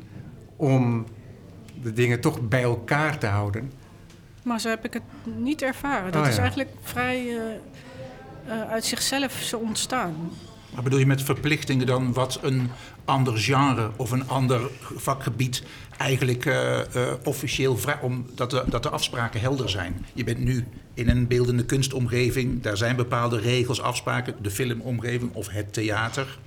Om 0.55 1.05
de 1.81 1.93
dingen 1.93 2.21
toch 2.21 2.47
bij 2.47 2.63
elkaar 2.63 3.17
te 3.17 3.25
houden. 3.25 3.71
maar 4.43 4.59
zo 4.59 4.69
heb 4.69 4.85
ik 4.85 4.93
het 4.93 5.03
niet 5.37 5.61
ervaren. 5.61 6.11
Dat 6.11 6.21
Oh, 6.23 6.27
is 6.29 6.37
eigenlijk 6.37 6.69
vrij 6.81 7.27
eh, 7.27 7.41
eh, 8.47 8.69
uit 8.71 8.85
zichzelf 8.85 9.31
zo 9.33 9.57
ontstaan. 9.57 10.15
Maar 10.75 10.83
bedoel 10.83 10.99
je 10.99 11.05
met 11.05 11.21
verplichtingen 11.21 11.85
dan 11.85 12.13
wat 12.13 12.39
een 12.41 12.69
ander 13.05 13.37
genre 13.37 13.89
of 13.95 14.11
een 14.11 14.27
ander 14.27 14.61
vakgebied 14.95 15.63
eigenlijk 15.97 16.45
eh, 16.45 16.79
eh, 16.79 16.85
officieel 17.23 17.77
vrij, 17.77 17.97
omdat 18.01 18.49
de, 18.49 18.63
dat 18.67 18.83
de 18.83 18.89
afspraken 18.89 19.39
helder 19.39 19.69
zijn? 19.69 20.05
Je 20.13 20.23
bent 20.23 20.39
nu 20.39 20.65
in 20.93 21.09
een 21.09 21.27
beeldende 21.27 21.65
kunstomgeving, 21.65 22.61
daar 22.61 22.77
zijn 22.77 22.95
bepaalde 22.95 23.39
regels, 23.39 23.81
afspraken, 23.81 24.35
de 24.41 24.51
filmomgeving 24.51 25.33
of 25.33 25.47
het 25.49 25.73
theater. 25.73 26.37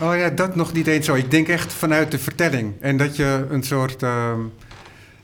Oh 0.00 0.16
ja, 0.16 0.30
dat 0.30 0.56
nog 0.56 0.72
niet 0.72 0.86
eens 0.86 1.06
zo. 1.06 1.14
Ik 1.14 1.30
denk 1.30 1.48
echt 1.48 1.72
vanuit 1.72 2.10
de 2.10 2.18
vertelling. 2.18 2.74
En 2.80 2.96
dat 2.96 3.16
je 3.16 3.46
een 3.50 3.62
soort. 3.62 4.02
ehm, 4.02 4.40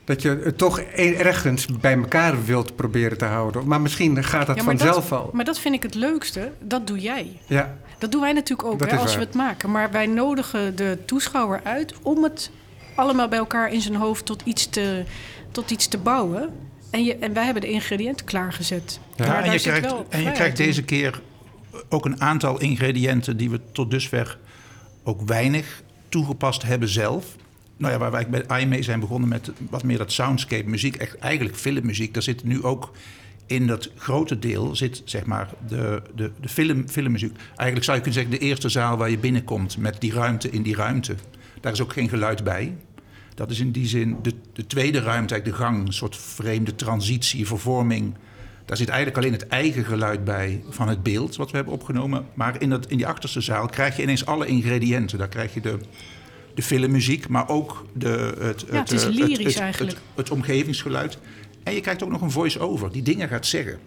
dat 0.05 0.21
je 0.21 0.41
het 0.43 0.57
toch 0.57 0.79
e- 0.79 1.13
ergens 1.13 1.65
bij 1.65 1.93
elkaar 1.97 2.45
wilt 2.45 2.75
proberen 2.75 3.17
te 3.17 3.25
houden. 3.25 3.67
Maar 3.67 3.81
misschien 3.81 4.23
gaat 4.23 4.47
dat 4.47 4.55
Ja, 4.55 4.63
vanzelf 4.63 5.09
dat, 5.09 5.19
al. 5.19 5.29
Maar 5.33 5.45
dat 5.45 5.59
vind 5.59 5.75
ik 5.75 5.83
het 5.83 5.95
leukste. 5.95 6.51
Dat 6.59 6.87
doe 6.87 6.99
jij. 6.99 7.39
Ja, 7.47 7.77
Dat 7.97 8.11
doen 8.11 8.21
wij 8.21 8.33
natuurlijk 8.33 8.67
ook 8.67 8.89
hè, 8.89 8.97
als 8.97 9.15
we 9.15 9.19
het 9.19 9.33
maken. 9.33 9.71
Maar 9.71 9.91
wij 9.91 10.05
nodigen 10.05 10.75
de 10.75 10.97
toeschouwer 11.05 11.61
uit 11.63 11.93
om 12.01 12.23
het 12.23 12.51
allemaal 12.95 13.27
bij 13.27 13.37
elkaar 13.37 13.73
in 13.73 13.81
zijn 13.81 13.95
hoofd 13.95 14.25
tot 14.25 14.41
iets 14.45 14.69
te, 14.69 15.03
tot 15.51 15.71
iets 15.71 15.87
te 15.87 15.97
bouwen. 15.97 16.49
En, 16.89 17.03
je, 17.03 17.15
en 17.15 17.33
wij 17.33 17.43
hebben 17.43 17.61
de 17.61 17.69
ingrediënten 17.69 18.25
klaargezet. 18.25 18.99
Ja, 19.15 19.43
en 19.43 19.51
je 19.51 19.59
krijgt, 19.59 19.93
en 20.09 20.23
je 20.23 20.31
krijgt 20.31 20.57
deze 20.57 20.83
keer 20.83 21.21
ook 21.89 22.05
een 22.05 22.21
aantal 22.21 22.59
ingrediënten 22.59 23.37
die 23.37 23.49
we 23.49 23.59
tot 23.71 23.91
dusver 23.91 24.37
ook 25.03 25.21
weinig 25.21 25.83
toegepast 26.09 26.63
hebben 26.63 26.89
zelf. 26.89 27.35
Nou 27.77 27.93
ja, 27.93 27.99
waar 27.99 28.11
wij 28.11 28.29
bij 28.29 28.61
I 28.61 28.65
mee 28.65 28.83
zijn 28.83 28.99
begonnen 28.99 29.29
met 29.29 29.51
wat 29.69 29.83
meer 29.83 29.97
dat 29.97 30.11
soundscape 30.11 30.69
muziek, 30.69 30.95
echt 30.95 31.17
eigenlijk 31.17 31.55
filmmuziek. 31.55 32.13
Daar 32.13 32.23
zit 32.23 32.43
nu 32.43 32.63
ook 32.63 32.91
in 33.45 33.67
dat 33.67 33.89
grote 33.97 34.39
deel 34.39 34.75
zit 34.75 35.01
zeg 35.05 35.25
maar 35.25 35.49
de, 35.67 36.01
de, 36.15 36.31
de 36.41 36.49
film, 36.49 36.89
filmmuziek. 36.89 37.37
Eigenlijk 37.55 37.83
zou 37.83 37.97
je 37.97 38.03
kunnen 38.03 38.21
zeggen 38.21 38.39
de 38.39 38.45
eerste 38.45 38.69
zaal 38.69 38.97
waar 38.97 39.09
je 39.09 39.17
binnenkomt 39.17 39.77
met 39.77 40.01
die 40.01 40.13
ruimte 40.13 40.49
in 40.49 40.61
die 40.61 40.75
ruimte. 40.75 41.15
Daar 41.61 41.71
is 41.71 41.81
ook 41.81 41.93
geen 41.93 42.09
geluid 42.09 42.43
bij. 42.43 42.75
Dat 43.35 43.51
is 43.51 43.59
in 43.59 43.71
die 43.71 43.87
zin 43.87 44.17
de, 44.21 44.33
de 44.53 44.67
tweede 44.67 44.99
ruimte, 44.99 45.33
eigenlijk 45.33 45.45
de 45.45 45.63
gang, 45.63 45.87
een 45.87 45.93
soort 45.93 46.17
vreemde 46.17 46.75
transitie, 46.75 47.47
vervorming. 47.47 48.13
Daar 48.65 48.77
zit 48.77 48.89
eigenlijk 48.89 49.17
alleen 49.17 49.31
het 49.31 49.47
eigen 49.47 49.85
geluid 49.85 50.23
bij 50.23 50.63
van 50.69 50.87
het 50.87 51.03
beeld 51.03 51.35
wat 51.35 51.49
we 51.51 51.55
hebben 51.55 51.73
opgenomen. 51.73 52.25
Maar 52.33 52.61
in, 52.61 52.69
dat, 52.69 52.87
in 52.87 52.97
die 52.97 53.07
achterste 53.07 53.41
zaal 53.41 53.67
krijg 53.67 53.95
je 53.95 54.03
ineens 54.03 54.25
alle 54.25 54.45
ingrediënten. 54.45 55.17
Daar 55.17 55.27
krijg 55.27 55.53
je 55.53 55.61
de, 55.61 55.77
de 56.53 56.61
filmmuziek, 56.61 57.27
maar 57.27 57.49
ook 57.49 57.85
de, 57.93 58.35
het, 58.39 58.65
Ja, 58.71 58.79
het 58.79 58.91
is 58.91 59.03
eh, 59.03 59.09
lyrisch 59.09 59.53
het, 59.53 59.63
eigenlijk. 59.63 59.97
Het, 59.97 60.01
het 60.15 60.29
omgevingsgeluid. 60.29 61.17
En 61.65 61.73
je 61.73 61.81
krijgt 61.81 62.03
ook 62.03 62.09
nog 62.11 62.21
een 62.21 62.31
voice-over 62.31 62.91
die 62.91 63.01
dingen 63.01 63.27
gaat 63.27 63.45
zeggen. 63.45 63.79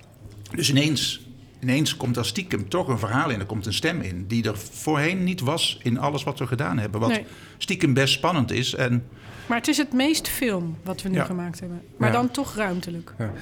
Dus 0.55 0.71
ineens, 0.71 1.27
ineens 1.61 1.97
komt 1.97 2.17
er 2.17 2.27
stiekem 2.27 2.69
toch 2.69 2.89
een 2.89 2.99
verhaal 2.99 3.31
in. 3.31 3.41
Er 3.41 3.47
komt 3.47 3.67
een 3.67 3.73
stem 3.73 4.01
in 4.01 4.25
die 4.27 4.45
er 4.45 4.59
voorheen 4.59 5.25
niet 5.25 5.41
was 5.41 5.81
in 5.83 5.99
alles 5.99 6.25
wat 6.25 6.39
we 6.39 6.47
gedaan 6.47 6.79
hebben. 6.79 7.01
Wat 7.01 7.09
Nee. 7.11 7.25
stiekem 7.59 7.95
best 7.95 8.15
spannend 8.15 8.51
is. 8.51 8.75
En 8.75 9.05
Maar 9.47 9.59
het 9.59 9.69
is 9.69 9.77
het 9.77 9.93
meest 9.93 10.29
film 10.29 10.77
wat 10.85 11.03
we 11.03 11.09
nu 11.09 11.15
Ja. 11.15 11.25
gemaakt 11.25 11.61
hebben. 11.61 11.83
Maar 11.97 12.09
Ja. 12.09 12.15
dan 12.15 12.31
toch 12.31 12.55
ruimtelijk. 12.55 13.15
Ja. 13.19 13.33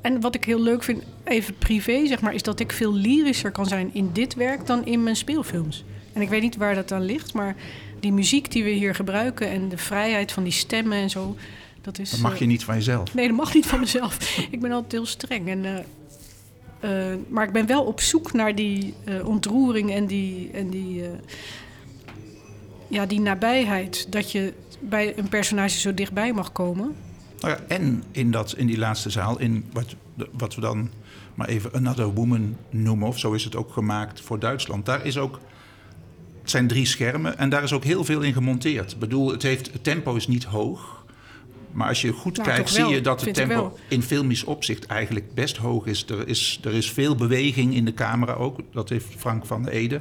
En 0.00 0.20
wat 0.20 0.34
ik 0.34 0.44
heel 0.44 0.60
leuk 0.62 0.82
vind, 0.82 1.02
even 1.24 1.54
privé 1.58 2.06
zeg 2.06 2.20
maar, 2.20 2.34
is 2.34 2.42
dat 2.42 2.60
ik 2.60 2.72
veel 2.72 2.94
lyrischer 2.94 3.50
kan 3.50 3.66
zijn 3.66 3.90
in 3.94 4.10
dit 4.12 4.34
werk 4.34 4.66
dan 4.66 4.86
in 4.86 5.02
mijn 5.02 5.16
speelfilms. 5.16 5.84
En 6.12 6.22
ik 6.22 6.28
weet 6.28 6.42
niet 6.42 6.56
waar 6.56 6.74
dat 6.74 6.92
aan 6.92 7.02
ligt, 7.04 7.32
maar 7.34 7.56
die 8.00 8.12
muziek 8.12 8.50
die 8.52 8.64
we 8.64 8.70
hier 8.70 8.94
gebruiken 8.94 9.48
en 9.50 9.68
de 9.68 9.78
vrijheid 9.78 10.32
van 10.32 10.42
die 10.42 10.52
stemmen 10.52 10.98
en 10.98 11.10
zo, 11.10 11.36
dat 11.88 11.98
is. 11.98 12.10
dat 12.10 12.20
mag 12.20 12.32
eh, 12.32 12.38
je 12.38 12.46
niet 12.46 12.64
van 12.64 12.74
jezelf. 12.74 13.14
Nee, 13.14 13.28
dat 13.28 13.36
mag 13.36 13.54
niet 13.54 13.66
van 13.66 13.80
mezelf. 13.80 14.36
ik 14.50 14.60
ben 14.60 14.72
altijd 14.72 14.92
heel 14.92 15.06
streng. 15.06 15.48
En, 15.48 15.64
eh, 15.64 15.84
eh, 16.80 17.16
maar 17.28 17.46
ik 17.46 17.52
ben 17.52 17.66
wel 17.66 17.84
op 17.84 18.00
zoek 18.00 18.32
naar 18.32 18.54
die 18.54 18.94
eh, 19.04 19.26
ontroering 19.26 19.92
en 19.92 20.06
die, 20.06 20.50
en 20.52 20.70
die, 20.70 21.04
eh, 21.04 21.10
ja, 22.88 23.06
die 23.06 23.20
nabijheid. 23.20 24.06
Dat 24.12 24.32
je 24.32 24.52
bij 24.80 25.18
een 25.18 25.28
personage 25.28 25.78
zo 25.78 25.94
dichtbij 25.94 26.32
mag 26.32 26.52
komen. 26.52 26.94
Nou 27.40 27.54
ja, 27.54 27.64
en 27.68 28.02
in, 28.10 28.30
dat, 28.30 28.54
in 28.56 28.66
die 28.66 28.78
laatste 28.78 29.10
zaal, 29.10 29.38
in 29.38 29.64
wat, 29.72 29.94
wat 30.32 30.54
we 30.54 30.60
dan 30.60 30.90
maar 31.34 31.48
even 31.48 31.72
Another 31.72 32.14
Woman 32.14 32.56
noemen, 32.70 33.08
of 33.08 33.18
zo 33.18 33.32
is 33.32 33.44
het 33.44 33.56
ook 33.56 33.72
gemaakt 33.72 34.20
voor 34.20 34.38
Duitsland. 34.38 34.86
Daar 34.86 35.06
is 35.06 35.18
ook, 35.18 35.40
het 36.40 36.50
zijn 36.50 36.66
drie 36.66 36.86
schermen 36.86 37.38
en 37.38 37.48
daar 37.48 37.62
is 37.62 37.72
ook 37.72 37.84
heel 37.84 38.04
veel 38.04 38.20
in 38.20 38.32
gemonteerd. 38.32 38.92
Ik 38.92 38.98
bedoel, 38.98 39.30
het, 39.30 39.42
heeft, 39.42 39.72
het 39.72 39.84
tempo 39.84 40.14
is 40.14 40.26
niet 40.26 40.44
hoog. 40.44 40.97
Maar 41.78 41.88
als 41.88 42.00
je 42.00 42.12
goed 42.12 42.36
Nou, 42.36 42.48
kijkt, 42.48 42.70
zie 42.70 42.82
wel, 42.82 42.92
je 42.92 43.00
dat 43.00 43.20
het 43.20 43.34
tempo 43.34 43.78
in 43.88 44.02
filmisch 44.02 44.44
opzicht 44.44 44.86
eigenlijk 44.86 45.34
best 45.34 45.56
hoog 45.56 45.86
is. 45.86 46.04
Er, 46.08 46.28
is. 46.28 46.60
er 46.64 46.74
is 46.74 46.90
veel 46.90 47.14
beweging 47.14 47.74
in 47.74 47.84
de 47.84 47.94
camera 47.94 48.32
ook. 48.32 48.58
Dat 48.72 48.88
heeft 48.88 49.06
Frank 49.16 49.46
van 49.46 49.62
der 49.62 49.72
Ede, 49.72 50.00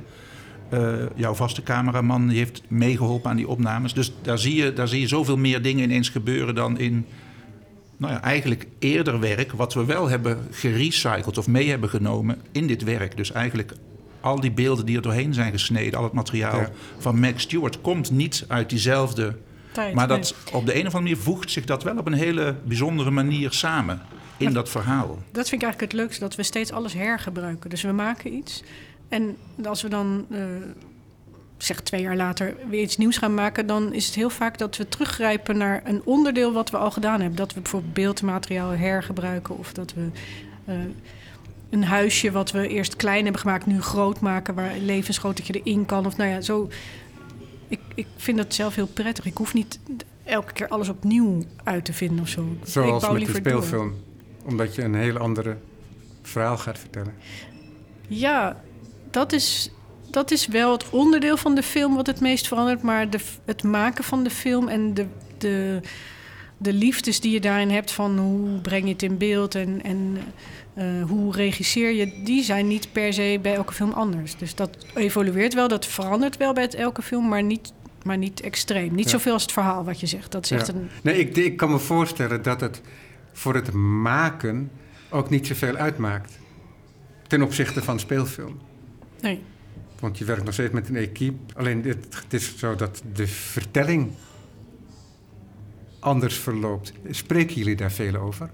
eh, 0.70 0.94
jouw 1.16 1.34
vaste 1.34 1.64
cameraman, 1.64 2.28
die 2.28 2.38
heeft 2.38 2.62
meegeholpen 2.68 3.30
aan 3.30 3.36
die 3.36 3.48
opnames. 3.48 3.94
Dus 3.94 4.14
daar 4.22 4.40
zie, 4.40 4.56
je, 4.56 4.74
daar 4.74 4.88
zie 4.88 5.00
je 5.00 5.08
zoveel 5.08 5.38
meer 5.38 5.62
dingen 5.62 5.84
ineens 5.84 6.10
gebeuren 6.10 6.56
dan 6.56 6.80
in 6.80 7.06
nou 7.98 8.14
ja, 8.14 8.22
eigenlijk 8.22 8.68
eerder 8.80 9.20
werk, 9.20 9.52
wat 9.52 9.74
we 9.74 9.86
wel 9.86 10.10
hebben 10.10 10.48
gerecycled 10.52 11.38
of 11.38 11.48
mee 11.48 11.70
hebben 11.70 11.90
genomen 11.90 12.42
in 12.52 12.68
dit 12.68 12.84
werk. 12.84 13.18
Dus 13.18 13.32
eigenlijk 13.32 13.74
al 14.22 14.40
die 14.40 14.52
beelden 14.52 14.86
die 14.86 14.96
er 14.96 15.02
doorheen 15.02 15.34
zijn 15.34 15.52
gesneden, 15.52 16.00
al 16.00 16.04
het 16.04 16.14
materiaal 16.14 16.60
Ja. 16.60 16.72
van 16.98 17.20
Max 17.20 17.44
Stewart, 17.44 17.82
komt 17.82 18.12
niet 18.12 18.46
uit 18.48 18.70
diezelfde. 18.70 19.36
Tijd, 19.78 19.94
Maar 19.94 20.08
nee. 20.08 20.18
dat, 20.18 20.36
op 20.54 20.66
de 20.66 20.74
een 20.74 20.88
of 20.88 20.96
andere 20.96 21.02
manier 21.02 21.18
voegt 21.18 21.52
zich 21.52 21.66
dat 21.66 21.84
wel 21.84 21.98
op 21.98 22.06
een 22.06 22.14
hele 22.14 22.56
bijzondere 22.64 23.12
manier 23.12 23.52
samen 23.52 24.02
in 24.38 24.54
dat 24.54 24.70
verhaal. 24.70 25.08
Dat 25.32 25.50
vind 25.50 25.62
ik 25.62 25.68
eigenlijk 25.68 25.92
het 25.92 26.02
leukste, 26.02 26.20
dat 26.20 26.36
we 26.36 26.44
steeds 26.44 26.72
alles 26.72 26.94
hergebruiken. 26.94 27.70
Dus 27.70 27.82
we 27.82 27.92
maken 27.92 28.34
iets. 28.34 28.64
En 29.10 29.38
als 29.66 29.82
we 29.82 29.90
dan, 29.90 30.26
eh, 30.30 30.40
zeg 31.58 31.82
twee 31.82 32.02
jaar 32.02 32.16
later, 32.16 32.56
weer 32.70 32.82
iets 32.82 32.98
nieuws 32.98 33.18
gaan 33.18 33.34
maken... 33.34 33.68
dan 33.68 33.94
is 33.94 34.06
het 34.06 34.16
heel 34.16 34.30
vaak 34.30 34.58
dat 34.58 34.78
we 34.78 34.90
teruggrijpen 34.90 35.58
naar 35.58 35.82
een 35.86 36.02
onderdeel 36.04 36.54
wat 36.54 36.70
we 36.70 36.78
al 36.78 36.92
gedaan 36.92 37.20
hebben. 37.20 37.38
Dat 37.38 37.54
we 37.54 37.62
bijvoorbeeld 37.62 37.94
beeldmateriaal 37.94 38.70
hergebruiken... 38.70 39.58
of 39.58 39.74
dat 39.74 39.94
we 39.94 40.10
eh, 40.66 40.76
een 41.70 41.84
huisje 41.84 42.32
wat 42.32 42.52
we 42.52 42.68
eerst 42.68 42.96
klein 42.96 43.24
hebben 43.24 43.42
gemaakt... 43.42 43.66
nu 43.66 43.82
groot 43.82 44.20
maken, 44.20 44.54
waar 44.54 44.72
een 44.72 44.86
levensgroottje 44.86 45.62
erin 45.62 45.86
kan. 45.86 46.06
Of 46.06 46.18
nou 46.18 46.30
ja, 46.30 46.42
zo... 46.42 46.70
Ik, 47.68 47.80
ik 47.96 48.08
vind 48.16 48.38
dat 48.38 48.54
zelf 48.54 48.76
heel 48.76 48.88
prettig. 48.88 49.26
Ik 49.26 49.38
hoef 49.38 49.54
niet 49.54 49.80
elke 50.24 50.54
keer 50.54 50.68
alles 50.68 50.90
opnieuw 50.90 51.44
uit 51.64 51.86
te 51.86 51.94
vinden 51.94 52.20
of 52.20 52.28
zo. 52.28 52.58
ik 52.62 52.68
Zoals 52.70 53.04
bouw 53.04 53.12
met 53.12 53.22
die 53.22 53.32
door. 53.32 53.42
speelfilm. 53.42 53.94
Omdat 54.46 54.76
je 54.76 54.84
een 54.84 54.96
heel 54.96 55.18
andere 55.18 55.58
verhaal 56.22 56.58
gaat 56.58 56.80
vertellen. 56.80 57.14
Ja, 58.08 58.62
dat 59.12 59.34
is, 59.34 59.72
dat 60.12 60.32
is 60.32 60.48
wel 60.48 60.72
het 60.72 60.90
onderdeel 60.90 61.38
van 61.38 61.56
de 61.56 61.64
film 61.64 61.96
wat 61.96 62.08
het 62.08 62.20
meest 62.20 62.48
verandert. 62.48 62.82
Maar 62.82 63.10
de, 63.10 63.20
het 63.46 63.64
maken 63.64 64.04
van 64.04 64.24
de 64.24 64.30
film 64.30 64.68
en 64.68 64.94
de, 64.94 65.06
de, 65.38 65.82
de 66.58 66.74
liefdes 66.74 67.20
die 67.20 67.32
je 67.32 67.40
daarin 67.40 67.70
hebt... 67.70 67.92
van 67.92 68.18
hoe 68.18 68.60
breng 68.62 68.84
je 68.84 68.92
het 68.92 69.04
in 69.04 69.18
beeld 69.18 69.56
en, 69.56 69.84
en 69.84 70.18
eh, 70.78 70.86
hoe 71.08 71.32
regisseer 71.34 71.92
je... 71.92 72.22
die 72.24 72.44
zijn 72.44 72.68
niet 72.68 72.92
per 72.92 73.14
se 73.14 73.40
bij 73.42 73.56
elke 73.56 73.74
film 73.74 73.92
anders. 73.92 74.36
Dus 74.36 74.56
dat 74.56 74.78
evolueert 74.94 75.54
wel, 75.54 75.68
dat 75.68 75.86
verandert 75.86 76.38
wel 76.38 76.54
bij 76.54 76.64
het 76.64 76.74
elke 76.76 77.02
film... 77.02 77.28
maar 77.28 77.44
niet, 77.44 77.74
maar 78.04 78.18
niet 78.18 78.42
extreem. 78.42 78.96
Niet 78.96 79.06
Ja. 79.06 79.12
zoveel 79.12 79.34
als 79.34 79.42
het 79.42 79.52
verhaal 79.52 79.84
wat 79.84 80.00
je 80.00 80.06
zegt. 80.08 80.32
Dat 80.32 80.44
is 80.44 80.52
echt 80.52 80.68
een... 80.68 80.90
Nee, 81.04 81.20
ik, 81.20 81.36
ik 81.38 81.58
kan 81.58 81.72
me 81.72 81.80
voorstellen 81.80 82.42
dat 82.42 82.62
het 82.62 82.82
voor 83.34 83.56
het 83.56 83.72
maken 83.74 84.72
ook 85.10 85.30
niet 85.30 85.48
zoveel 85.48 85.76
uitmaakt. 85.76 86.40
Ten 87.28 87.42
opzichte 87.42 87.84
van 87.84 88.00
speelfilm. 88.00 88.60
Nee. 89.22 89.42
Want 90.00 90.18
je 90.18 90.26
werkt 90.26 90.44
nog 90.44 90.54
steeds 90.54 90.74
met 90.74 90.90
een 90.90 90.96
equipe. 90.96 91.54
Alleen 91.54 91.84
het, 91.84 92.06
het 92.24 92.34
is 92.34 92.58
zo 92.58 92.76
dat 92.76 93.02
de 93.14 93.28
vertelling 93.28 94.12
anders 96.00 96.36
verloopt. 96.36 96.94
Spreken 97.10 97.56
jullie 97.56 97.76
daar 97.76 97.92
veel 97.92 98.16
over? 98.16 98.50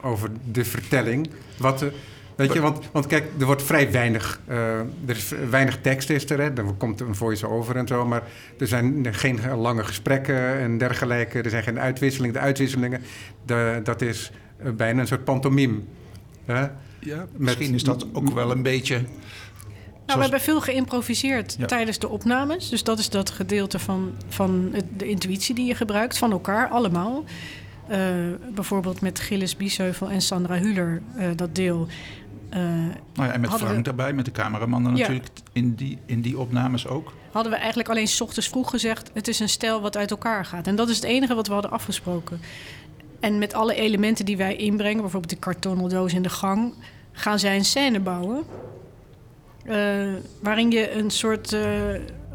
Over 0.00 0.30
de 0.50 0.64
vertelling? 0.64 1.28
Wat 1.58 1.78
de, 1.78 1.92
weet 2.36 2.52
je, 2.52 2.60
want, 2.60 2.78
want 2.92 3.06
kijk, 3.06 3.24
er 3.38 3.46
wordt 3.46 3.62
vrij 3.62 3.90
weinig, 3.92 4.40
uh, 4.48 4.78
er 4.78 5.16
is 5.16 5.32
weinig 5.50 5.80
tekst 5.80 6.10
is 6.10 6.30
er, 6.30 6.38
hè? 6.38 6.50
er 6.50 6.64
komt 6.78 7.00
een 7.00 7.14
voice-over 7.14 7.76
en 7.76 7.86
zo, 7.86 8.06
maar 8.06 8.22
er 8.58 8.66
zijn 8.66 9.14
geen 9.14 9.56
lange 9.56 9.84
gesprekken 9.84 10.58
en 10.58 10.78
dergelijke, 10.78 11.42
er 11.42 11.50
zijn 11.50 11.62
geen 11.62 11.80
uitwisselingen. 11.80 12.34
De 12.34 12.40
uitwisselingen, 12.40 13.02
de, 13.46 13.80
dat 13.84 14.02
is 14.02 14.30
uh, 14.64 14.70
bijna 14.72 15.00
een 15.00 15.06
soort 15.06 15.24
pantomime. 15.24 15.78
Hè? 16.44 16.66
Ja, 16.98 17.26
misschien 17.36 17.74
is 17.74 17.84
dat 17.84 18.06
ook 18.12 18.30
wel 18.30 18.50
een 18.50 18.62
beetje 18.62 19.00
nou, 20.06 20.18
we 20.18 20.24
hebben 20.24 20.40
veel 20.40 20.60
geïmproviseerd 20.60 21.68
tijdens 21.68 21.98
de 21.98 22.08
opnames. 22.08 22.68
Dus 22.68 22.82
dat 22.82 22.98
is 22.98 23.10
dat 23.10 23.30
gedeelte 23.30 23.78
van, 23.78 24.12
van 24.28 24.74
de 24.96 25.08
intuïtie 25.08 25.54
die 25.54 25.66
je 25.66 25.74
gebruikt, 25.74 26.18
van 26.18 26.32
elkaar, 26.32 26.68
allemaal. 26.68 27.24
Uh, 27.90 27.96
bijvoorbeeld 28.54 29.00
met 29.00 29.20
Gilles 29.20 29.56
Biesheuvel 29.56 30.10
en 30.10 30.22
Sandra 30.22 30.58
Huler, 30.58 31.02
uh, 31.18 31.28
dat 31.36 31.54
deel. 31.54 31.86
Uh, 32.50 32.58
nou 32.58 32.92
ja, 33.14 33.32
en 33.32 33.40
met 33.40 33.50
Frank 33.50 33.76
we... 33.76 33.82
daarbij, 33.82 34.12
met 34.12 34.24
de 34.24 34.30
cameraman 34.30 34.82
ja. 34.82 34.90
natuurlijk, 34.90 35.28
in 35.52 35.74
die, 35.74 35.98
in 36.06 36.20
die 36.20 36.38
opnames 36.38 36.86
ook. 36.86 37.12
Hadden 37.30 37.52
we 37.52 37.58
eigenlijk 37.58 37.88
alleen 37.88 38.08
s 38.08 38.20
ochtends 38.20 38.48
vroeg 38.48 38.70
gezegd... 38.70 39.10
het 39.14 39.28
is 39.28 39.40
een 39.40 39.48
stijl 39.48 39.80
wat 39.80 39.96
uit 39.96 40.10
elkaar 40.10 40.44
gaat. 40.44 40.66
En 40.66 40.76
dat 40.76 40.88
is 40.88 40.96
het 40.96 41.04
enige 41.04 41.34
wat 41.34 41.46
we 41.46 41.52
hadden 41.52 41.70
afgesproken. 41.70 42.40
En 43.20 43.38
met 43.38 43.54
alle 43.54 43.74
elementen 43.74 44.24
die 44.24 44.36
wij 44.36 44.56
inbrengen... 44.56 45.00
bijvoorbeeld 45.00 45.32
de 45.32 45.38
kartonnen 45.38 45.88
doos 45.88 46.14
in 46.14 46.22
de 46.22 46.28
gang... 46.28 46.74
gaan 47.12 47.38
zij 47.38 47.56
een 47.56 47.64
scène 47.64 48.00
bouwen 48.00 48.44
waarin 50.40 50.70
je 50.70 50.92
een 50.92 51.10
soort 51.10 51.56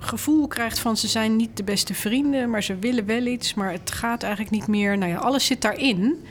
gevoel 0.02 0.48
krijgt 0.48 0.80
van 0.80 0.98
ze 0.98 1.08
zijn 1.08 1.36
niet 1.36 1.58
de 1.58 1.64
beste 1.64 1.94
vrienden, 1.94 2.50
maar 2.50 2.64
ze 2.64 2.76
willen 2.76 3.06
wel 3.06 3.26
iets, 3.26 3.54
maar 3.54 3.72
het 3.72 3.92
gaat 3.92 4.24
eigenlijk 4.24 4.54
niet 4.54 4.68
meer. 4.68 4.98
Nou 4.98 5.12
ja, 5.12 5.18
alles 5.18 5.46
zit 5.46 5.62
daarin, 5.62 6.26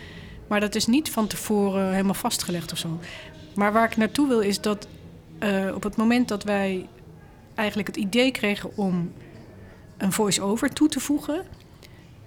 maar 0.46 0.60
dat 0.60 0.74
is 0.74 0.86
niet 0.86 1.10
van 1.10 1.26
tevoren 1.26 1.90
helemaal 1.90 2.14
vastgelegd 2.14 2.72
of 2.72 2.78
zo. 2.78 2.98
Maar 3.54 3.72
waar 3.72 3.90
ik 3.90 3.96
naartoe 3.96 4.28
wil 4.28 4.40
is 4.40 4.60
dat 4.60 4.86
uh, 5.40 5.74
op 5.74 5.82
het 5.82 5.96
moment 5.96 6.28
dat 6.28 6.44
wij 6.44 6.86
eigenlijk 7.54 7.88
het 7.88 7.96
idee 7.96 8.30
kregen 8.30 8.76
om 8.76 9.12
een 9.96 10.12
voice-over 10.12 10.72
toe 10.72 10.88
te 10.88 11.00
voegen, 11.00 11.42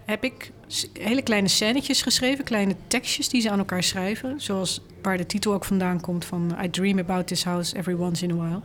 heb 0.06 0.24
ik 0.24 0.52
hele 0.94 1.22
kleine 1.22 1.48
scènetjes 1.48 2.02
geschreven, 2.02 2.44
kleine 2.44 2.76
tekstjes 2.88 3.30
die 3.30 3.42
ze 3.42 3.50
aan 3.50 3.60
elkaar 3.60 3.84
schrijven. 3.84 4.42
Zoals 4.42 4.82
waar 5.02 5.18
de 5.18 5.26
titel 5.26 5.54
ook 5.54 5.66
vandaan 5.66 6.02
komt 6.02 6.26
van 6.26 6.56
I 6.64 6.70
dream 6.70 7.00
about 7.00 7.28
this 7.28 7.44
house 7.44 7.78
every 7.78 7.96
once 7.96 8.24
in 8.24 8.32
a 8.32 8.36
while. 8.36 8.62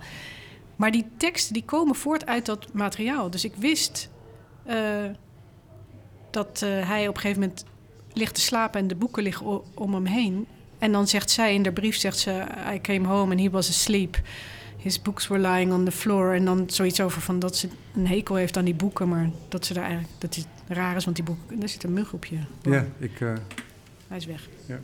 Maar 0.79 0.91
die 0.91 1.07
teksten 1.17 1.53
die 1.53 1.65
komen 1.65 1.95
voort 1.95 2.27
uit 2.27 2.47
dat 2.47 2.73
materiaal. 2.73 3.31
Dus 3.31 3.45
ik 3.45 3.55
wist 3.55 4.11
uh, 4.69 4.75
dat 6.31 6.61
uh, 6.65 6.89
hij 6.89 7.09
op 7.09 7.15
een 7.15 7.21
gegeven 7.21 7.41
moment 7.41 7.65
ligt 8.13 8.35
te 8.35 8.41
slapen 8.41 8.81
en 8.81 8.89
de 8.89 8.95
boeken 8.95 9.23
liggen 9.23 9.77
om 9.77 9.95
hem 9.95 10.07
heen. 10.07 10.47
En 10.79 10.93
dan 10.93 11.09
zegt 11.09 11.31
zij 11.31 11.55
in 11.55 11.63
de 11.63 11.73
brief, 11.73 11.97
zegt 11.97 12.19
ze, 12.19 12.45
I 12.75 12.81
came 12.81 13.09
home 13.09 13.31
and 13.31 13.41
he 13.41 13.51
was 13.51 13.69
asleep 13.69 14.21
his 14.79 15.03
books 15.03 15.29
were 15.29 15.41
lying 15.41 15.73
on 15.73 15.85
the 15.85 15.91
floor. 15.91 16.35
En 16.35 16.45
dan 16.45 16.71
zoiets 16.71 17.01
over 17.01 17.21
van 17.21 17.39
dat 17.39 17.57
ze 17.57 17.69
een 17.95 18.07
hekel 18.07 18.35
heeft 18.35 18.57
aan 18.57 18.65
die 18.65 18.75
boeken, 18.75 19.09
maar 19.09 19.31
dat 19.49 19.67
ze 19.67 19.75
daar 19.75 19.85
eigenlijk 19.85 20.13
dat 20.19 20.35
het 20.35 20.47
raar 20.69 20.97
is, 20.97 21.05
want 21.05 21.17
die 21.17 21.25
boeken, 21.25 21.63
er 21.63 21.69
zit 21.69 21.83
een 21.83 21.93
mug 21.93 22.13
op 22.13 22.25
je. 22.25 22.39
Ja, 22.63 22.87
ik. 22.99 23.21
Uh... 23.21 23.33
Hij 24.09 24.17
is 24.17 24.27
weg. 24.27 24.49
Ja. 24.67 24.81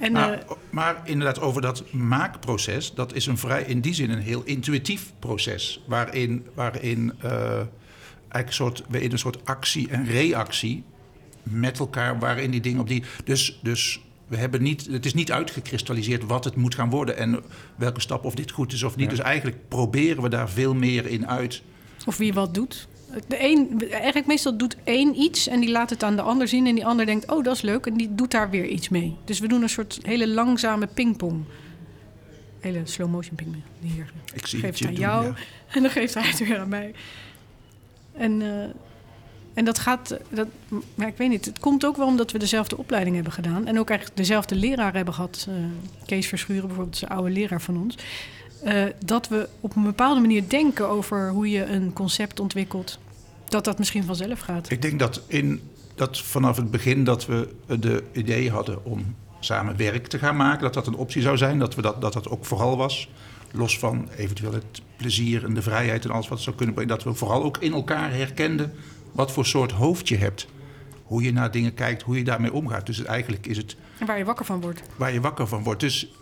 En, 0.00 0.12
maar, 0.12 0.32
uh, 0.32 0.50
maar, 0.70 1.00
inderdaad, 1.04 1.40
over 1.40 1.62
dat 1.62 1.92
maakproces, 1.92 2.94
dat 2.94 3.14
is 3.14 3.26
een 3.26 3.38
vrij, 3.38 3.62
in 3.62 3.80
die 3.80 3.94
zin 3.94 4.10
een 4.10 4.22
heel 4.22 4.42
intuïtief 4.44 5.12
proces. 5.18 5.82
Waarin, 5.86 6.46
waarin 6.54 7.12
uh, 7.24 7.32
eigenlijk 7.32 8.46
een 8.46 8.52
soort, 8.52 8.82
in 8.90 9.12
een 9.12 9.18
soort 9.18 9.44
actie 9.44 9.88
en 9.88 10.06
reactie 10.06 10.84
met 11.42 11.78
elkaar, 11.78 12.18
waarin 12.18 12.50
die 12.50 12.60
dingen 12.60 12.80
op 12.80 12.88
die. 12.88 13.02
Dus, 13.24 13.58
dus 13.62 14.00
we 14.26 14.36
hebben 14.36 14.62
niet, 14.62 14.86
het 14.86 15.06
is 15.06 15.14
niet 15.14 15.32
uitgekristalliseerd 15.32 16.24
wat 16.24 16.44
het 16.44 16.56
moet 16.56 16.74
gaan 16.74 16.90
worden 16.90 17.16
en 17.16 17.42
welke 17.76 18.00
stap 18.00 18.24
of 18.24 18.34
dit 18.34 18.50
goed 18.50 18.72
is 18.72 18.82
of 18.82 18.96
niet. 18.96 19.10
Dus 19.10 19.18
eigenlijk 19.18 19.68
proberen 19.68 20.22
we 20.22 20.28
daar 20.28 20.50
veel 20.50 20.74
meer 20.74 21.06
in 21.06 21.28
uit. 21.28 21.62
Of 22.06 22.16
wie 22.16 22.32
wat 22.32 22.54
doet. 22.54 22.88
De 23.26 23.36
een, 23.38 23.90
eigenlijk 23.90 24.26
meestal 24.26 24.56
doet 24.56 24.76
één 24.84 25.20
iets 25.20 25.48
en 25.48 25.60
die 25.60 25.70
laat 25.70 25.90
het 25.90 26.02
aan 26.02 26.16
de 26.16 26.22
ander 26.22 26.48
zien. 26.48 26.66
En 26.66 26.74
die 26.74 26.86
ander 26.86 27.06
denkt, 27.06 27.30
oh 27.30 27.44
dat 27.44 27.54
is 27.54 27.62
leuk. 27.62 27.86
En 27.86 27.94
die 27.94 28.14
doet 28.14 28.30
daar 28.30 28.50
weer 28.50 28.66
iets 28.66 28.88
mee. 28.88 29.16
Dus 29.24 29.38
we 29.38 29.48
doen 29.48 29.62
een 29.62 29.68
soort 29.68 29.98
hele 30.02 30.28
langzame 30.28 30.86
pingpong. 30.86 31.44
Hele 32.60 32.80
slow 32.84 33.10
motion 33.10 33.34
pingpong. 33.34 33.62
Hier 33.80 34.12
Ik 34.34 34.46
zie 34.46 34.60
geeft 34.60 34.78
het 34.78 34.88
aan 34.88 34.94
doen, 34.94 35.02
jou 35.02 35.24
ja. 35.24 35.34
en 35.74 35.82
dan 35.82 35.90
geeft 35.90 36.14
hij 36.14 36.28
het 36.28 36.38
weer 36.38 36.58
aan 36.58 36.68
mij. 36.68 36.94
En... 38.12 38.40
Uh, 38.40 38.64
en 39.54 39.64
dat 39.64 39.78
gaat, 39.78 40.16
dat, 40.28 40.48
maar 40.94 41.06
ik 41.06 41.16
weet 41.16 41.28
niet, 41.28 41.44
het 41.44 41.58
komt 41.58 41.84
ook 41.84 41.96
wel 41.96 42.06
omdat 42.06 42.32
we 42.32 42.38
dezelfde 42.38 42.76
opleiding 42.76 43.14
hebben 43.14 43.32
gedaan. 43.32 43.66
En 43.66 43.78
ook 43.78 43.88
eigenlijk 43.88 44.18
dezelfde 44.18 44.54
leraar 44.54 44.94
hebben 44.94 45.14
gehad. 45.14 45.46
Uh, 45.48 45.54
Kees 46.06 46.26
Verschuren 46.26 46.66
bijvoorbeeld, 46.66 46.94
is 46.96 47.02
een 47.02 47.08
oude 47.08 47.30
leraar 47.30 47.60
van 47.60 47.76
ons. 47.76 47.96
Uh, 48.64 48.84
dat 49.04 49.28
we 49.28 49.48
op 49.60 49.76
een 49.76 49.82
bepaalde 49.82 50.20
manier 50.20 50.48
denken 50.48 50.88
over 50.88 51.30
hoe 51.30 51.50
je 51.50 51.64
een 51.64 51.92
concept 51.92 52.40
ontwikkelt. 52.40 52.98
Dat 53.48 53.64
dat 53.64 53.78
misschien 53.78 54.04
vanzelf 54.04 54.40
gaat. 54.40 54.70
Ik 54.70 54.82
denk 54.82 54.98
dat, 54.98 55.22
in, 55.26 55.60
dat 55.94 56.20
vanaf 56.20 56.56
het 56.56 56.70
begin 56.70 57.04
dat 57.04 57.26
we 57.26 57.54
de 57.80 58.04
idee 58.12 58.50
hadden 58.50 58.84
om 58.84 59.14
samen 59.40 59.76
werk 59.76 60.06
te 60.06 60.18
gaan 60.18 60.36
maken, 60.36 60.62
dat 60.62 60.74
dat 60.74 60.86
een 60.86 60.94
optie 60.94 61.22
zou 61.22 61.36
zijn. 61.36 61.58
Dat 61.58 61.74
we 61.74 61.82
dat, 61.82 62.00
dat, 62.00 62.12
dat 62.12 62.28
ook 62.28 62.44
vooral 62.44 62.76
was. 62.76 63.08
Los 63.52 63.78
van 63.78 64.08
eventueel 64.16 64.52
het 64.52 64.82
plezier 64.96 65.44
en 65.44 65.54
de 65.54 65.62
vrijheid 65.62 66.04
en 66.04 66.10
alles 66.10 66.28
wat 66.28 66.40
zou 66.40 66.56
kunnen 66.56 66.74
brengen. 66.74 66.94
Dat 66.94 67.04
we 67.04 67.14
vooral 67.14 67.42
ook 67.42 67.58
in 67.58 67.72
elkaar 67.72 68.12
herkenden 68.12 68.72
wat 69.12 69.32
voor 69.32 69.46
soort 69.46 69.72
hoofd 69.72 70.08
je 70.08 70.16
hebt. 70.16 70.46
Hoe 71.02 71.22
je 71.22 71.32
naar 71.32 71.50
dingen 71.50 71.74
kijkt, 71.74 72.02
hoe 72.02 72.16
je 72.16 72.24
daarmee 72.24 72.52
omgaat. 72.52 72.86
Dus 72.86 73.04
eigenlijk 73.04 73.46
is 73.46 73.56
het. 73.56 73.76
En 73.98 74.06
waar 74.06 74.18
je 74.18 74.24
wakker 74.24 74.44
van 74.44 74.60
wordt. 74.60 74.82
Waar 74.96 75.12
je 75.12 75.20
wakker 75.20 75.46
van 75.46 75.62
wordt. 75.62 75.80
Dus, 75.80 76.12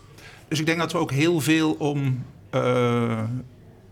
dus 0.49 0.59
ik 0.59 0.65
denk 0.65 0.79
dat 0.79 0.91
we 0.91 0.97
ook 0.97 1.11
heel 1.11 1.39
veel 1.39 1.71
om. 1.71 2.25
Uh, 2.55 3.23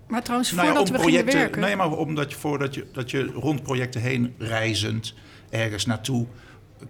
maar 0.07 0.23
trouwens, 0.23 0.51
nou 0.51 0.67
ja, 0.67 0.73
voordat 0.73 0.89
we 0.89 0.97
projecten, 0.97 1.31
gingen 1.31 1.41
werken... 1.41 1.61
Nee, 1.61 1.75
maar 1.75 1.91
omdat 1.91 2.31
je, 2.31 2.37
voordat 2.37 2.75
je, 2.75 2.85
dat 2.91 3.11
je 3.11 3.25
rond 3.25 3.63
projecten 3.63 4.01
heen 4.01 4.33
reizend, 4.37 5.13
ergens 5.49 5.85
naartoe, 5.85 6.25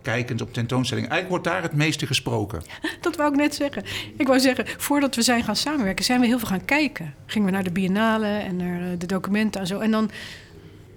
kijkend 0.01 0.41
op 0.41 0.53
tentoonstellingen. 0.53 1.09
Eigenlijk 1.09 1.43
wordt 1.43 1.55
daar 1.55 1.69
het 1.69 1.79
meeste 1.79 2.07
gesproken. 2.07 2.61
Dat 3.01 3.15
wou 3.15 3.31
ik 3.31 3.37
net 3.37 3.55
zeggen. 3.55 3.83
Ik 4.17 4.27
wou 4.27 4.39
zeggen, 4.39 4.65
voordat 4.77 5.15
we 5.15 5.21
zijn 5.21 5.43
gaan 5.43 5.55
samenwerken, 5.55 6.05
zijn 6.05 6.19
we 6.19 6.25
heel 6.25 6.39
veel 6.39 6.47
gaan 6.47 6.65
kijken. 6.65 7.13
Gingen 7.25 7.47
we 7.47 7.53
naar 7.53 7.63
de 7.63 7.71
biennale 7.71 8.27
en 8.27 8.55
naar 8.55 8.81
eh, 8.81 8.87
de 8.97 9.05
documenten 9.05 9.61
en 9.61 9.67
zo. 9.67 9.79
En 9.79 9.91
dan 9.91 10.11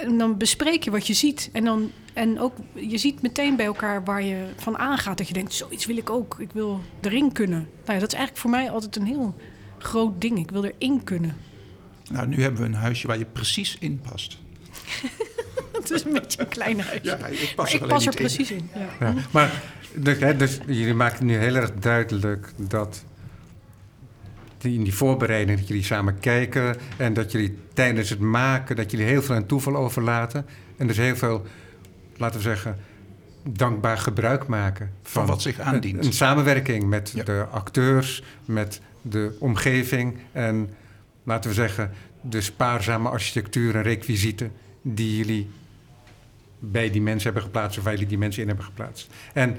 en 0.02 0.18
dan 0.18 0.36
bespreek 0.36 0.84
je 0.84 0.90
wat 0.90 1.06
je 1.06 1.14
ziet. 1.14 1.50
En, 1.52 1.64
dan, 1.64 1.90
en 2.12 2.40
ook, 2.40 2.54
je 2.74 2.98
ziet 2.98 3.22
meteen 3.22 3.56
bij 3.56 3.66
elkaar 3.66 4.04
waar 4.04 4.22
je 4.22 4.46
van 4.56 4.78
aangaat. 4.78 5.18
Dat 5.18 5.28
je 5.28 5.34
denkt, 5.34 5.52
zoiets 5.52 5.86
wil 5.86 5.96
ik 5.96 6.10
ook. 6.10 6.36
Ik 6.38 6.52
wil 6.52 6.80
erin 7.00 7.32
kunnen. 7.32 7.58
Nou 7.58 7.92
ja, 7.94 7.98
dat 7.98 8.12
is 8.12 8.18
eigenlijk 8.18 8.36
voor 8.36 8.50
mij 8.50 8.70
altijd 8.70 8.96
een 8.96 9.06
heel 9.06 9.34
groot 9.78 10.20
ding. 10.20 10.38
Ik 10.38 10.50
wil 10.50 10.64
erin 10.64 11.04
kunnen. 11.04 11.36
Nou, 12.10 12.26
nu 12.26 12.42
hebben 12.42 12.60
we 12.60 12.66
een 12.66 12.74
huisje 12.74 13.06
waar 13.06 13.18
je 13.18 13.24
precies 13.24 13.76
in 13.80 14.00
past. 14.10 14.38
het 15.72 15.90
is 15.90 16.04
een 16.04 16.12
beetje 16.12 16.40
een 16.40 16.48
klein 16.48 16.80
huisje. 16.80 17.16
Ja, 17.18 17.26
ik 17.26 17.52
pas 17.56 17.72
er, 17.72 17.82
ik 17.82 17.88
pas 17.88 18.06
er 18.06 18.12
in. 18.12 18.18
precies 18.18 18.50
in. 18.50 18.70
Ja. 18.74 19.06
Ja, 19.06 19.14
maar 19.30 19.62
dus, 19.94 20.18
hè, 20.18 20.36
dus 20.36 20.58
jullie 20.66 20.94
maken 20.94 21.26
nu 21.26 21.36
heel 21.36 21.54
erg 21.54 21.74
duidelijk 21.74 22.52
dat 22.56 23.04
die, 24.60 24.74
in 24.74 24.84
die 24.84 24.94
voorbereiding 24.94 25.58
dat 25.58 25.68
jullie 25.68 25.82
samen 25.82 26.18
kijken 26.18 26.76
en 26.96 27.14
dat 27.14 27.32
jullie 27.32 27.58
tijdens 27.72 28.10
het 28.10 28.20
maken, 28.20 28.76
dat 28.76 28.90
jullie 28.90 29.06
heel 29.06 29.22
veel 29.22 29.34
aan 29.34 29.46
toeval 29.46 29.76
overlaten. 29.76 30.46
En 30.76 30.86
dus 30.86 30.96
heel 30.96 31.16
veel, 31.16 31.46
laten 32.16 32.36
we 32.36 32.42
zeggen, 32.42 32.76
dankbaar 33.48 33.98
gebruik 33.98 34.46
maken 34.46 34.90
van, 35.02 35.26
wat 35.26 35.42
zich 35.42 35.60
aandient. 35.60 35.98
Een, 35.98 36.04
een 36.04 36.12
samenwerking 36.12 36.84
met 36.84 37.12
ja. 37.14 37.24
de 37.24 37.46
acteurs, 37.50 38.22
met 38.44 38.80
de 39.02 39.36
omgeving 39.38 40.16
en 40.32 40.70
laten 41.22 41.50
we 41.50 41.56
zeggen, 41.56 41.90
de 42.20 42.40
spaarzame 42.40 43.08
architectuur 43.08 43.76
en 43.76 43.82
requisieten 43.82 44.52
die 44.82 45.16
jullie 45.16 45.50
bij 46.58 46.90
die 46.90 47.02
mensen 47.02 47.24
hebben 47.24 47.42
geplaatst 47.42 47.78
of 47.78 47.84
waar 47.84 47.92
jullie 47.92 48.08
die 48.08 48.18
mensen 48.18 48.42
in 48.42 48.48
hebben 48.48 48.64
geplaatst. 48.64 49.08
En 49.32 49.56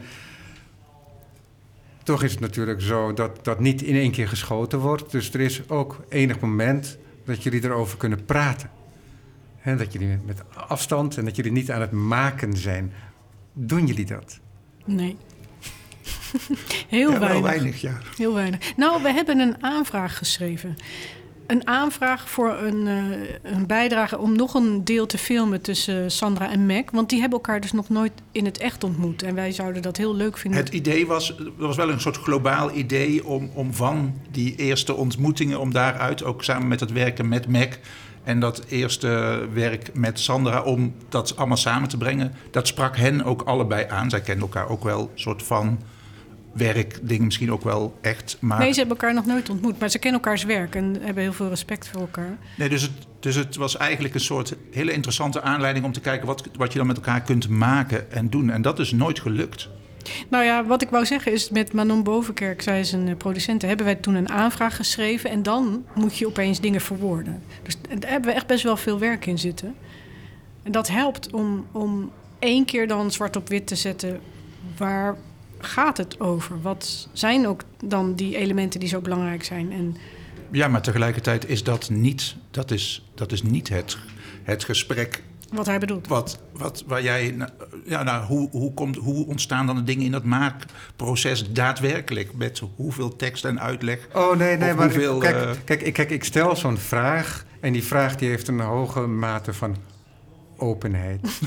toch 2.03 2.23
is 2.23 2.31
het 2.31 2.39
natuurlijk 2.39 2.81
zo 2.81 3.13
dat 3.13 3.45
dat 3.45 3.59
niet 3.59 3.81
in 3.81 3.95
één 3.95 4.11
keer 4.11 4.27
geschoten 4.27 4.79
wordt. 4.79 5.11
Dus 5.11 5.33
er 5.33 5.39
is 5.39 5.69
ook 5.69 6.05
enig 6.09 6.39
moment 6.39 6.97
dat 7.25 7.43
jullie 7.43 7.63
erover 7.63 7.97
kunnen 7.97 8.25
praten. 8.25 8.69
He, 9.57 9.75
dat 9.75 9.93
jullie 9.93 10.19
met 10.25 10.43
afstand 10.67 11.17
en 11.17 11.25
dat 11.25 11.35
jullie 11.35 11.51
niet 11.51 11.71
aan 11.71 11.81
het 11.81 11.91
maken 11.91 12.57
zijn. 12.57 12.93
Doen 13.53 13.85
jullie 13.85 14.05
dat? 14.05 14.39
Nee. 14.85 15.17
Heel 16.87 17.11
ja, 17.11 17.19
weinig. 17.19 17.41
weinig, 17.41 17.81
ja. 17.81 17.97
Heel 18.17 18.33
weinig. 18.33 18.75
Nou, 18.75 19.03
we 19.03 19.11
hebben 19.11 19.39
een 19.39 19.63
aanvraag 19.63 20.17
geschreven. 20.17 20.75
Een 21.51 21.67
aanvraag 21.67 22.29
voor 22.29 22.57
een, 22.57 22.85
uh, 22.85 23.27
een 23.43 23.67
bijdrage 23.67 24.17
om 24.17 24.35
nog 24.35 24.53
een 24.53 24.83
deel 24.83 25.05
te 25.05 25.17
filmen 25.17 25.61
tussen 25.61 26.11
Sandra 26.11 26.51
en 26.51 26.65
Mac. 26.65 26.89
Want 26.91 27.09
die 27.09 27.19
hebben 27.19 27.37
elkaar 27.37 27.61
dus 27.61 27.71
nog 27.71 27.89
nooit 27.89 28.11
in 28.31 28.45
het 28.45 28.57
echt 28.57 28.83
ontmoet. 28.83 29.23
En 29.23 29.35
wij 29.35 29.51
zouden 29.51 29.81
dat 29.81 29.97
heel 29.97 30.15
leuk 30.15 30.37
vinden. 30.37 30.59
Het 30.59 30.73
idee 30.73 31.07
was, 31.07 31.37
er 31.37 31.51
was 31.57 31.75
wel 31.75 31.89
een 31.89 32.01
soort 32.01 32.17
globaal 32.17 32.71
idee 32.75 33.25
om, 33.25 33.49
om 33.53 33.73
van 33.73 34.13
die 34.31 34.55
eerste 34.55 34.95
ontmoetingen, 34.95 35.59
om 35.59 35.73
daaruit 35.73 36.23
ook 36.23 36.43
samen 36.43 36.67
met 36.67 36.79
het 36.79 36.91
werken 36.91 37.27
met 37.27 37.47
Mac 37.47 37.73
en 38.23 38.39
dat 38.39 38.63
eerste 38.67 39.41
werk 39.53 39.89
met 39.93 40.19
Sandra, 40.19 40.61
om 40.61 40.93
dat 41.09 41.37
allemaal 41.37 41.57
samen 41.57 41.89
te 41.89 41.97
brengen, 41.97 42.33
dat 42.51 42.67
sprak 42.67 42.97
hen 42.97 43.23
ook 43.23 43.41
allebei 43.41 43.85
aan. 43.89 44.09
Zij 44.09 44.21
kenden 44.21 44.43
elkaar 44.43 44.69
ook 44.69 44.83
wel 44.83 45.11
soort 45.15 45.43
van 45.43 45.79
werkding 46.53 47.23
misschien 47.23 47.51
ook 47.51 47.63
wel 47.63 47.97
echt. 48.01 48.37
Maar... 48.39 48.59
Nee, 48.59 48.71
ze 48.71 48.79
hebben 48.79 48.97
elkaar 48.97 49.13
nog 49.13 49.25
nooit 49.25 49.49
ontmoet, 49.49 49.79
maar 49.79 49.89
ze 49.89 49.99
kennen 49.99 50.21
elkaars 50.21 50.43
werk 50.43 50.75
en 50.75 50.97
hebben 51.01 51.23
heel 51.23 51.33
veel 51.33 51.49
respect 51.49 51.87
voor 51.87 52.01
elkaar. 52.01 52.37
Nee, 52.57 52.69
dus 52.69 52.81
het, 52.81 52.91
dus 53.19 53.35
het 53.35 53.55
was 53.55 53.77
eigenlijk 53.77 54.13
een 54.13 54.19
soort 54.19 54.55
hele 54.71 54.91
interessante 54.91 55.41
aanleiding 55.41 55.85
om 55.85 55.91
te 55.91 56.01
kijken 56.01 56.27
wat, 56.27 56.43
wat 56.57 56.71
je 56.71 56.77
dan 56.77 56.87
met 56.87 56.95
elkaar 56.95 57.21
kunt 57.21 57.49
maken 57.49 58.11
en 58.11 58.29
doen. 58.29 58.49
En 58.49 58.61
dat 58.61 58.79
is 58.79 58.91
nooit 58.91 59.19
gelukt. 59.19 59.69
Nou 60.29 60.43
ja, 60.43 60.65
wat 60.65 60.81
ik 60.81 60.89
wou 60.89 61.05
zeggen 61.05 61.31
is 61.31 61.49
met 61.49 61.73
Manon 61.73 62.03
Bovenkerk, 62.03 62.61
zij 62.61 62.79
is 62.79 62.91
een 62.91 63.07
eh, 63.07 63.17
producent, 63.17 63.61
hebben 63.61 63.85
wij 63.85 63.95
toen 63.95 64.15
een 64.15 64.29
aanvraag 64.29 64.75
geschreven 64.75 65.29
en 65.29 65.43
dan 65.43 65.85
moet 65.95 66.17
je 66.17 66.27
opeens 66.27 66.59
dingen 66.59 66.81
verwoorden. 66.81 67.43
Dus 67.63 67.75
daar 67.99 68.11
hebben 68.11 68.29
we 68.29 68.35
echt 68.35 68.47
best 68.47 68.63
wel 68.63 68.77
veel 68.77 68.99
werk 68.99 69.25
in 69.25 69.39
zitten. 69.39 69.75
En 70.63 70.71
dat 70.71 70.87
helpt 70.87 71.31
om, 71.31 71.65
om 71.71 72.11
één 72.39 72.65
keer 72.65 72.87
dan 72.87 73.11
zwart 73.11 73.35
op 73.35 73.49
wit 73.49 73.67
te 73.67 73.75
zetten 73.75 74.19
waar 74.77 75.15
gaat 75.61 75.97
het 75.97 76.19
over? 76.19 76.61
Wat 76.61 77.07
zijn 77.13 77.47
ook 77.47 77.63
dan 77.83 78.13
die 78.13 78.37
elementen 78.37 78.79
die 78.79 78.89
zo 78.89 79.01
belangrijk 79.01 79.43
zijn? 79.43 79.71
En... 79.71 79.95
Ja, 80.51 80.67
maar 80.67 80.81
tegelijkertijd 80.81 81.49
is 81.49 81.63
dat 81.63 81.89
niet, 81.89 82.35
dat 82.51 82.71
is, 82.71 83.09
dat 83.15 83.31
is 83.31 83.43
niet 83.43 83.69
het, 83.69 83.97
het 84.43 84.63
gesprek. 84.63 85.23
Wat 85.53 85.65
hij 85.65 85.79
bedoelt. 85.79 86.07
Wat, 86.07 86.39
wat, 86.51 86.83
waar 86.87 87.03
jij, 87.03 87.35
ja, 87.85 88.03
nou, 88.03 88.25
hoe, 88.25 88.49
hoe, 88.51 88.73
komt, 88.73 88.95
hoe 88.95 89.27
ontstaan 89.27 89.65
dan 89.65 89.75
de 89.75 89.83
dingen 89.83 90.05
in 90.05 90.11
dat 90.11 90.23
maakproces 90.23 91.51
daadwerkelijk? 91.51 92.33
Met 92.35 92.61
hoeveel 92.75 93.15
tekst 93.15 93.45
en 93.45 93.59
uitleg? 93.59 94.07
Oh 94.13 94.35
nee, 94.35 94.57
nee, 94.57 94.73
maar 94.73 94.85
hoeveel, 94.85 95.17
kijk, 95.17 95.35
uh... 95.35 95.51
kijk, 95.63 95.93
kijk, 95.93 96.09
ik 96.09 96.23
stel 96.23 96.55
zo'n 96.55 96.77
vraag 96.77 97.45
en 97.59 97.73
die 97.73 97.83
vraag 97.83 98.15
die 98.15 98.29
heeft 98.29 98.47
een 98.47 98.59
hoge 98.59 98.99
mate 98.99 99.53
van 99.53 99.75
openheid. 100.61 101.39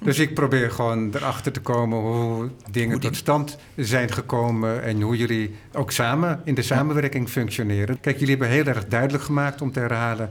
dus 0.00 0.18
ik 0.18 0.34
probeer 0.34 0.70
gewoon 0.70 1.14
erachter 1.14 1.52
te 1.52 1.60
komen 1.60 1.98
hoe 1.98 2.50
dingen 2.70 3.00
tot 3.00 3.16
stand 3.16 3.58
zijn 3.76 4.12
gekomen 4.12 4.82
en 4.82 5.00
hoe 5.00 5.16
jullie 5.16 5.54
ook 5.72 5.90
samen 5.90 6.40
in 6.44 6.54
de 6.54 6.62
samenwerking 6.62 7.28
functioneren. 7.28 8.00
Kijk, 8.00 8.18
jullie 8.18 8.36
hebben 8.36 8.54
heel 8.54 8.66
erg 8.66 8.88
duidelijk 8.88 9.24
gemaakt 9.24 9.62
om 9.62 9.72
te 9.72 9.80
herhalen 9.80 10.30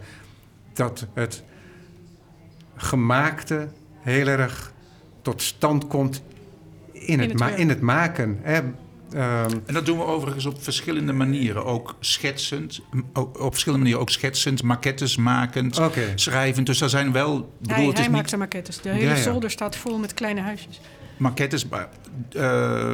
dat 0.74 1.08
het 1.14 1.44
gemaakte 2.76 3.68
heel 4.00 4.28
erg 4.28 4.74
tot 5.22 5.42
stand 5.42 5.88
komt 5.88 6.22
in, 6.92 7.20
het, 7.20 7.40
het, 7.40 7.60
in 7.60 7.70
het 7.70 7.82
maken. 7.82 8.40
Hè. 8.42 8.62
Um, 9.14 9.62
en 9.66 9.74
dat 9.74 9.86
doen 9.86 9.98
we 9.98 10.04
overigens 10.04 10.46
op 10.46 10.64
verschillende 10.64 11.14
manieren. 11.14 11.66
Ook 11.66 11.96
schetsend, 12.00 12.82
op 13.14 13.52
verschillende 13.52 13.84
manieren 13.84 14.02
ook 14.02 14.10
schetsend, 14.10 14.64
maquettes 14.64 15.18
makend, 15.18 15.80
okay. 15.80 16.12
schrijvend. 16.16 16.66
Dus 16.66 16.78
daar 16.78 16.90
zijn 16.90 17.12
wel... 17.12 17.54
Bedoel, 17.60 17.76
hij, 17.76 17.86
het 17.86 17.98
is 17.98 18.00
hij 18.00 18.14
maakt 18.14 18.30
de 18.30 18.38
maquettes. 18.38 18.82
De 18.82 18.90
hele 18.90 19.04
ja, 19.04 19.16
ja. 19.16 19.22
zolder 19.22 19.52
staat 19.52 19.76
vol 19.76 19.98
met 19.98 20.14
kleine 20.14 20.42
huisjes. 20.42 20.82
Maquettes, 21.18 21.66
uh, 22.32 22.92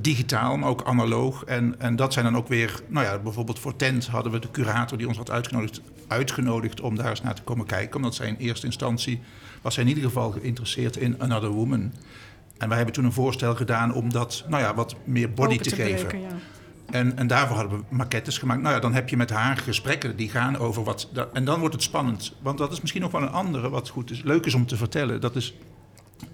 digitaal, 0.00 0.56
maar 0.56 0.68
ook 0.68 0.84
analoog. 0.84 1.44
En, 1.44 1.74
en 1.78 1.96
dat 1.96 2.12
zijn 2.12 2.24
dan 2.24 2.36
ook 2.36 2.48
weer... 2.48 2.80
Nou 2.88 3.06
ja, 3.06 3.18
bijvoorbeeld 3.18 3.58
voor 3.58 3.76
Tent 3.76 4.06
hadden 4.06 4.32
we 4.32 4.38
de 4.38 4.50
curator 4.50 4.98
die 4.98 5.08
ons 5.08 5.16
had 5.16 5.30
uitgenodigd, 5.30 5.80
uitgenodigd 6.08 6.80
om 6.80 6.96
daar 6.96 7.10
eens 7.10 7.22
naar 7.22 7.34
te 7.34 7.42
komen 7.42 7.66
kijken. 7.66 7.96
Omdat 7.96 8.14
zij 8.14 8.28
in 8.28 8.36
eerste 8.36 8.66
instantie 8.66 9.20
was 9.62 9.74
hij 9.74 9.84
in 9.84 9.90
ieder 9.90 10.04
geval 10.04 10.30
geïnteresseerd 10.30 10.96
in 10.96 11.20
Another 11.20 11.50
Woman. 11.50 11.92
En 12.58 12.68
wij 12.68 12.76
hebben 12.76 12.94
toen 12.94 13.04
een 13.04 13.12
voorstel 13.12 13.54
gedaan 13.54 13.94
om 13.94 14.12
dat 14.12 14.44
nou 14.48 14.62
ja, 14.62 14.74
wat 14.74 14.96
meer 15.04 15.32
body 15.32 15.58
te, 15.58 15.74
geven. 15.74 16.20
ja. 16.20 16.28
En, 16.90 17.16
en 17.16 17.26
daarvoor 17.26 17.56
hadden 17.56 17.78
we 17.78 17.84
maquettes 17.88 18.38
gemaakt. 18.38 18.62
Nou 18.62 18.74
ja, 18.74 18.80
dan 18.80 18.94
heb 18.94 19.08
je 19.08 19.16
met 19.16 19.30
haar 19.30 19.56
gesprekken 19.56 20.16
die 20.16 20.28
gaan 20.28 20.56
over 20.56 20.84
wat. 20.84 21.08
En 21.32 21.44
dan 21.44 21.58
wordt 21.60 21.74
het 21.74 21.82
spannend. 21.82 22.34
Want 22.42 22.58
dat 22.58 22.72
is 22.72 22.80
misschien 22.80 23.02
nog 23.02 23.10
wel 23.10 23.22
een 23.22 23.30
andere 23.30 23.68
wat 23.68 23.88
goed 23.88 24.10
is, 24.10 24.22
leuk 24.22 24.46
is 24.46 24.54
om 24.54 24.66
te 24.66 24.76
vertellen. 24.76 25.20
Dat 25.20 25.36
is 25.36 25.54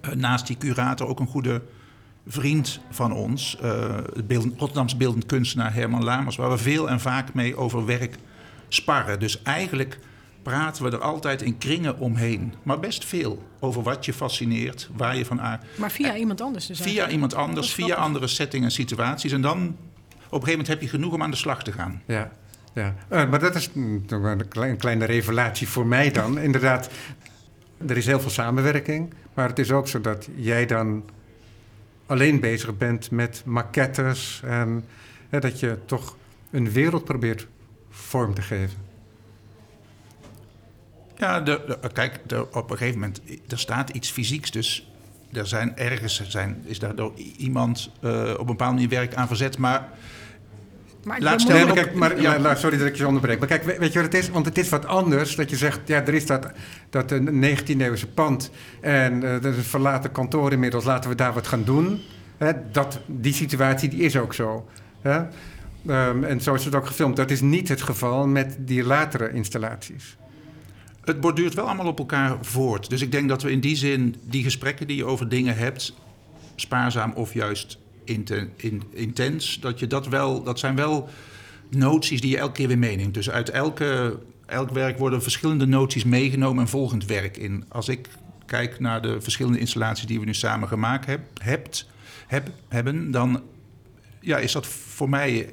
uh, 0.04 0.12
naast 0.12 0.46
die 0.46 0.56
curator 0.56 1.06
ook 1.06 1.20
een 1.20 1.26
goede 1.26 1.62
vriend 2.26 2.80
van 2.90 3.12
ons, 3.12 3.59
uh, 3.62 3.94
beeld, 4.24 4.44
Rotterdamse 4.44 4.96
beeldend 4.96 5.26
kunstenaar 5.26 5.74
Herman 5.74 6.04
Lamers, 6.04 6.37
waar 6.37 6.50
we 6.50 6.59
veel 6.59 6.88
en 6.88 7.00
vaak 7.00 7.35
mee 7.35 7.56
over 7.56 7.87
werk 7.87 8.18
sparren. 8.68 9.20
Dus 9.20 9.42
eigenlijk 9.42 9.98
praten 10.42 10.85
we 10.85 10.90
er 10.90 11.00
altijd 11.00 11.42
in 11.42 11.59
kringen 11.59 11.98
omheen. 11.98 12.55
Maar 12.62 12.81
best 12.81 13.05
veel 13.05 13.42
over 13.61 13.83
wat 13.83 14.05
je 14.05 14.12
fascineert, 14.12 14.90
waar 14.96 15.16
je 15.16 15.24
van 15.24 15.40
aan. 15.40 15.61
Maar 15.76 15.90
via 15.90 16.16
iemand 16.16 16.40
anders 16.40 16.66
dus 16.66 16.81
Via 16.81 17.09
iemand 17.09 17.35
anders, 17.35 17.74
via 17.74 17.94
andere 17.94 18.26
settingen 18.26 18.66
en 18.66 18.72
situaties. 18.72 19.33
En 19.33 19.40
dan 19.40 19.59
op 19.59 19.66
een 19.66 20.31
gegeven 20.31 20.50
moment 20.50 20.68
heb 20.68 20.81
je 20.81 20.88
genoeg 20.88 21.12
om 21.12 21.22
aan 21.22 21.31
de 21.31 21.37
slag 21.37 21.62
te 21.62 21.72
gaan. 21.72 22.03
Ja, 22.07 22.33
ja. 22.74 22.94
Uh, 23.11 23.31
maar 23.31 23.38
dat 23.38 23.55
is 23.55 23.70
toch 24.07 24.22
een, 24.22 24.48
klein, 24.48 24.76
kleine 24.76 25.05
revelatie 25.05 25.68
voor 25.68 25.87
mij 25.87 26.11
dan. 26.11 26.38
Inderdaad, 26.48 26.90
er 27.87 27.96
is 27.96 28.07
heel 28.07 28.20
veel 28.20 28.31
samenwerking. 28.31 29.14
Maar 29.35 29.48
het 29.48 29.59
is 29.59 29.72
ook 29.72 29.88
zo 29.88 30.00
dat 30.00 30.29
jij 30.35 30.66
dan 30.66 31.05
alleen 32.07 32.40
bezig 32.40 32.76
bent 32.76 33.11
met 33.11 33.42
maquettes. 33.44 34.40
En 34.44 34.85
hè, 35.29 35.40
dat 35.40 35.61
je 35.61 35.79
toch 35.87 36.16
een 36.50 36.70
wereld 36.70 37.05
probeert 37.05 37.46
vorm 37.90 38.35
te 38.35 38.42
geven. 38.42 38.89
Ja, 41.20 41.40
de, 41.40 41.78
kijk, 41.92 42.20
op 42.52 42.70
een 42.70 42.76
gegeven 42.76 43.00
moment, 43.00 43.20
er 43.48 43.59
staat 43.59 43.90
iets 43.90 44.11
fysieks. 44.11 44.50
Dus 44.50 44.92
er 45.33 45.46
zijn 45.46 45.76
ergens 45.76 46.22
zijn, 46.28 46.62
is 46.64 46.78
daar 46.78 46.94
door 46.94 47.12
iemand 47.37 47.90
uh, 48.00 48.30
op 48.33 48.38
een 48.38 48.46
bepaalde 48.46 48.74
manier 48.74 48.88
werk 48.88 49.14
aan 49.14 49.26
verzet. 49.26 49.59
Maar 49.59 49.88
maar 51.04 51.20
Laat 51.20 51.40
stellen, 51.40 51.74
kijk, 51.74 51.94
maar, 51.94 52.20
ja. 52.20 52.54
sorry 52.54 52.78
dat 52.78 52.87
ik 52.87 52.96
je 52.96 53.06
onderbreek. 53.06 53.38
Maar 53.38 53.48
kijk, 53.48 53.64
weet 53.64 53.92
je 53.92 54.02
wat 54.02 54.12
het 54.12 54.22
is? 54.22 54.30
Want 54.30 54.46
het 54.46 54.59
is 54.59 54.68
wat 54.68 54.87
anders 54.87 55.35
dat 55.35 55.50
je 55.50 55.56
zegt... 55.56 55.80
ja, 55.85 56.06
er 56.06 56.14
is 56.14 56.26
dat, 56.26 56.50
dat 56.90 57.11
een 57.11 57.44
19e-eeuwse 57.44 58.06
pand... 58.14 58.50
en 58.80 59.22
uh, 59.22 59.33
er 59.33 59.46
is 59.46 59.56
een 59.56 59.62
verlaten 59.62 60.12
kantoor 60.12 60.52
inmiddels... 60.52 60.85
laten 60.85 61.11
we 61.11 61.16
daar 61.16 61.33
wat 61.33 61.46
gaan 61.46 61.64
doen. 61.64 62.00
Hè, 62.37 62.52
dat, 62.72 63.00
die 63.06 63.33
situatie 63.33 63.88
die 63.88 64.00
is 64.00 64.16
ook 64.16 64.35
zo. 64.35 64.68
Hè? 65.00 65.18
Um, 65.87 66.24
en 66.24 66.40
zo 66.40 66.54
is 66.54 66.64
het 66.64 66.74
ook 66.74 66.87
gefilmd. 66.87 67.16
Dat 67.16 67.30
is 67.30 67.40
niet 67.40 67.68
het 67.68 67.83
geval 67.83 68.26
met 68.26 68.56
die 68.59 68.85
latere 68.85 69.33
installaties 69.33 70.16
het 71.04 71.20
borduurt 71.20 71.54
wel 71.54 71.66
allemaal 71.66 71.86
op 71.86 71.98
elkaar 71.98 72.38
voort. 72.40 72.90
Dus 72.90 73.02
ik 73.02 73.12
denk 73.12 73.28
dat 73.28 73.42
we 73.42 73.50
in 73.50 73.60
die 73.60 73.76
zin 73.76 74.16
die 74.22 74.42
gesprekken 74.42 74.86
die 74.86 74.96
je 74.96 75.04
over 75.04 75.28
dingen 75.28 75.56
hebt, 75.56 75.94
spaarzaam 76.56 77.12
of 77.12 77.34
juist 77.34 77.78
intens, 78.92 79.60
dat 79.60 79.78
je 79.78 79.86
dat 79.86 80.06
wel, 80.08 80.42
dat 80.42 80.58
zijn 80.58 80.76
wel 80.76 81.08
noties 81.70 82.20
die 82.20 82.30
je 82.30 82.38
elke 82.38 82.52
keer 82.52 82.68
weer 82.68 82.78
meeneemt. 82.78 83.14
Dus 83.14 83.30
uit 83.30 83.50
elke, 83.50 84.18
elk 84.46 84.70
werk 84.70 84.98
worden 84.98 85.22
verschillende 85.22 85.66
noties 85.66 86.04
meegenomen 86.04 86.62
en 86.62 86.68
volgend 86.68 87.04
werk 87.06 87.36
in. 87.36 87.64
Als 87.68 87.88
ik 87.88 88.08
kijk 88.46 88.80
naar 88.80 89.02
de 89.02 89.20
verschillende 89.20 89.58
installaties 89.58 90.06
die 90.06 90.18
we 90.18 90.24
nu 90.24 90.34
samen 90.34 90.68
gemaakt 90.68 91.06
heb, 91.06 91.20
hebt, 91.42 91.88
heb, 92.26 92.50
hebben, 92.68 93.10
dan 93.10 93.42
ja, 94.20 94.38
is 94.38 94.52
dat 94.52 94.66
voor 94.66 95.08
mij 95.08 95.52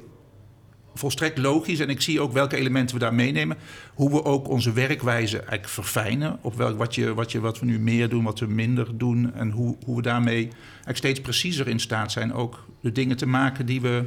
volstrekt 0.98 1.38
logisch. 1.38 1.80
En 1.80 1.88
ik 1.88 2.00
zie 2.00 2.20
ook 2.20 2.32
welke 2.32 2.56
elementen 2.56 2.96
we 2.96 3.02
daar 3.02 3.14
meenemen. 3.14 3.56
Hoe 3.94 4.10
we 4.10 4.24
ook 4.24 4.48
onze 4.48 4.72
werkwijze 4.72 5.36
eigenlijk 5.36 5.68
verfijnen. 5.68 6.38
Op 6.40 6.54
welk, 6.54 6.78
wat, 6.78 6.94
je, 6.94 7.14
wat, 7.14 7.32
je, 7.32 7.40
wat 7.40 7.58
we 7.58 7.66
nu 7.66 7.78
meer 7.78 8.08
doen, 8.08 8.24
wat 8.24 8.38
we 8.38 8.46
minder 8.46 8.98
doen. 8.98 9.34
En 9.34 9.50
hoe, 9.50 9.76
hoe 9.84 9.96
we 9.96 10.02
daarmee 10.02 10.42
eigenlijk 10.42 10.96
steeds 10.96 11.20
preciezer 11.20 11.68
in 11.68 11.80
staat 11.80 12.12
zijn. 12.12 12.32
Ook 12.32 12.64
de 12.80 12.92
dingen 12.92 13.16
te 13.16 13.26
maken 13.26 13.66
die 13.66 13.80
we 13.80 14.04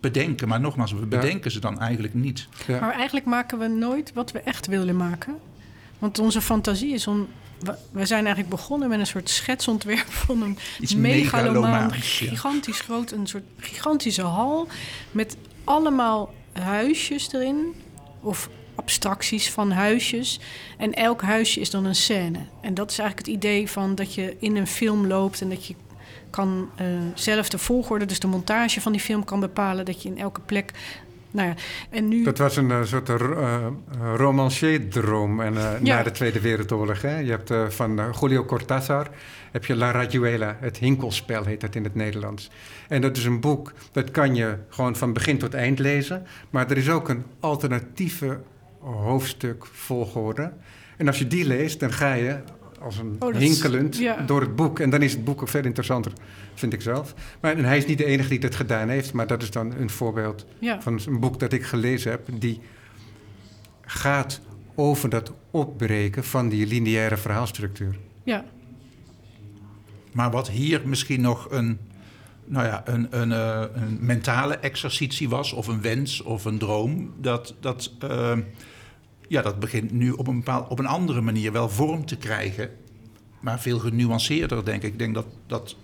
bedenken. 0.00 0.48
Maar 0.48 0.60
nogmaals, 0.60 0.92
we 0.92 1.06
bedenken 1.06 1.50
ze 1.50 1.60
dan 1.60 1.80
eigenlijk 1.80 2.14
niet. 2.14 2.48
Ja. 2.66 2.80
Maar 2.80 2.94
eigenlijk 2.94 3.26
maken 3.26 3.58
we 3.58 3.66
nooit 3.66 4.12
wat 4.14 4.32
we 4.32 4.40
echt 4.40 4.66
willen 4.66 4.96
maken. 4.96 5.36
Want 5.98 6.18
onze 6.18 6.40
fantasie 6.40 6.92
is 6.92 7.06
om 7.06 7.28
we 7.90 8.06
zijn 8.06 8.24
eigenlijk 8.24 8.48
begonnen 8.48 8.88
met 8.88 8.98
een 8.98 9.06
soort 9.06 9.30
schetsontwerp 9.30 10.08
van 10.26 10.42
een 10.42 10.58
Iets 10.80 10.94
megalomaan, 10.94 11.92
gigantisch 11.92 12.80
groot, 12.80 13.10
een 13.10 13.26
soort 13.26 13.44
gigantische 13.56 14.22
hal 14.22 14.68
met 15.10 15.36
allemaal 15.68 16.34
huisjes 16.52 17.32
erin. 17.32 17.74
Of 18.20 18.48
abstracties 18.74 19.50
van 19.50 19.70
huisjes. 19.70 20.40
En 20.78 20.94
elk 20.94 21.22
huisje 21.22 21.60
is 21.60 21.70
dan 21.70 21.84
een 21.84 21.94
scène. 21.94 22.38
En 22.60 22.74
dat 22.74 22.90
is 22.90 22.98
eigenlijk 22.98 23.28
het 23.28 23.36
idee 23.36 23.70
van 23.70 23.94
dat 23.94 24.14
je 24.14 24.36
in 24.38 24.56
een 24.56 24.66
film 24.66 25.06
loopt 25.06 25.40
en 25.40 25.48
dat 25.48 25.66
je 25.66 25.74
kan 26.30 26.70
uh, 26.80 26.86
zelf 27.14 27.48
de 27.48 27.58
volgorde, 27.58 28.04
dus 28.04 28.20
de 28.20 28.26
montage 28.26 28.80
van 28.80 28.92
die 28.92 29.00
film 29.00 29.24
kan 29.24 29.40
bepalen. 29.40 29.84
Dat 29.84 30.02
je 30.02 30.08
in 30.08 30.18
elke 30.18 30.40
plek. 30.40 30.72
Nou 31.30 31.48
ja, 31.48 31.54
en 31.90 32.08
nu... 32.08 32.24
Dat 32.24 32.38
was 32.38 32.56
een 32.56 32.70
uh, 32.70 32.84
soort 32.84 33.08
uh, 33.08 33.66
romancier-droom 34.16 35.40
en, 35.40 35.54
ja. 35.54 35.96
na 35.96 36.02
de 36.02 36.10
Tweede 36.10 36.40
Wereldoorlog. 36.40 37.02
Hè? 37.02 37.18
Je 37.18 37.30
hebt 37.30 37.74
van 37.74 38.12
Julio 38.20 38.44
Cortázar 38.44 39.06
heb 39.52 39.64
je 39.64 39.76
La 39.76 39.90
Rayuela, 39.90 40.56
het 40.60 40.76
Hinkelspel 40.76 41.44
heet 41.44 41.60
dat 41.60 41.74
in 41.74 41.84
het 41.84 41.94
Nederlands. 41.94 42.50
En 42.88 43.00
dat 43.00 43.16
is 43.16 43.24
een 43.24 43.40
boek, 43.40 43.72
dat 43.92 44.10
kan 44.10 44.34
je 44.34 44.56
gewoon 44.68 44.96
van 44.96 45.12
begin 45.12 45.38
tot 45.38 45.54
eind 45.54 45.78
lezen. 45.78 46.26
Maar 46.50 46.70
er 46.70 46.76
is 46.76 46.90
ook 46.90 47.08
een 47.08 47.24
alternatieve 47.40 48.40
hoofdstuk 48.80 49.66
volgorde. 49.72 50.52
En 50.96 51.06
als 51.06 51.18
je 51.18 51.26
die 51.26 51.46
leest, 51.46 51.80
dan 51.80 51.92
ga 51.92 52.12
je 52.12 52.38
als 52.80 52.98
een 52.98 53.16
Oh, 53.18 53.34
is- 53.34 53.40
hinkelend 53.42 53.96
ja. 53.96 54.16
door 54.26 54.40
het 54.40 54.56
boek. 54.56 54.78
En 54.80 54.90
dan 54.90 55.02
is 55.02 55.12
het 55.12 55.24
boek 55.24 55.40
ook 55.42 55.48
veel 55.48 55.64
interessanter, 55.64 56.12
vind 56.54 56.72
ik 56.72 56.80
zelf. 56.80 57.14
Maar 57.40 57.56
en 57.56 57.64
hij 57.64 57.76
is 57.76 57.86
niet 57.86 57.98
de 57.98 58.04
enige 58.04 58.28
die 58.28 58.38
dat 58.40 58.54
gedaan 58.54 58.88
heeft, 58.88 59.12
maar 59.12 59.26
dat 59.26 59.42
is 59.42 59.50
dan 59.50 59.72
een 59.74 59.90
voorbeeld 59.90 60.46
Ja. 60.58 60.80
van 60.82 61.00
een 61.06 61.20
boek 61.20 61.38
dat 61.40 61.52
ik 61.52 61.62
gelezen 61.64 62.10
heb, 62.10 62.28
die 62.32 62.60
gaat 63.82 64.40
over 64.74 65.08
dat 65.08 65.32
opbreken 65.50 66.24
van 66.24 66.48
die 66.48 66.66
lineaire 66.66 67.16
verhaalstructuur. 67.16 67.96
ja. 68.22 68.44
Maar 70.12 70.30
wat 70.30 70.48
hier 70.50 70.80
misschien 70.84 71.20
nog 71.20 71.46
een, 71.50 71.78
nou 72.44 72.66
ja, 72.66 72.82
een, 72.84 73.06
een, 73.10 73.32
eh, 73.32 73.62
een 73.74 73.98
mentale 74.00 74.56
exercitie 74.56 75.28
was, 75.28 75.52
of 75.52 75.66
een 75.66 75.80
wens 75.82 76.22
of 76.22 76.44
een 76.44 76.58
droom, 76.58 77.12
dat, 77.20 77.54
dat, 77.60 77.92
eh, 78.00 78.36
ja, 79.28 79.42
dat 79.42 79.58
begint 79.60 79.92
nu 79.92 80.10
op 80.10 80.26
een, 80.26 80.36
bepaal, 80.36 80.66
op 80.68 80.78
een 80.78 80.86
andere 80.86 81.20
manier 81.20 81.52
wel 81.52 81.68
vorm 81.68 82.06
te 82.06 82.16
krijgen. 82.16 82.70
Maar 83.40 83.60
veel 83.60 83.78
genuanceerder, 83.78 84.64
denk 84.64 84.82
ik. 84.82 84.92
Ik 84.92 84.98
denk 84.98 85.14
dat, 85.14 85.26
dat 85.46 85.76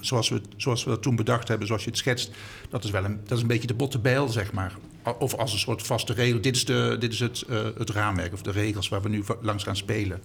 zoals, 0.00 0.28
we, 0.28 0.40
zoals 0.56 0.84
we 0.84 0.90
dat 0.90 1.02
toen 1.02 1.16
bedacht 1.16 1.48
hebben, 1.48 1.66
zoals 1.66 1.84
je 1.84 1.90
het 1.90 1.98
schetst, 1.98 2.30
dat 2.68 2.84
is 2.84 2.90
wel 2.90 3.04
een, 3.04 3.20
dat 3.24 3.36
is 3.36 3.42
een 3.42 3.48
beetje 3.48 3.66
de 3.66 3.74
botte 3.74 3.98
bijl, 3.98 4.28
zeg 4.28 4.52
maar. 4.52 4.76
Of 5.18 5.34
als 5.34 5.52
een 5.52 5.58
soort 5.58 5.82
vaste 5.82 6.12
regel. 6.12 6.40
Dit 6.40 6.56
is, 6.56 6.64
de, 6.64 6.96
dit 6.98 7.12
is 7.12 7.20
het, 7.20 7.42
eh, 7.42 7.64
het 7.78 7.90
raamwerk 7.90 8.32
of 8.32 8.42
de 8.42 8.50
regels 8.50 8.88
waar 8.88 9.02
we 9.02 9.08
nu 9.08 9.24
langs 9.40 9.64
gaan 9.64 9.76
spelen. 9.76 10.20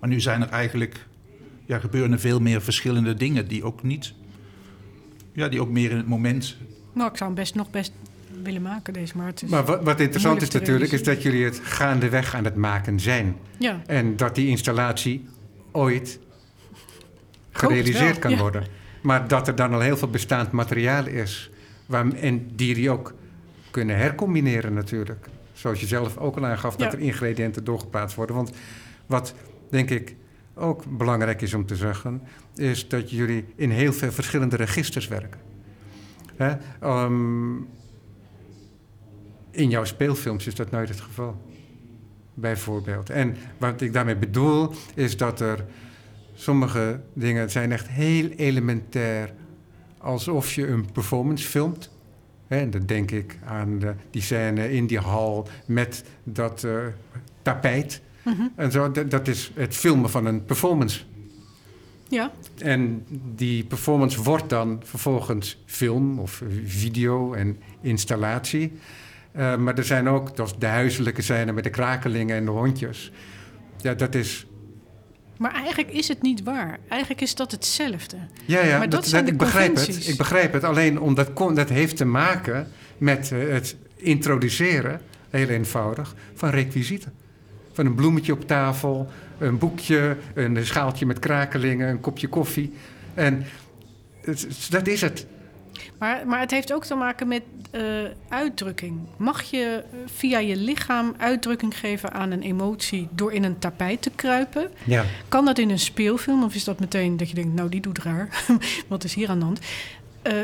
Maar 0.00 0.08
nu 0.08 0.20
zijn 0.20 0.42
er 0.42 0.48
eigenlijk 0.48 1.06
ja, 1.66 1.78
gebeuren 1.78 2.12
er 2.12 2.20
veel 2.20 2.40
meer 2.40 2.62
verschillende 2.62 3.14
dingen 3.14 3.48
die 3.48 3.64
ook 3.64 3.82
niet, 3.82 4.14
ja, 5.32 5.48
die 5.48 5.60
ook 5.60 5.70
meer 5.70 5.90
in 5.90 5.96
het 5.96 6.06
moment. 6.06 6.56
Nou, 6.92 7.10
ik 7.10 7.16
zou 7.16 7.30
hem 7.30 7.40
best 7.40 7.54
nog 7.54 7.70
best 7.70 7.92
willen 8.42 8.62
maken, 8.62 8.92
deze. 8.92 9.16
Maar 9.16 9.26
het 9.26 9.42
is... 9.42 9.50
Maar 9.50 9.64
wat, 9.64 9.82
wat 9.82 10.00
interessant 10.00 10.42
is 10.42 10.50
natuurlijk, 10.50 10.92
is 10.92 11.02
dat 11.02 11.22
jullie 11.22 11.44
het 11.44 11.60
gaandeweg 11.62 12.34
aan 12.34 12.44
het 12.44 12.54
maken 12.54 13.00
zijn. 13.00 13.36
Ja, 13.58 13.82
En 13.86 14.16
dat 14.16 14.34
die 14.34 14.48
installatie 14.48 15.28
ooit 15.72 16.18
gerealiseerd 17.50 18.18
kan 18.18 18.30
ja. 18.30 18.36
worden. 18.36 18.64
Maar 19.02 19.28
dat 19.28 19.48
er 19.48 19.54
dan 19.54 19.72
al 19.72 19.80
heel 19.80 19.96
veel 19.96 20.10
bestaand 20.10 20.50
materiaal 20.50 21.06
is. 21.06 21.50
Waar, 21.86 22.12
en 22.12 22.50
die 22.54 22.74
die 22.74 22.90
ook 22.90 23.14
kunnen 23.70 23.96
hercombineren 23.96 24.74
natuurlijk. 24.74 25.26
Zoals 25.52 25.80
je 25.80 25.86
zelf 25.86 26.16
ook 26.16 26.36
al 26.36 26.46
aangaf, 26.46 26.76
dat 26.76 26.92
er 26.92 26.98
ingrediënten 26.98 27.64
doorgeplaatst 27.64 28.16
worden. 28.16 28.36
Want 28.36 28.52
wat 29.06 29.34
denk 29.70 29.90
ik 29.90 30.14
ook 30.54 30.84
belangrijk 30.98 31.42
is 31.42 31.54
om 31.54 31.66
te 31.66 31.76
zeggen... 31.76 32.22
is 32.54 32.88
dat 32.88 33.10
jullie 33.10 33.44
in 33.54 33.70
heel 33.70 33.92
veel 33.92 34.12
verschillende 34.12 34.56
registers 34.56 35.08
werken. 35.08 35.40
Hè? 36.36 36.54
Ehm, 36.80 37.54
in 39.50 39.70
jouw 39.70 39.84
speelfilms 39.84 40.46
is 40.46 40.54
dat 40.54 40.70
nooit 40.70 40.88
het 40.88 41.00
geval 41.00 41.36
bijvoorbeeld. 42.34 43.10
En 43.10 43.36
wat 43.58 43.80
ik 43.80 43.92
daarmee 43.92 44.16
bedoel, 44.16 44.72
is 44.94 45.16
dat 45.16 45.40
er 45.40 45.64
sommige 46.34 47.00
dingen 47.12 47.50
zijn 47.50 47.72
echt 47.72 47.88
heel 47.88 48.28
elementair, 48.28 49.32
alsof 49.98 50.54
je 50.54 50.66
een 50.66 50.92
performance 50.92 51.48
filmt. 51.48 51.90
En 52.48 52.70
dan 52.70 52.86
denk 52.86 53.10
ik 53.10 53.38
aan 53.44 53.78
de, 53.78 53.94
die 54.10 54.22
scène 54.22 54.72
in 54.72 54.86
die 54.86 54.98
hal 54.98 55.48
met 55.66 56.04
dat 56.24 56.64
eh, 56.64 56.86
tapijt. 57.42 58.00
Mhm. 58.24 58.42
En 58.54 58.72
zo, 58.72 58.90
dat, 58.90 59.10
dat 59.10 59.28
is 59.28 59.52
het 59.54 59.74
filmen 59.76 60.10
van 60.10 60.26
een 60.26 60.44
performance. 60.44 61.00
ja. 62.08 62.32
En 62.58 63.06
die 63.34 63.64
performance 63.64 64.22
wordt 64.22 64.48
dan 64.48 64.80
vervolgens 64.84 65.62
film 65.66 66.18
of 66.18 66.42
video 66.64 67.32
en 67.32 67.60
installatie. 67.80 68.72
Eh, 69.32 69.56
maar 69.56 69.78
er 69.78 69.84
zijn 69.84 70.08
ook 70.08 70.36
is 70.36 70.58
de 70.58 70.66
huiselijke 70.66 71.22
scène 71.22 71.52
met 71.52 71.64
de 71.64 71.70
krakelingen 71.70 72.36
en 72.36 72.44
de 72.44 72.50
hondjes. 72.50 73.12
Ja, 73.80 73.94
dat 73.94 74.14
is. 74.14 74.46
Maar 75.38 75.54
eigenlijk 75.54 75.90
is 75.90 76.08
het 76.08 76.22
niet 76.22 76.42
waar. 76.42 76.78
Eigenlijk 76.88 77.20
is 77.20 77.34
dat 77.34 77.50
hetzelfde. 77.50 78.16
Ja, 78.44 78.62
ja, 78.64 78.78
Maar 78.78 78.88
dat 78.88 79.06
zijn 79.06 79.24
de 79.24 79.30
ik 79.30 79.38
begrijp 79.38 79.74
het. 79.76 80.08
Ik 80.08 80.16
begrijp 80.16 80.52
het. 80.52 80.64
Alleen 80.64 81.00
omdat 81.00 81.32
kon- 81.32 81.54
dat 81.54 81.68
heeft 81.68 81.96
te 81.96 82.04
maken 82.04 82.68
met 82.98 83.32
eh, 83.32 83.38
het 83.48 83.76
introduceren, 83.96 85.00
heel 85.30 85.48
eenvoudig, 85.48 86.14
van 86.34 86.50
requisieten. 86.50 87.12
Van 87.72 87.86
een 87.86 87.94
bloemetje 87.94 88.32
op 88.32 88.46
tafel, 88.46 89.08
een 89.38 89.58
boekje, 89.58 90.16
een 90.34 90.66
schaaltje 90.66 91.06
met 91.06 91.18
krakelingen, 91.18 91.88
een 91.88 92.00
kopje 92.00 92.28
koffie. 92.28 92.72
En 93.14 93.44
het- 94.24 94.66
dat 94.70 94.86
is 94.86 95.00
het. 95.00 95.26
Maar, 96.00 96.26
maar 96.26 96.40
het 96.40 96.50
heeft 96.50 96.72
ook 96.72 96.84
te 96.84 96.94
maken 96.94 97.28
met 97.28 97.42
eh, 97.70 97.82
uitdrukking. 98.28 98.98
Mag 99.16 99.42
je 99.42 99.84
eh, 99.92 99.98
via 100.06 100.38
je 100.38 100.56
lichaam 100.56 101.14
uitdrukking 101.18 101.78
geven 101.78 102.12
aan 102.12 102.30
een 102.30 102.42
emotie 102.42 103.08
door 103.10 103.32
in 103.32 103.44
een 103.44 103.58
tapijt 103.58 104.02
te 104.02 104.10
kruipen? 104.10 104.70
Ja. 104.84 105.04
Kan 105.28 105.44
dat 105.44 105.58
in 105.58 105.70
een 105.70 105.78
speelfilm 105.78 106.44
of 106.44 106.54
is 106.54 106.64
dat 106.64 106.80
meteen 106.80 107.16
dat 107.16 107.28
je 107.28 107.34
denkt, 107.34 107.54
nou 107.54 107.68
die 107.68 107.80
doet 107.80 107.98
raar, 107.98 108.44
wat 108.88 109.04
is 109.04 109.14
hier 109.14 109.28
aan 109.28 109.38
de 109.38 109.44
hand? 109.44 109.60
Eh, 110.22 110.34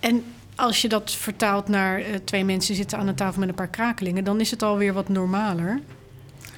en 0.00 0.24
als 0.54 0.82
je 0.82 0.88
dat 0.88 1.10
vertaalt 1.12 1.68
naar 1.68 2.02
twee 2.24 2.44
mensen 2.44 2.74
zitten 2.74 2.98
aan 2.98 3.08
een 3.08 3.14
tafel 3.14 3.40
met 3.40 3.48
een 3.48 3.54
paar 3.54 3.68
krakelingen, 3.68 4.24
dan 4.24 4.40
is 4.40 4.50
het 4.50 4.62
alweer 4.62 4.92
wat 4.92 5.08
normaler. 5.08 5.80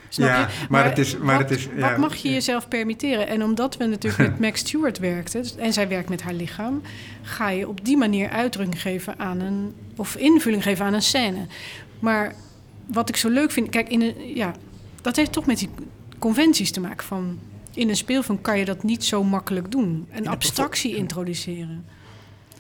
Snap 0.09 0.29
Ja, 0.29 0.41
je? 0.41 0.47
maar 0.69 0.85
het 0.85 0.99
is- 0.99 1.17
maar 1.17 1.39
wat, 1.39 1.51
het 1.51 1.59
is- 1.59 1.69
ja. 1.77 1.89
wat 1.91 1.97
mag 1.99 2.15
je 2.17 2.31
jezelf 2.31 2.69
permitteren? 2.69 3.29
En 3.29 3.43
omdat 3.45 3.77
we 3.77 3.85
natuurlijk 3.87 4.19
met 4.31 4.39
Max 4.47 4.61
Stewart 4.61 4.99
werkten, 4.99 5.43
dus- 5.43 5.57
en 5.57 5.73
zij 5.73 5.89
werkt 5.89 6.09
met 6.09 6.23
haar 6.23 6.35
lichaam, 6.35 6.83
ga 7.23 7.51
je 7.51 7.69
op 7.69 7.85
die 7.85 7.97
manier 7.97 8.29
uitdrukking 8.31 8.81
geven 8.81 9.19
aan 9.19 9.41
een. 9.41 9.75
of 9.97 10.17
invulling 10.17 10.63
geven 10.63 10.85
aan 10.85 10.95
een 10.95 11.03
scène. 11.03 11.47
Maar 11.99 12.35
wat 12.87 13.09
ik 13.09 13.17
zo 13.17 13.29
leuk 13.29 13.51
vind, 13.51 13.69
kijk, 13.69 13.89
in 13.89 14.03
een, 14.03 14.15
ja, 14.35 14.55
dat 15.03 15.17
heeft 15.17 15.33
toch 15.33 15.47
met 15.47 15.59
die 15.59 15.69
conventies 16.19 16.71
te 16.71 16.81
maken. 16.81 17.07
Van, 17.07 17.39
in 17.75 17.89
een 17.89 17.97
speelfilm 17.97 18.41
kan 18.41 18.59
je 18.59 18.65
dat 18.65 18.83
niet 18.83 19.05
zo 19.05 19.25
makkelijk 19.25 19.71
doen. 19.71 20.07
Een 20.13 20.29
abstractie 20.29 20.97
introduceren. 20.97 21.85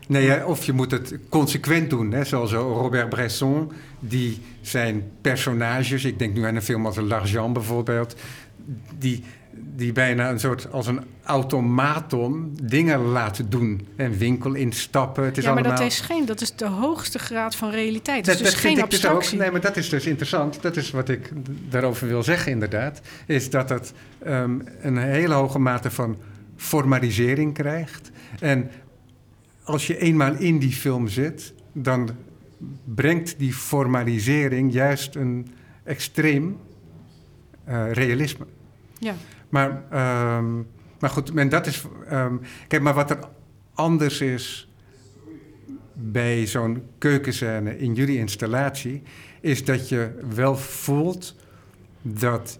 Nee, 0.06 0.46
of 0.46 0.64
je 0.64 0.72
moet 0.72 0.90
het 0.90 1.18
consequent 1.28 1.90
doen. 1.90 2.12
Hè? 2.12 2.24
Zoals 2.24 2.52
Robert 2.52 3.08
Bresson, 3.08 3.72
die 4.00 4.40
zijn 4.60 5.10
personages... 5.20 6.04
ik 6.04 6.18
denk 6.18 6.34
nu 6.34 6.44
aan 6.44 6.54
een 6.54 6.62
film 6.62 6.86
als 6.86 6.96
L'Argent 6.96 7.52
bijvoorbeeld... 7.52 8.16
die, 8.98 9.24
die 9.76 9.92
bijna 9.92 10.30
een 10.30 10.40
soort 10.40 10.72
als 10.72 10.86
een 10.86 11.00
automaton 11.24 12.58
dingen 12.62 13.00
laten 13.00 13.50
doen. 13.50 13.86
Een 13.96 14.18
winkel 14.18 14.54
instappen, 14.54 15.24
het 15.24 15.38
is 15.38 15.44
ja, 15.44 15.52
maar 15.52 15.62
allemaal... 15.62 15.78
dat 15.78 15.90
is, 15.90 16.00
geen, 16.00 16.24
dat 16.24 16.40
is 16.40 16.56
de 16.56 16.66
hoogste 16.66 17.18
graad 17.18 17.56
van 17.56 17.70
realiteit. 17.70 18.28
Is 18.28 18.36
Dat, 18.36 18.44
dus 18.44 18.54
geen 18.54 18.70
ik 18.70 18.76
dus 18.76 18.84
ook. 18.84 18.90
abstractie. 18.92 19.38
Nee, 19.38 19.50
maar 19.50 19.60
dat 19.60 19.76
is 19.76 19.88
dus 19.88 20.06
interessant. 20.06 20.62
Dat 20.62 20.76
is 20.76 20.90
wat 20.90 21.08
ik 21.08 21.32
daarover 21.68 22.08
wil 22.08 22.22
zeggen, 22.22 22.52
inderdaad. 22.52 23.00
Is 23.26 23.50
dat 23.50 23.68
het 23.68 23.92
ehm, 24.22 24.58
een 24.80 24.96
hele 24.96 25.34
hoge 25.34 25.58
mate 25.58 25.90
van 25.90 26.16
formalisering 26.56 27.54
krijgt. 27.54 28.10
En 28.40 28.70
als 29.66 29.86
je 29.86 29.98
eenmaal 29.98 30.34
in 30.34 30.58
die 30.58 30.72
film 30.72 31.08
zit, 31.08 31.54
dan 31.72 32.10
brengt 32.84 33.38
die 33.38 33.52
formalisering 33.52 34.72
juist 34.72 35.14
een 35.14 35.46
extreem 35.84 36.58
eh, 37.64 37.92
realisme. 37.92 38.46
Ja. 38.98 39.14
Maar, 39.48 39.82
ehm, 39.90 40.56
maar 40.98 41.10
goed, 41.10 41.34
en 41.34 41.48
dat 41.48 41.66
is. 41.66 41.84
ehm, 42.08 42.36
kijk, 42.68 42.82
maar 42.82 42.94
wat 42.94 43.10
er 43.10 43.18
anders 43.74 44.20
is 44.20 44.70
bij 45.92 46.46
zo'n 46.46 46.82
keukenscène 46.98 47.78
in 47.78 47.94
jullie 47.94 48.18
installatie, 48.18 49.02
is 49.40 49.64
dat 49.64 49.88
je 49.88 50.18
wel 50.34 50.56
voelt 50.56 51.36
dat 52.02 52.58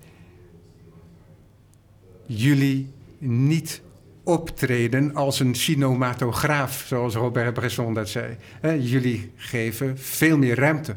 jullie 2.27 2.93
niet 3.19 3.83
optreden 4.27 5.15
als 5.15 5.41
een 5.41 5.55
cinematograaf, 5.55 6.85
zoals 6.87 7.15
Robert 7.15 7.55
Bresson 7.55 7.95
dat 7.95 8.09
zei. 8.09 8.37
Hè, 8.61 8.71
jullie 8.71 9.33
geven 9.37 9.99
veel 9.99 10.39
meer 10.39 10.59
ruimte 10.59 10.97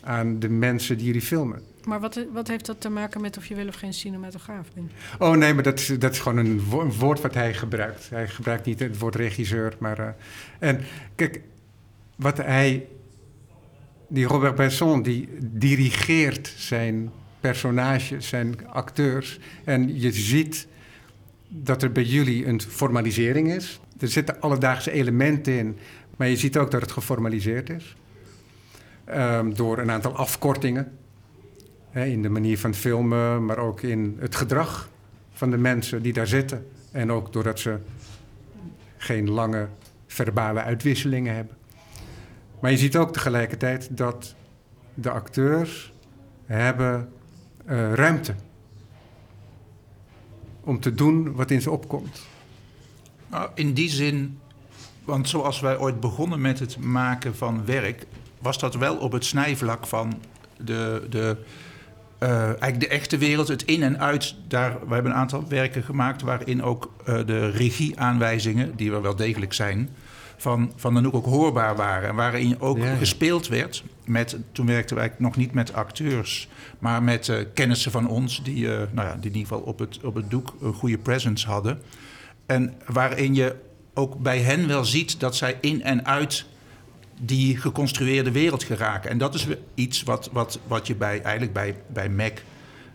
aan 0.00 0.38
de 0.38 0.48
mensen 0.48 0.96
die 0.96 1.06
jullie 1.06 1.22
filmen. 1.22 1.62
Maar 1.84 2.00
wat, 2.00 2.26
wat 2.32 2.48
heeft 2.48 2.66
dat 2.66 2.80
te 2.80 2.88
maken 2.88 3.20
met 3.20 3.36
of 3.36 3.46
je 3.46 3.54
wel 3.54 3.66
of 3.66 3.74
geen 3.74 3.94
cinematograaf 3.94 4.66
bent? 4.74 4.90
Oh 5.18 5.36
nee, 5.36 5.54
maar 5.54 5.62
dat 5.62 5.78
is, 5.78 5.86
dat 5.86 6.12
is 6.12 6.18
gewoon 6.18 6.38
een, 6.38 6.60
wo- 6.64 6.80
een 6.80 6.92
woord 6.92 7.20
wat 7.20 7.34
hij 7.34 7.54
gebruikt. 7.54 8.10
Hij 8.10 8.28
gebruikt 8.28 8.66
niet 8.66 8.80
het 8.80 8.98
woord 8.98 9.14
regisseur, 9.14 9.76
maar... 9.78 9.98
eh, 9.98 10.08
en 10.58 10.80
kijk, 11.14 11.40
wat 12.16 12.36
hij... 12.36 12.86
Die 14.12 14.24
Robert 14.26 14.54
Bresson, 14.54 15.02
die 15.02 15.28
dirigeert 15.40 16.54
zijn 16.56 17.10
personages, 17.40 18.28
zijn 18.28 18.68
acteurs. 18.68 19.38
En 19.64 20.00
je 20.00 20.12
ziet 20.12 20.66
dat 21.52 21.82
er 21.82 21.92
bij 21.92 22.02
jullie 22.02 22.46
een 22.46 22.60
formalisering 22.60 23.52
is. 23.52 23.80
Er 23.98 24.08
zitten 24.08 24.40
alledaagse 24.40 24.90
elementen 24.90 25.52
in, 25.52 25.76
maar 26.16 26.28
je 26.28 26.36
ziet 26.36 26.58
ook 26.58 26.70
dat 26.70 26.80
het 26.80 26.92
geformaliseerd 26.92 27.70
is. 27.70 27.96
Ehm, 29.04 29.52
door 29.52 29.78
een 29.78 29.90
aantal 29.90 30.16
afkortingen. 30.16 30.98
Hè, 31.90 32.04
in 32.04 32.22
de 32.22 32.28
manier 32.28 32.58
van 32.58 32.74
filmen, 32.74 33.44
maar 33.44 33.58
ook 33.58 33.82
in 33.82 34.16
het 34.18 34.34
gedrag 34.34 34.90
van 35.32 35.50
de 35.50 35.56
mensen 35.56 36.02
die 36.02 36.12
daar 36.12 36.26
zitten. 36.26 36.66
En 36.92 37.12
ook 37.12 37.32
doordat 37.32 37.58
ze 37.58 37.78
geen 38.96 39.30
lange 39.30 39.68
verbale 40.06 40.62
uitwisselingen 40.62 41.34
hebben. 41.34 41.56
Maar 42.60 42.70
je 42.70 42.76
ziet 42.76 42.96
ook 42.96 43.12
tegelijkertijd 43.12 43.96
dat 43.96 44.34
de 44.94 45.10
acteurs 45.10 45.92
hebben 46.46 47.08
uh, 47.68 47.92
ruimte 47.92 48.34
om 50.64 50.80
te 50.80 50.94
doen 50.94 51.32
wat 51.32 51.50
in 51.50 51.62
ze 51.62 51.70
opkomt. 51.70 52.26
Nou, 53.30 53.50
in 53.54 53.72
die 53.72 53.90
zin, 53.90 54.38
want 55.04 55.28
zoals 55.28 55.60
wij 55.60 55.78
ooit 55.78 56.00
begonnen 56.00 56.40
met 56.40 56.58
het 56.58 56.78
maken 56.78 57.36
van 57.36 57.64
werk, 57.64 58.06
was 58.38 58.58
dat 58.58 58.74
wel 58.74 58.96
op 58.96 59.12
het 59.12 59.24
snijvlak 59.24 59.86
van 59.86 60.20
de, 60.56 61.06
de, 61.10 61.36
uh, 62.22 62.44
eigenlijk 62.44 62.80
de 62.80 62.88
echte 62.88 63.18
wereld, 63.18 63.48
het 63.48 63.62
in 63.62 63.82
en 63.82 64.00
uit. 64.00 64.34
Daar, 64.48 64.78
we 64.88 64.94
hebben 64.94 65.12
een 65.12 65.18
aantal 65.18 65.44
werken 65.48 65.82
gemaakt 65.82 66.22
waarin 66.22 66.62
ook 66.62 66.92
uh, 67.08 67.26
de 67.26 67.50
regieaanwijzingen, 67.50 68.76
die 68.76 68.92
er 68.92 69.02
wel 69.02 69.16
degelijk 69.16 69.52
zijn, 69.52 69.88
van, 70.36 70.72
van 70.76 70.96
Anouk 70.96 71.14
ook 71.14 71.24
hoorbaar 71.24 71.76
waren. 71.76 72.08
En 72.08 72.14
waarin 72.14 72.60
ook 72.60 72.78
ja. 72.78 72.94
gespeeld 72.94 73.48
werd. 73.48 73.84
Met, 74.10 74.36
toen 74.52 74.66
werkten 74.66 74.96
wij 74.96 75.12
nog 75.18 75.36
niet 75.36 75.52
met 75.52 75.72
acteurs, 75.72 76.48
maar 76.78 77.02
met 77.02 77.28
uh, 77.28 77.36
kennissen 77.54 77.90
van 77.90 78.08
ons, 78.08 78.42
die, 78.42 78.64
uh, 78.64 78.70
nou 78.70 79.08
ja, 79.08 79.12
in 79.14 79.24
ieder 79.24 79.40
geval 79.40 79.60
op 79.60 79.78
het, 79.78 80.00
op 80.02 80.14
het 80.14 80.30
doek 80.30 80.56
een 80.60 80.72
goede 80.72 80.98
presence 80.98 81.46
hadden. 81.46 81.82
En 82.46 82.74
waarin 82.86 83.34
je 83.34 83.56
ook 83.94 84.18
bij 84.18 84.38
hen 84.38 84.66
wel 84.66 84.84
ziet 84.84 85.20
dat 85.20 85.36
zij 85.36 85.58
in 85.60 85.82
en 85.82 86.06
uit 86.06 86.44
die 87.20 87.56
geconstrueerde 87.56 88.30
wereld 88.30 88.64
geraken. 88.64 89.10
En 89.10 89.18
dat 89.18 89.34
is 89.34 89.46
iets 89.74 90.02
wat, 90.02 90.28
wat, 90.32 90.58
wat 90.66 90.86
je 90.86 90.94
bij, 90.94 91.22
eigenlijk 91.22 91.52
bij, 91.52 91.76
bij 91.86 92.08
Mac, 92.08 92.38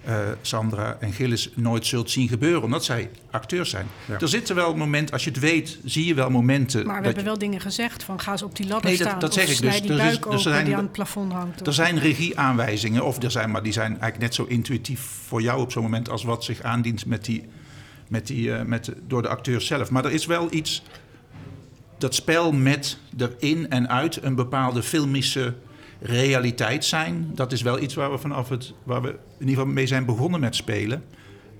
uh, 0.07 0.17
Sandra 0.41 0.97
en 0.99 1.13
Gillis 1.13 1.49
nooit 1.55 1.85
zult 1.85 2.11
zien 2.11 2.27
gebeuren, 2.27 2.63
omdat 2.63 2.85
zij 2.85 3.09
acteurs 3.31 3.69
zijn. 3.69 3.87
Ja. 4.05 4.19
Er 4.19 4.27
zitten 4.27 4.55
wel 4.55 4.75
momenten, 4.75 5.13
als 5.13 5.23
je 5.23 5.29
het 5.29 5.39
weet, 5.39 5.79
zie 5.85 6.05
je 6.05 6.13
wel 6.13 6.29
momenten. 6.29 6.85
Maar 6.85 6.99
we 6.99 7.05
hebben 7.05 7.23
je... 7.23 7.29
wel 7.29 7.37
dingen 7.37 7.61
gezegd 7.61 8.03
van 8.03 8.19
ga 8.19 8.31
eens 8.31 8.41
op 8.41 8.55
die 8.55 8.67
ladder 8.67 8.89
nee, 8.89 8.95
staan. 8.95 9.11
Dat, 9.11 9.21
dat 9.21 9.33
zeg 9.33 9.49
ik 9.49 9.61
dus. 9.61 9.81
Die 9.81 9.95
buik 9.95 10.11
is, 10.11 10.25
open, 10.25 10.39
zijn, 10.39 10.65
die 10.65 10.75
aan 10.75 10.83
het 10.83 10.91
plafond 10.91 11.31
hangt. 11.31 11.67
Er 11.67 11.73
zijn 11.73 11.99
regieaanwijzingen, 11.99 13.05
of 13.05 13.23
er 13.23 13.31
zijn, 13.31 13.51
maar 13.51 13.63
die 13.63 13.73
zijn 13.73 13.87
eigenlijk 13.87 14.19
net 14.19 14.35
zo 14.35 14.43
intuïtief 14.43 15.01
voor 15.01 15.41
jou 15.41 15.61
op 15.61 15.71
zo'n 15.71 15.83
moment 15.83 16.09
als 16.09 16.23
wat 16.23 16.43
zich 16.43 16.61
aandient 16.61 17.05
met 17.05 17.25
die, 17.25 17.43
met 18.07 18.27
die, 18.27 18.47
uh, 18.47 18.61
met, 18.61 18.91
door 19.07 19.21
de 19.21 19.27
acteurs 19.27 19.67
zelf. 19.67 19.91
Maar 19.91 20.05
er 20.05 20.11
is 20.11 20.25
wel 20.25 20.47
iets 20.49 20.83
dat 21.97 22.15
spel 22.15 22.51
met 22.51 22.97
erin 23.17 23.69
en 23.69 23.89
uit 23.89 24.23
een 24.23 24.35
bepaalde 24.35 24.83
filmische 24.83 25.53
realiteit 25.99 26.85
zijn. 26.85 27.31
Dat 27.33 27.51
is 27.51 27.61
wel 27.61 27.79
iets 27.79 27.93
waar 27.93 28.11
we 28.11 28.17
vanaf 28.17 28.49
het, 28.49 28.73
waar 28.83 29.01
we 29.01 29.15
in 29.37 29.47
ieder 29.47 29.55
geval 29.55 29.73
mee 29.73 29.87
zijn 29.87 30.05
begonnen 30.05 30.39
met 30.39 30.55
spelen. 30.55 31.03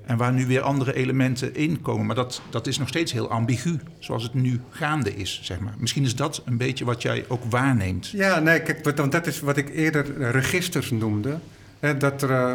En 0.05 0.17
waar 0.17 0.34
nu 0.34 0.45
weer 0.45 0.61
andere 0.61 0.93
elementen 0.93 1.55
in 1.55 1.82
komen. 1.82 2.05
Maar 2.05 2.15
dat, 2.15 2.41
dat 2.49 2.67
is 2.67 2.78
nog 2.78 2.88
steeds 2.88 3.11
heel 3.11 3.30
ambigu, 3.30 3.80
zoals 3.99 4.23
het 4.23 4.34
nu 4.34 4.61
gaande 4.69 5.15
is, 5.15 5.39
zeg 5.43 5.59
maar. 5.59 5.73
Misschien 5.78 6.03
is 6.03 6.15
dat 6.15 6.41
een 6.45 6.57
beetje 6.57 6.86
wat 6.86 7.01
jij 7.01 7.26
ook 7.28 7.43
waarneemt. 7.43 8.07
Ja, 8.07 8.39
nee, 8.39 8.61
kijk, 8.61 8.95
want 8.95 9.11
dat 9.11 9.28
is 9.28 9.39
wat 9.39 9.57
ik 9.57 9.69
eerder 9.69 10.32
registers 10.32 10.91
noemde. 10.91 11.39
Hè, 11.80 11.97
dat 11.97 12.21
er 12.21 12.30
uh, 12.30 12.53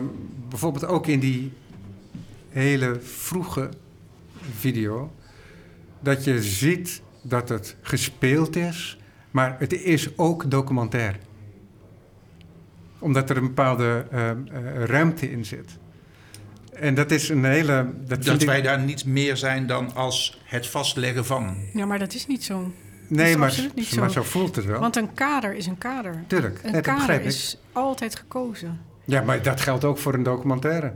bijvoorbeeld 0.49 0.87
ook 0.87 1.07
in 1.07 1.21
die 1.21 1.53
hele 2.49 3.01
vroege 3.03 3.69
video... 4.59 5.13
dat 6.01 6.25
je 6.25 6.43
ziet 6.43 7.03
dat 7.23 7.49
het 7.49 7.77
gespeeld 7.83 8.57
is, 8.57 8.99
maar 9.31 9.57
het 9.59 9.73
is 9.73 10.19
ook 10.19 10.51
documentair. 10.51 11.19
Omdat 13.01 13.31
er 13.31 13.37
een 13.37 13.47
bepaalde 13.47 14.07
uh, 14.13 14.21
uh, 14.21 14.85
ruimte 14.85 15.31
in 15.31 15.45
zit. 15.45 15.79
En 16.73 16.95
dat 16.95 17.11
is 17.11 17.29
een 17.29 17.45
hele. 17.45 17.87
Dat, 18.07 18.25
dat 18.25 18.43
wij 18.43 18.59
ik... 18.59 18.65
daar 18.65 18.81
niet 18.81 19.05
meer 19.05 19.37
zijn 19.37 19.67
dan 19.67 19.95
als 19.95 20.41
het 20.45 20.67
vastleggen 20.67 21.25
van. 21.25 21.57
Ja, 21.73 21.87
maar 21.87 21.99
dat 21.99 22.15
is 22.15 22.27
niet 22.27 22.45
zo. 22.45 22.73
Nee, 23.09 23.37
maar, 23.37 23.55
niet 23.75 23.97
maar 23.97 24.11
zo. 24.11 24.23
zo 24.23 24.29
voelt 24.29 24.57
het 24.57 24.65
wel. 24.65 24.81
Want 24.81 24.97
een 24.97 25.15
kader 25.15 25.55
is 25.55 25.67
een 25.67 25.79
kader. 25.79 26.25
Tuurlijk, 26.27 26.61
een 26.63 26.73
nee, 26.73 26.81
kader 26.81 27.21
is 27.21 27.59
altijd 27.73 28.17
gekozen. 28.17 28.81
Ja, 29.05 29.23
maar 29.23 29.43
dat 29.43 29.61
geldt 29.61 29.85
ook 29.85 29.99
voor 29.99 30.15
een 30.15 30.23
documentaire. 30.23 30.93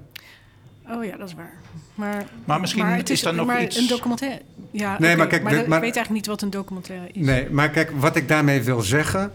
Oh 0.88 1.04
ja, 1.04 1.16
dat 1.16 1.28
is 1.28 1.34
waar. 1.34 1.52
Maar, 1.94 2.24
maar 2.44 2.60
misschien 2.60 2.82
maar 2.82 2.96
het 2.96 3.10
is, 3.10 3.16
is 3.16 3.22
daar 3.22 3.34
nog 3.34 3.46
maar 3.46 3.62
iets... 3.62 3.76
Een 3.76 3.86
documentaire... 3.86 4.40
Ja, 4.70 4.88
nee, 4.90 4.96
okay, 4.98 5.16
maar 5.16 5.26
kijk... 5.26 5.42
Maar, 5.42 5.52
de, 5.52 5.58
dat, 5.58 5.66
maar, 5.66 5.78
ik 5.78 5.84
weet 5.84 5.96
eigenlijk 5.96 6.26
niet 6.26 6.26
wat 6.26 6.42
een 6.42 6.50
documentaire 6.50 7.08
is. 7.12 7.26
Nee, 7.26 7.50
maar 7.50 7.70
kijk, 7.70 7.90
wat 7.90 8.16
ik 8.16 8.28
daarmee 8.28 8.62
wil 8.62 8.80
zeggen... 8.80 9.32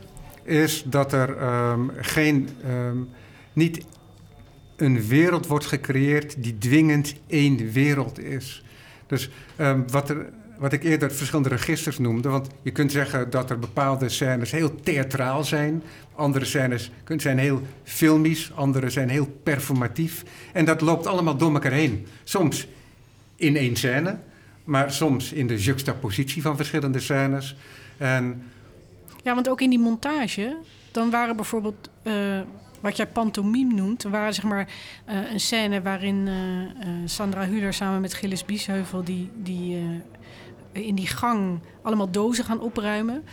is 0.49 0.83
dat 0.85 1.13
er 1.13 1.41
um, 1.41 1.91
geen... 1.97 2.49
Um, 2.69 3.09
niet 3.53 3.85
een 4.75 5.07
wereld 5.07 5.47
wordt 5.47 5.65
gecreëerd 5.65 6.43
die 6.43 6.57
dwingend 6.57 7.15
één 7.27 7.71
wereld 7.71 8.19
is. 8.19 8.63
Dus 9.07 9.29
um, 9.57 9.89
wat, 9.91 10.09
er, 10.09 10.29
wat 10.57 10.73
ik 10.73 10.83
eerder 10.83 11.11
verschillende 11.11 11.49
registers 11.49 11.97
noemde... 11.97 12.29
want 12.29 12.47
je 12.61 12.71
kunt 12.71 12.91
zeggen 12.91 13.29
dat 13.29 13.49
er 13.49 13.59
bepaalde 13.59 14.09
scènes 14.09 14.51
heel 14.51 14.75
theatraal 14.75 15.43
zijn... 15.43 15.83
Andere 16.15 16.45
scènes 16.45 16.91
zijn 17.17 17.37
heel 17.37 17.61
filmisch, 17.83 18.51
andere 18.55 18.89
zijn 18.89 19.09
heel 19.09 19.39
performatief. 19.43 20.23
En 20.53 20.65
dat 20.65 20.81
loopt 20.81 21.07
allemaal 21.07 21.37
door 21.37 21.53
elkaar 21.53 21.71
heen. 21.71 22.07
Soms 22.23 22.67
in 23.35 23.55
één 23.55 23.75
scène, 23.75 24.19
maar 24.63 24.91
soms 24.91 25.33
in 25.33 25.47
de 25.47 25.57
juxtapositie 25.57 26.41
van 26.41 26.55
verschillende 26.55 26.99
scènes. 26.99 27.55
En 27.97 28.43
ja, 29.23 29.33
want 29.33 29.49
ook 29.49 29.61
in 29.61 29.69
die 29.69 29.79
montage, 29.79 30.57
dan 30.91 31.09
waren 31.09 31.35
bijvoorbeeld... 31.35 31.89
Uh, 32.03 32.39
wat 32.79 32.97
jij 32.97 33.07
pantomime 33.07 33.73
noemt, 33.73 34.03
waren 34.03 34.33
zeg 34.33 34.43
maar 34.43 34.69
uh, 35.09 35.31
een 35.31 35.39
scène 35.39 35.81
waarin 35.81 36.27
uh, 36.27 36.33
Sandra 37.05 37.45
Huler 37.45 37.73
samen 37.73 38.01
met 38.01 38.13
Gilles 38.13 38.45
Biesheuvel 38.45 39.03
die, 39.03 39.29
die 39.35 39.77
in 40.71 40.95
die 40.95 41.07
gang 41.07 41.59
allemaal 41.81 42.11
dozen 42.11 42.45
gaan 42.45 42.59
opruimen. 42.59 43.23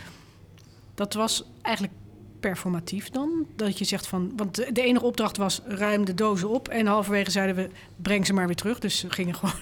Dat 0.95 1.13
was 1.13 1.43
eigenlijk 1.61 1.93
performatief 2.39 3.09
dan? 3.09 3.45
Dat 3.55 3.77
je 3.77 3.85
zegt 3.85 4.07
van. 4.07 4.31
Want 4.35 4.55
de 4.55 4.81
enige 4.81 5.05
opdracht 5.05 5.37
was 5.37 5.61
ruim 5.65 6.05
de 6.05 6.13
dozen 6.13 6.49
op. 6.49 6.67
En 6.67 6.87
halverwege 6.87 7.31
zeiden 7.31 7.55
we: 7.55 7.69
breng 7.95 8.25
ze 8.25 8.33
maar 8.33 8.45
weer 8.45 8.55
terug. 8.55 8.79
Dus 8.79 8.99
ze 8.99 9.09
gingen 9.09 9.35
gewoon 9.39 9.55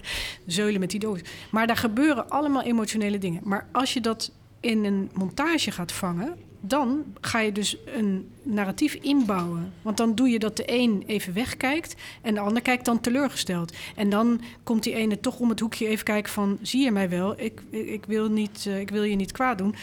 zeulen 0.46 0.80
met 0.80 0.90
die 0.90 1.00
dozen. 1.00 1.26
Maar 1.52 1.68
daar 1.68 1.78
gebeuren 1.78 2.30
allemaal 2.30 2.64
emotionele 2.64 3.18
dingen. 3.18 3.42
Maar 3.44 3.68
als 3.72 3.94
je 3.94 4.02
dat 4.02 4.32
in 4.66 4.86
een 4.86 5.10
montage 5.14 5.72
gaat 5.72 5.92
vangen. 5.92 6.36
Dan 6.60 7.04
ga 7.22 7.40
je 7.40 7.52
dus 7.52 7.78
een 7.86 8.30
narratief 8.44 8.94
inbouwen. 8.94 9.74
Want 9.82 9.98
dan 9.98 10.16
doe 10.16 10.30
je 10.30 10.40
dat 10.40 10.58
de 10.58 10.64
een 10.66 11.04
even 11.06 11.34
wegkijkt 11.34 11.96
en 12.22 12.34
de 12.34 12.40
ander 12.40 12.62
kijkt 12.62 12.86
dan 12.86 13.00
teleurgesteld. 13.00 13.74
En 13.96 14.10
dan 14.10 14.42
komt 14.64 14.84
die 14.84 14.94
ene 14.94 15.20
toch 15.20 15.40
om 15.40 15.50
het 15.50 15.60
hoekje 15.60 15.88
even 15.88 16.06
kijken 16.06 16.32
van... 16.32 16.58
zie 16.62 16.84
je 16.84 16.92
mij 16.92 17.10
wel, 17.10 17.40
ik, 17.40 17.62
ik, 17.70 18.06
wil, 18.06 18.30
niet, 18.30 18.66
uh, 18.68 18.80
ik 18.80 18.90
wil 18.90 19.04
je 19.04 19.16
niet 19.16 19.32
kwaad 19.32 19.58
doen. 19.58 19.76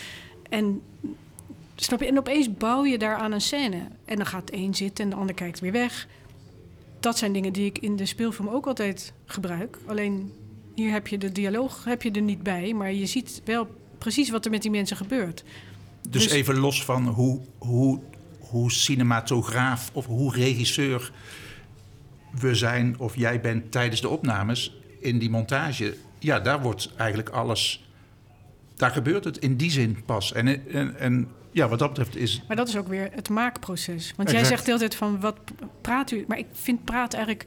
En 0.48 0.82
Snap 1.76 2.00
je? 2.00 2.06
En 2.06 2.18
opeens 2.18 2.54
bouw 2.56 2.84
je 2.84 2.98
daar 2.98 3.16
aan 3.16 3.32
een 3.32 3.40
scène. 3.40 3.80
En 4.04 4.16
dan 4.16 4.26
gaat 4.26 4.46
de 4.46 4.56
een 4.56 4.74
zitten 4.74 5.04
en 5.04 5.10
de 5.10 5.16
ander 5.16 5.34
kijkt 5.34 5.60
weer 5.60 5.72
weg. 5.72 6.08
Dat 7.00 7.18
zijn 7.18 7.32
dingen 7.32 7.52
die 7.52 7.66
ik 7.66 7.78
in 7.78 7.96
de 7.96 8.06
speelfilm 8.06 8.48
ook 8.48 8.66
altijd 8.66 9.12
gebruik. 9.24 9.78
Alleen 9.86 10.32
hier 10.74 10.92
heb 10.92 11.06
je 11.06 11.18
de 11.18 11.32
dialoog 11.32 11.84
heb 11.84 12.02
je 12.02 12.10
er 12.10 12.22
niet 12.22 12.42
bij, 12.42 12.72
maar 12.72 12.92
je 12.92 13.06
ziet 13.06 13.42
wel 13.44 13.68
precies 14.02 14.30
wat 14.30 14.44
er 14.44 14.50
met 14.50 14.62
die 14.62 14.70
mensen 14.70 14.96
gebeurt. 14.96 15.44
Dus, 16.08 16.22
dus 16.22 16.32
even 16.32 16.58
los 16.58 16.84
van 16.84 17.06
hoe, 17.06 17.40
hoe, 17.58 18.00
hoe 18.38 18.72
cinematograaf 18.72 19.90
of 19.92 20.06
hoe 20.06 20.34
regisseur 20.34 21.12
we 22.40 22.54
zijn 22.54 22.98
of 22.98 23.16
jij 23.16 23.40
bent 23.40 23.72
tijdens 23.72 24.00
de 24.00 24.08
opnames 24.08 24.76
in 25.00 25.18
die 25.18 25.30
montage. 25.30 25.96
Ja, 26.18 26.40
daar 26.40 26.62
wordt 26.62 26.90
eigenlijk 26.96 27.28
alles. 27.28 27.90
Daar 28.76 28.90
gebeurt 28.90 29.24
het 29.24 29.38
in 29.38 29.56
die 29.56 29.70
zin 29.70 30.02
pas. 30.04 30.32
En, 30.32 30.68
en, 30.68 30.98
en 30.98 31.28
ja, 31.50 31.68
wat 31.68 31.78
dat 31.78 31.88
betreft 31.88 32.16
is. 32.16 32.42
Maar 32.48 32.56
dat 32.56 32.68
is 32.68 32.76
ook 32.76 32.88
weer 32.88 33.08
het 33.12 33.28
maakproces. 33.28 34.12
Want 34.16 34.28
exact. 34.28 34.32
jij 34.32 34.44
zegt 34.44 34.64
de 34.64 34.66
hele 34.66 34.78
tijd 34.78 34.94
van 34.94 35.20
wat 35.20 35.36
praat 35.80 36.10
u. 36.10 36.24
Maar 36.28 36.38
ik 36.38 36.46
vind 36.52 36.84
praat 36.84 37.14
eigenlijk 37.14 37.46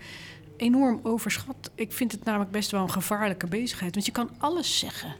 enorm 0.58 1.00
overschat. 1.04 1.72
Ik 1.76 1.92
vind 1.92 2.12
het 2.12 2.24
namelijk 2.24 2.52
best 2.52 2.72
wel 2.72 2.82
een 2.82 2.92
gevaarlijke 2.92 3.48
bezigheid. 3.48 3.94
Want 3.94 4.06
je 4.06 4.12
kan 4.12 4.30
alles 4.38 4.80
zeggen. 4.80 5.16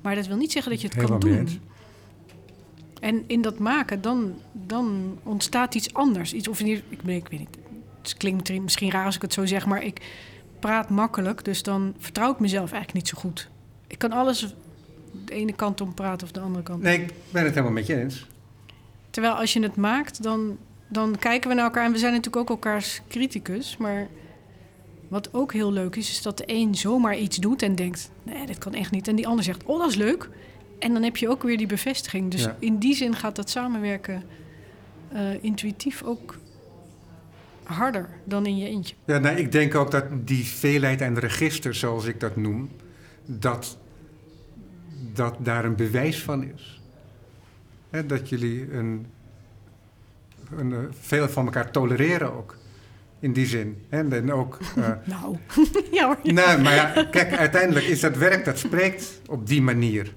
Maar 0.00 0.14
dat 0.14 0.26
wil 0.26 0.36
niet 0.36 0.52
zeggen 0.52 0.72
dat 0.72 0.80
je 0.80 0.86
het 0.86 0.96
Helemaal 0.96 1.18
kan 1.18 1.28
doen. 1.28 1.38
Eens. 1.38 1.58
En 3.00 3.24
in 3.26 3.42
dat 3.42 3.58
maken, 3.58 4.00
dan, 4.02 4.34
dan 4.52 5.18
ontstaat 5.22 5.74
iets 5.74 5.94
anders. 5.94 6.32
Iets, 6.32 6.48
of 6.48 6.60
ik, 6.60 6.82
ik 6.88 7.00
weet 7.02 7.30
niet. 7.30 7.48
Het 8.02 8.16
klinkt 8.16 8.60
misschien 8.62 8.90
raar 8.90 9.04
als 9.04 9.16
ik 9.16 9.22
het 9.22 9.32
zo 9.32 9.46
zeg, 9.46 9.66
maar 9.66 9.82
ik 9.82 10.00
praat 10.58 10.90
makkelijk. 10.90 11.44
Dus 11.44 11.62
dan 11.62 11.94
vertrouw 11.98 12.32
ik 12.32 12.40
mezelf 12.40 12.72
eigenlijk 12.72 12.92
niet 12.92 13.08
zo 13.08 13.18
goed. 13.18 13.48
Ik 13.86 13.98
kan 13.98 14.12
alles 14.12 14.54
de 15.24 15.32
ene 15.32 15.52
kant 15.52 15.80
om 15.80 15.94
praten 15.94 16.26
of 16.26 16.32
de 16.32 16.40
andere 16.40 16.62
kant. 16.62 16.82
Nee, 16.82 17.00
ik 17.00 17.12
ben 17.30 17.44
het 17.44 17.52
helemaal 17.54 17.72
met 17.72 17.86
je 17.86 18.00
eens. 18.00 18.26
Terwijl 19.10 19.34
als 19.34 19.52
je 19.52 19.62
het 19.62 19.76
maakt, 19.76 20.22
dan, 20.22 20.58
dan 20.88 21.16
kijken 21.18 21.48
we 21.48 21.54
naar 21.54 21.64
elkaar. 21.64 21.84
En 21.84 21.92
we 21.92 21.98
zijn 21.98 22.12
natuurlijk 22.12 22.42
ook 22.42 22.48
elkaars 22.48 23.00
criticus. 23.08 23.76
Maar 23.76 24.08
wat 25.08 25.28
ook 25.32 25.52
heel 25.52 25.72
leuk 25.72 25.96
is, 25.96 26.10
is 26.10 26.22
dat 26.22 26.38
de 26.38 26.44
een 26.46 26.74
zomaar 26.74 27.16
iets 27.18 27.36
doet 27.36 27.62
en 27.62 27.74
denkt... 27.74 28.10
nee, 28.22 28.46
dit 28.46 28.58
kan 28.58 28.74
echt 28.74 28.90
niet. 28.90 29.08
En 29.08 29.16
die 29.16 29.26
ander 29.26 29.44
zegt, 29.44 29.64
oh, 29.64 29.78
dat 29.78 29.90
is 29.90 29.96
leuk. 29.96 30.28
En 30.78 30.92
dan 30.92 31.02
heb 31.02 31.16
je 31.16 31.28
ook 31.28 31.42
weer 31.42 31.56
die 31.56 31.66
bevestiging. 31.66 32.30
Dus 32.30 32.42
ja. 32.42 32.56
in 32.58 32.78
die 32.78 32.94
zin 32.94 33.14
gaat 33.14 33.36
dat 33.36 33.50
samenwerken 33.50 34.22
uh, 35.12 35.42
intuïtief 35.44 36.02
ook 36.02 36.38
harder 37.62 38.08
dan 38.24 38.46
in 38.46 38.56
je 38.56 38.68
eentje. 38.68 38.94
Ja, 39.04 39.18
nou, 39.18 39.36
ik 39.36 39.52
denk 39.52 39.74
ook 39.74 39.90
dat 39.90 40.04
die 40.26 40.44
veelheid 40.44 41.02
aan 41.02 41.18
registers, 41.18 41.78
zoals 41.78 42.04
ik 42.04 42.20
dat 42.20 42.36
noem... 42.36 42.70
dat 43.24 43.78
dat 45.12 45.36
daar 45.38 45.64
een 45.64 45.76
bewijs 45.76 46.22
van 46.22 46.44
is. 46.44 46.82
He, 47.90 48.06
dat 48.06 48.28
jullie 48.28 48.72
een, 48.72 49.06
een, 50.56 50.88
veel 51.00 51.28
van 51.28 51.44
elkaar 51.44 51.70
tolereren 51.70 52.32
ook. 52.32 52.56
In 53.24 53.32
die 53.32 53.46
zin. 53.46 53.76
En, 53.88 54.12
en 54.12 54.32
ook... 54.32 54.58
Uh, 54.78 54.88
nou, 55.04 55.36
ja 55.98 56.06
hoor. 56.06 56.32
Nou, 56.32 56.62
maar 56.62 56.74
ja, 56.74 57.04
kijk, 57.10 57.36
uiteindelijk 57.36 57.86
is 57.86 58.00
dat 58.00 58.16
werk 58.16 58.44
dat 58.44 58.58
spreekt 58.58 59.20
op 59.26 59.46
die 59.46 59.62
manier. 59.62 60.14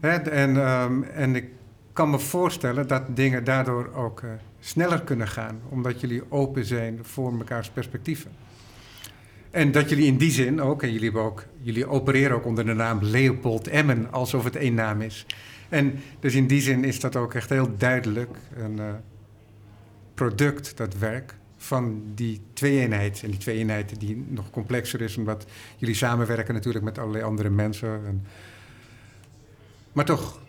Hè, 0.00 0.16
en, 0.16 0.56
um, 0.56 1.02
en 1.02 1.36
ik 1.36 1.44
kan 1.92 2.10
me 2.10 2.18
voorstellen 2.18 2.86
dat 2.86 3.02
dingen 3.16 3.44
daardoor 3.44 3.94
ook 3.94 4.20
uh, 4.20 4.30
sneller 4.60 5.02
kunnen 5.02 5.28
gaan, 5.28 5.60
omdat 5.68 6.00
jullie 6.00 6.22
open 6.28 6.64
zijn 6.64 6.98
voor 7.02 7.34
mekaars 7.34 7.70
perspectieven. 7.70 8.30
En 9.50 9.72
dat 9.72 9.88
jullie 9.88 10.06
in 10.06 10.16
die 10.16 10.30
zin 10.30 10.60
ook, 10.60 10.82
en 10.82 10.92
jullie, 10.92 11.04
hebben 11.04 11.22
ook, 11.22 11.44
jullie 11.60 11.88
opereren 11.88 12.36
ook 12.36 12.46
onder 12.46 12.66
de 12.66 12.74
naam 12.74 12.98
Leopold 13.02 13.68
Emmen, 13.68 14.12
alsof 14.12 14.44
het 14.44 14.56
één 14.56 14.74
naam 14.74 15.00
is. 15.00 15.26
En 15.68 16.00
dus 16.20 16.34
in 16.34 16.46
die 16.46 16.60
zin 16.60 16.84
is 16.84 17.00
dat 17.00 17.16
ook 17.16 17.34
echt 17.34 17.50
heel 17.50 17.76
duidelijk 17.76 18.36
een 18.56 18.76
uh, 18.78 18.84
product, 20.14 20.76
dat 20.76 20.98
werk, 20.98 21.37
van 21.58 22.02
die 22.14 22.40
twee-eenheid. 22.52 23.22
En 23.22 23.30
die 23.30 23.38
twee-eenheid 23.38 24.00
die 24.00 24.24
nog 24.28 24.50
complexer 24.50 25.00
is, 25.00 25.16
omdat 25.16 25.46
jullie 25.76 25.94
samenwerken 25.94 26.54
natuurlijk 26.54 26.84
met 26.84 26.98
allerlei 26.98 27.24
andere 27.24 27.50
mensen. 27.50 28.06
En, 28.06 28.26
maar 29.92 30.04
toch. 30.04 30.40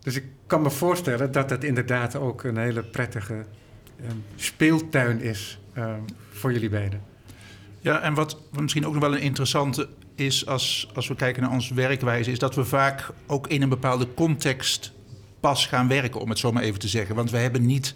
Dus 0.00 0.16
ik 0.16 0.24
kan 0.46 0.62
me 0.62 0.70
voorstellen 0.70 1.32
dat 1.32 1.50
het 1.50 1.64
inderdaad 1.64 2.16
ook 2.16 2.42
een 2.42 2.56
hele 2.56 2.82
prettige 2.82 3.34
um, 3.34 4.24
speeltuin 4.36 5.20
is 5.20 5.60
um, 5.76 6.04
voor 6.30 6.52
jullie 6.52 6.68
beiden. 6.68 7.02
Ja, 7.80 8.00
en 8.00 8.14
wat 8.14 8.40
misschien 8.60 8.86
ook 8.86 8.92
nog 8.92 9.02
wel 9.02 9.14
een 9.14 9.20
interessante 9.20 9.88
is 10.14 10.46
als, 10.46 10.90
als 10.94 11.08
we 11.08 11.14
kijken 11.14 11.42
naar 11.42 11.52
onze 11.52 11.74
werkwijze, 11.74 12.30
is 12.30 12.38
dat 12.38 12.54
we 12.54 12.64
vaak 12.64 13.10
ook 13.26 13.46
in 13.46 13.62
een 13.62 13.68
bepaalde 13.68 14.14
context 14.14 14.92
pas 15.40 15.66
gaan 15.66 15.88
werken, 15.88 16.20
om 16.20 16.28
het 16.28 16.38
zo 16.38 16.52
maar 16.52 16.62
even 16.62 16.80
te 16.80 16.88
zeggen. 16.88 17.14
Want 17.14 17.30
we 17.30 17.38
hebben 17.38 17.66
niet 17.66 17.94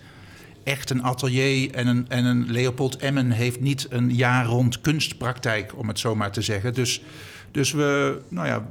echt 0.65 0.91
een 0.91 1.03
atelier 1.03 1.75
en 1.75 1.87
een, 1.87 2.09
en 2.09 2.25
een 2.25 2.51
Leopold 2.51 2.97
Emmen 2.97 3.31
heeft 3.31 3.61
niet 3.61 3.87
een 3.91 4.15
jaar 4.15 4.47
rond 4.47 4.81
kunstpraktijk, 4.81 5.79
om 5.79 5.89
het 5.89 5.99
zo 5.99 6.15
maar 6.15 6.33
te 6.33 6.43
zeggen. 6.43 6.75
Dus, 6.75 7.03
dus 7.51 7.73
we, 7.73 8.21
nou 8.29 8.47
ja, 8.47 8.67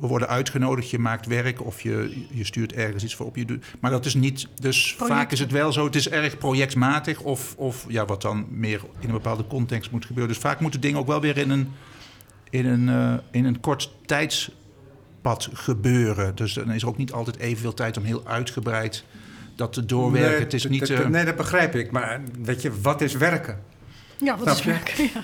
we 0.00 0.06
worden 0.06 0.28
uitgenodigd, 0.28 0.90
je 0.90 0.98
maakt 0.98 1.26
werk 1.26 1.64
of 1.64 1.80
je, 1.80 2.26
je 2.30 2.44
stuurt 2.44 2.72
ergens 2.72 3.04
iets 3.04 3.14
voor 3.14 3.26
op. 3.26 3.36
Je 3.36 3.44
doet, 3.44 3.64
maar 3.80 3.90
dat 3.90 4.04
is 4.04 4.14
niet, 4.14 4.48
dus 4.60 4.94
vaak 4.98 5.32
is 5.32 5.40
het 5.40 5.50
wel 5.50 5.72
zo, 5.72 5.84
het 5.84 5.94
is 5.94 6.08
erg 6.08 6.38
projectmatig 6.38 7.20
of, 7.20 7.54
of 7.56 7.86
ja, 7.88 8.04
wat 8.04 8.22
dan 8.22 8.46
meer 8.50 8.80
in 8.98 9.08
een 9.08 9.14
bepaalde 9.14 9.46
context 9.46 9.90
moet 9.90 10.06
gebeuren. 10.06 10.32
Dus 10.32 10.42
vaak 10.42 10.60
moeten 10.60 10.80
dingen 10.80 10.98
ook 10.98 11.06
wel 11.06 11.20
weer 11.20 11.36
in 11.36 11.50
een, 11.50 11.72
in 12.50 12.66
een, 12.66 12.88
uh, 12.88 13.14
in 13.30 13.44
een 13.44 13.60
kort 13.60 13.92
tijdspad 14.06 15.48
gebeuren. 15.52 16.34
Dus 16.34 16.52
dan 16.52 16.70
is 16.70 16.82
er 16.82 16.88
ook 16.88 16.96
niet 16.96 17.12
altijd 17.12 17.38
evenveel 17.38 17.74
tijd 17.74 17.96
om 17.96 18.04
heel 18.04 18.26
uitgebreid 18.26 19.04
dat 19.58 19.72
te 19.72 19.84
doorwerken. 19.84 20.30
Nee, 20.30 20.40
het 20.40 20.54
is 20.54 20.66
niet, 20.66 20.88
uh... 20.88 21.06
nee, 21.06 21.24
dat 21.24 21.36
begrijp 21.36 21.74
ik. 21.74 21.90
Maar 21.90 22.20
weet 22.42 22.62
je, 22.62 22.70
wat 22.82 23.00
is 23.00 23.14
werken? 23.14 23.58
Ja, 24.18 24.36
wat 24.36 24.54
is 24.56 24.64
werken? 24.64 25.04
Ja. 25.14 25.22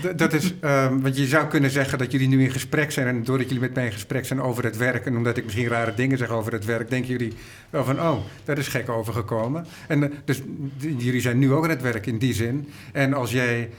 Dus, 0.00 0.16
dat 0.16 0.32
is, 0.32 0.54
um, 0.60 1.02
want 1.02 1.16
je 1.16 1.26
zou 1.26 1.46
kunnen 1.46 1.70
zeggen 1.70 1.98
dat 1.98 2.12
jullie 2.12 2.28
nu 2.28 2.42
in 2.42 2.50
gesprek 2.50 2.90
zijn. 2.92 3.06
En 3.06 3.24
doordat 3.24 3.46
jullie 3.46 3.62
met 3.62 3.74
mij 3.74 3.84
in 3.84 3.92
gesprek 3.92 4.24
zijn 4.24 4.40
over 4.40 4.64
het 4.64 4.76
werk. 4.76 5.06
En 5.06 5.16
omdat 5.16 5.36
ik 5.36 5.44
misschien 5.44 5.68
rare 5.68 5.94
dingen 5.94 6.18
zeg 6.18 6.28
over 6.28 6.52
het 6.52 6.64
werk. 6.64 6.90
denken 6.90 7.10
jullie 7.10 7.32
wel 7.70 7.84
van: 7.84 8.00
oh, 8.00 8.18
daar 8.44 8.58
is 8.58 8.68
gek 8.68 8.88
overgekomen. 8.88 9.66
En 9.88 10.02
uh, 10.02 10.08
dus 10.24 10.42
jullie 10.78 11.20
zijn 11.20 11.38
nu 11.38 11.52
ook 11.52 11.64
aan 11.64 11.70
het 11.70 11.82
werk 11.82 12.06
in 12.06 12.18
die 12.18 12.34
zin. 12.34 12.68
En 12.92 13.14
als 13.14 13.32
jij 13.32 13.70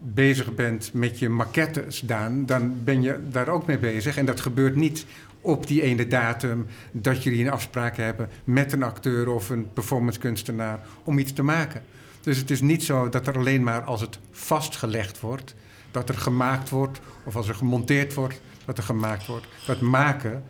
bezig 0.00 0.54
bent 0.54 0.90
met 0.92 1.18
je 1.18 1.28
maquettes, 1.28 2.00
Daan, 2.00 2.46
dan 2.46 2.74
ben 2.84 3.02
je 3.02 3.18
daar 3.30 3.48
ook 3.48 3.66
mee 3.66 3.78
bezig. 3.78 4.16
En 4.16 4.26
dat 4.26 4.40
gebeurt 4.40 4.76
niet 4.76 5.06
op 5.46 5.66
die 5.66 5.82
ene 5.82 6.06
datum 6.06 6.66
dat 6.92 7.22
jullie 7.22 7.44
een 7.44 7.50
afspraak 7.50 7.96
hebben 7.96 8.28
met 8.44 8.72
een 8.72 8.82
acteur 8.82 9.28
of 9.28 9.50
een 9.50 9.72
performancekunstenaar 9.72 10.80
om 11.04 11.18
iets 11.18 11.32
te 11.32 11.42
maken. 11.42 11.82
Dus 12.20 12.36
het 12.36 12.50
is 12.50 12.60
niet 12.60 12.84
zo 12.84 13.08
dat 13.08 13.26
er 13.26 13.36
alleen 13.36 13.62
maar 13.62 13.82
als 13.82 14.00
het 14.00 14.18
vastgelegd 14.30 15.20
wordt, 15.20 15.54
dat 15.90 16.08
er 16.08 16.14
gemaakt 16.14 16.68
wordt, 16.68 17.00
of 17.24 17.36
als 17.36 17.48
er 17.48 17.54
gemonteerd 17.54 18.14
wordt, 18.14 18.40
dat 18.64 18.78
er 18.78 18.84
gemaakt 18.84 19.26
wordt. 19.26 19.46
Dat 19.66 19.80
maken, 19.80 20.44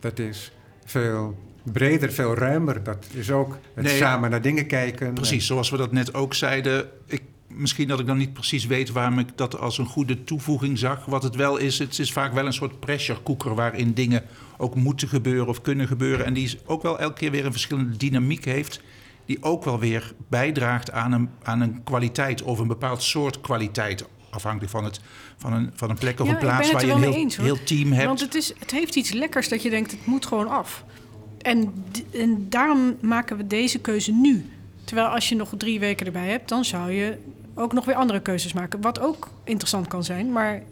dat 0.00 0.18
is 0.18 0.52
veel 0.84 1.38
breder, 1.62 2.12
veel 2.12 2.34
ruimer. 2.34 2.82
Dat 2.82 3.06
is 3.12 3.30
ook 3.30 3.58
het 3.74 3.84
nee, 3.84 3.96
samen 3.96 4.30
naar 4.30 4.42
dingen 4.42 4.66
kijken. 4.66 5.14
Precies, 5.14 5.46
zoals 5.46 5.70
we 5.70 5.76
dat 5.76 5.92
net 5.92 6.14
ook 6.14 6.34
zeiden. 6.34 6.88
Ik, 7.06 7.22
misschien 7.56 7.88
dat 7.88 8.00
ik 8.00 8.06
dan 8.06 8.16
niet 8.16 8.32
precies 8.32 8.66
weet 8.66 8.90
waarom 8.90 9.18
ik 9.18 9.28
dat 9.34 9.58
als 9.58 9.78
een 9.78 9.86
goede 9.86 10.24
toevoeging 10.24 10.78
zag. 10.78 11.04
Wat 11.04 11.22
het 11.22 11.34
wel 11.34 11.56
is, 11.56 11.78
het 11.78 11.98
is 11.98 12.12
vaak 12.12 12.32
wel 12.32 12.46
een 12.46 12.52
soort 12.52 12.80
pressure 12.80 13.22
cooker 13.22 13.54
waarin 13.54 13.92
dingen 13.92 14.22
ook 14.56 14.74
moeten 14.74 15.08
gebeuren 15.08 15.46
of 15.46 15.60
kunnen 15.60 15.86
gebeuren. 15.86 16.26
En 16.26 16.34
die 16.34 16.58
ook 16.66 16.82
wel 16.82 16.98
elke 16.98 17.14
keer 17.14 17.30
weer 17.30 17.46
een 17.46 17.52
verschillende 17.52 17.96
dynamiek 17.96 18.44
heeft 18.44 18.80
die 19.26 19.42
ook 19.42 19.64
wel 19.64 19.78
weer 19.78 20.12
bijdraagt 20.28 20.90
aan 20.90 21.12
een, 21.12 21.28
aan 21.42 21.60
een 21.60 21.82
kwaliteit 21.84 22.42
of 22.42 22.58
een 22.58 22.66
bepaald 22.66 23.02
soort 23.02 23.40
kwaliteit. 23.40 24.04
Afhankelijk 24.30 24.70
van, 24.70 24.84
het, 24.84 25.00
van, 25.36 25.52
een, 25.52 25.70
van 25.74 25.90
een 25.90 25.98
plek 25.98 26.20
of 26.20 26.26
ja, 26.26 26.32
een 26.32 26.38
plaats 26.38 26.72
waar 26.72 26.86
je 26.86 26.92
een 26.92 27.02
heel, 27.02 27.14
eens, 27.14 27.36
heel 27.36 27.62
team 27.64 27.92
hebt. 27.92 28.06
Want 28.06 28.20
het, 28.20 28.34
is, 28.34 28.52
het 28.58 28.70
heeft 28.70 28.96
iets 28.96 29.12
lekkers 29.12 29.48
dat 29.48 29.62
je 29.62 29.70
denkt, 29.70 29.90
het 29.90 30.06
moet 30.06 30.26
gewoon 30.26 30.48
af. 30.48 30.84
En, 31.38 31.84
en 32.12 32.46
daarom 32.48 32.96
maken 33.00 33.36
we 33.36 33.46
deze 33.46 33.78
keuze 33.78 34.12
nu. 34.12 34.50
Terwijl 34.84 35.08
als 35.08 35.28
je 35.28 35.34
nog 35.34 35.52
drie 35.56 35.80
weken 35.80 36.06
erbij 36.06 36.28
hebt, 36.28 36.48
dan 36.48 36.64
zou 36.64 36.90
je 36.90 37.18
ook 37.58 37.72
nog 37.72 37.84
weer 37.84 37.94
andere 37.94 38.20
keuzes 38.20 38.52
maken. 38.52 38.80
Wat 38.80 39.00
ook 39.00 39.28
interessant 39.44 39.86
kan 39.88 40.04
zijn. 40.04 40.32
Maar 40.32 40.62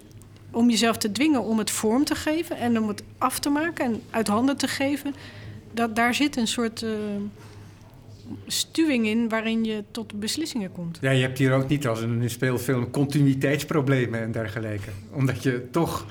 om 0.51 0.71
jezelf 0.71 0.97
te 0.97 1.13
dwingen 1.13 1.43
om 1.43 1.59
het 1.59 1.71
vorm 1.71 2.05
te 2.05 2.15
geven 2.15 2.57
en 2.57 2.81
om 2.81 2.89
het 2.89 3.03
af 3.19 3.39
te 3.39 3.51
maken 3.51 3.85
en 3.85 4.03
uit 4.11 4.29
handen 4.29 4.57
te 4.57 4.69
geven, 4.69 5.15
dat, 5.73 5.97
daar 5.97 6.15
zit 6.15 6.37
een 6.37 6.49
soort. 6.49 6.83
Uh, 6.83 6.91
stuwing 8.47 9.07
in 9.07 9.29
waarin 9.29 9.65
je 9.65 9.85
tot 9.91 10.21
beslissingen 10.21 10.73
komt. 10.73 10.99
Ja, 11.01 11.11
je 11.11 11.23
hebt 11.23 11.39
hier 11.39 11.53
ook 11.53 11.69
niet 11.69 11.87
als 11.87 12.01
een 12.01 12.31
speelfilm 12.31 12.91
continuïteitsproblemen 12.91 14.21
en 14.21 14.33
dergelijke. 14.33 14.91
Omdat 15.11 15.43
je 15.43 15.69
toch 15.71 16.07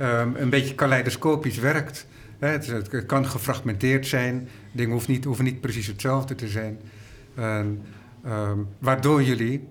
um, 0.00 0.36
een 0.36 0.50
beetje 0.50 0.74
kaleidoscopisch 0.74 1.58
werkt. 1.58 2.06
Het, 2.38 2.66
het, 2.66 3.06
kan 3.06 3.26
gefragmenteerd 3.26 4.06
zijn. 4.06 4.48
Dingen 4.72 4.92
hoeven 4.92 5.12
niet, 5.12 5.24
hoeven 5.24 5.44
niet 5.44 5.60
precies 5.60 5.86
hetzelfde 5.86 6.34
te 6.34 6.48
zijn. 6.48 6.80
Um, 7.38 7.82
waardoor 8.78 9.22
jullie, 9.22 9.68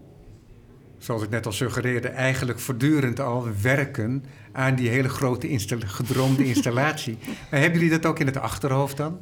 zoals 0.97 1.23
ik 1.23 1.29
net 1.29 1.45
al 1.45 1.51
suggereerde, 1.51 2.07
eigenlijk 2.07 2.59
voortdurend 2.59 3.19
al 3.19 3.47
werken 3.61 4.23
aan 4.51 4.75
die 4.75 4.89
hele 4.89 5.09
grote 5.09 5.59
gedroomde 5.69 6.45
installatie. 6.53 7.17
hebben 7.49 7.79
jullie 7.79 7.99
dat 7.99 8.05
ook 8.05 8.19
in 8.19 8.25
het 8.25 8.37
achterhoofd 8.37 8.97
dan? 8.97 9.19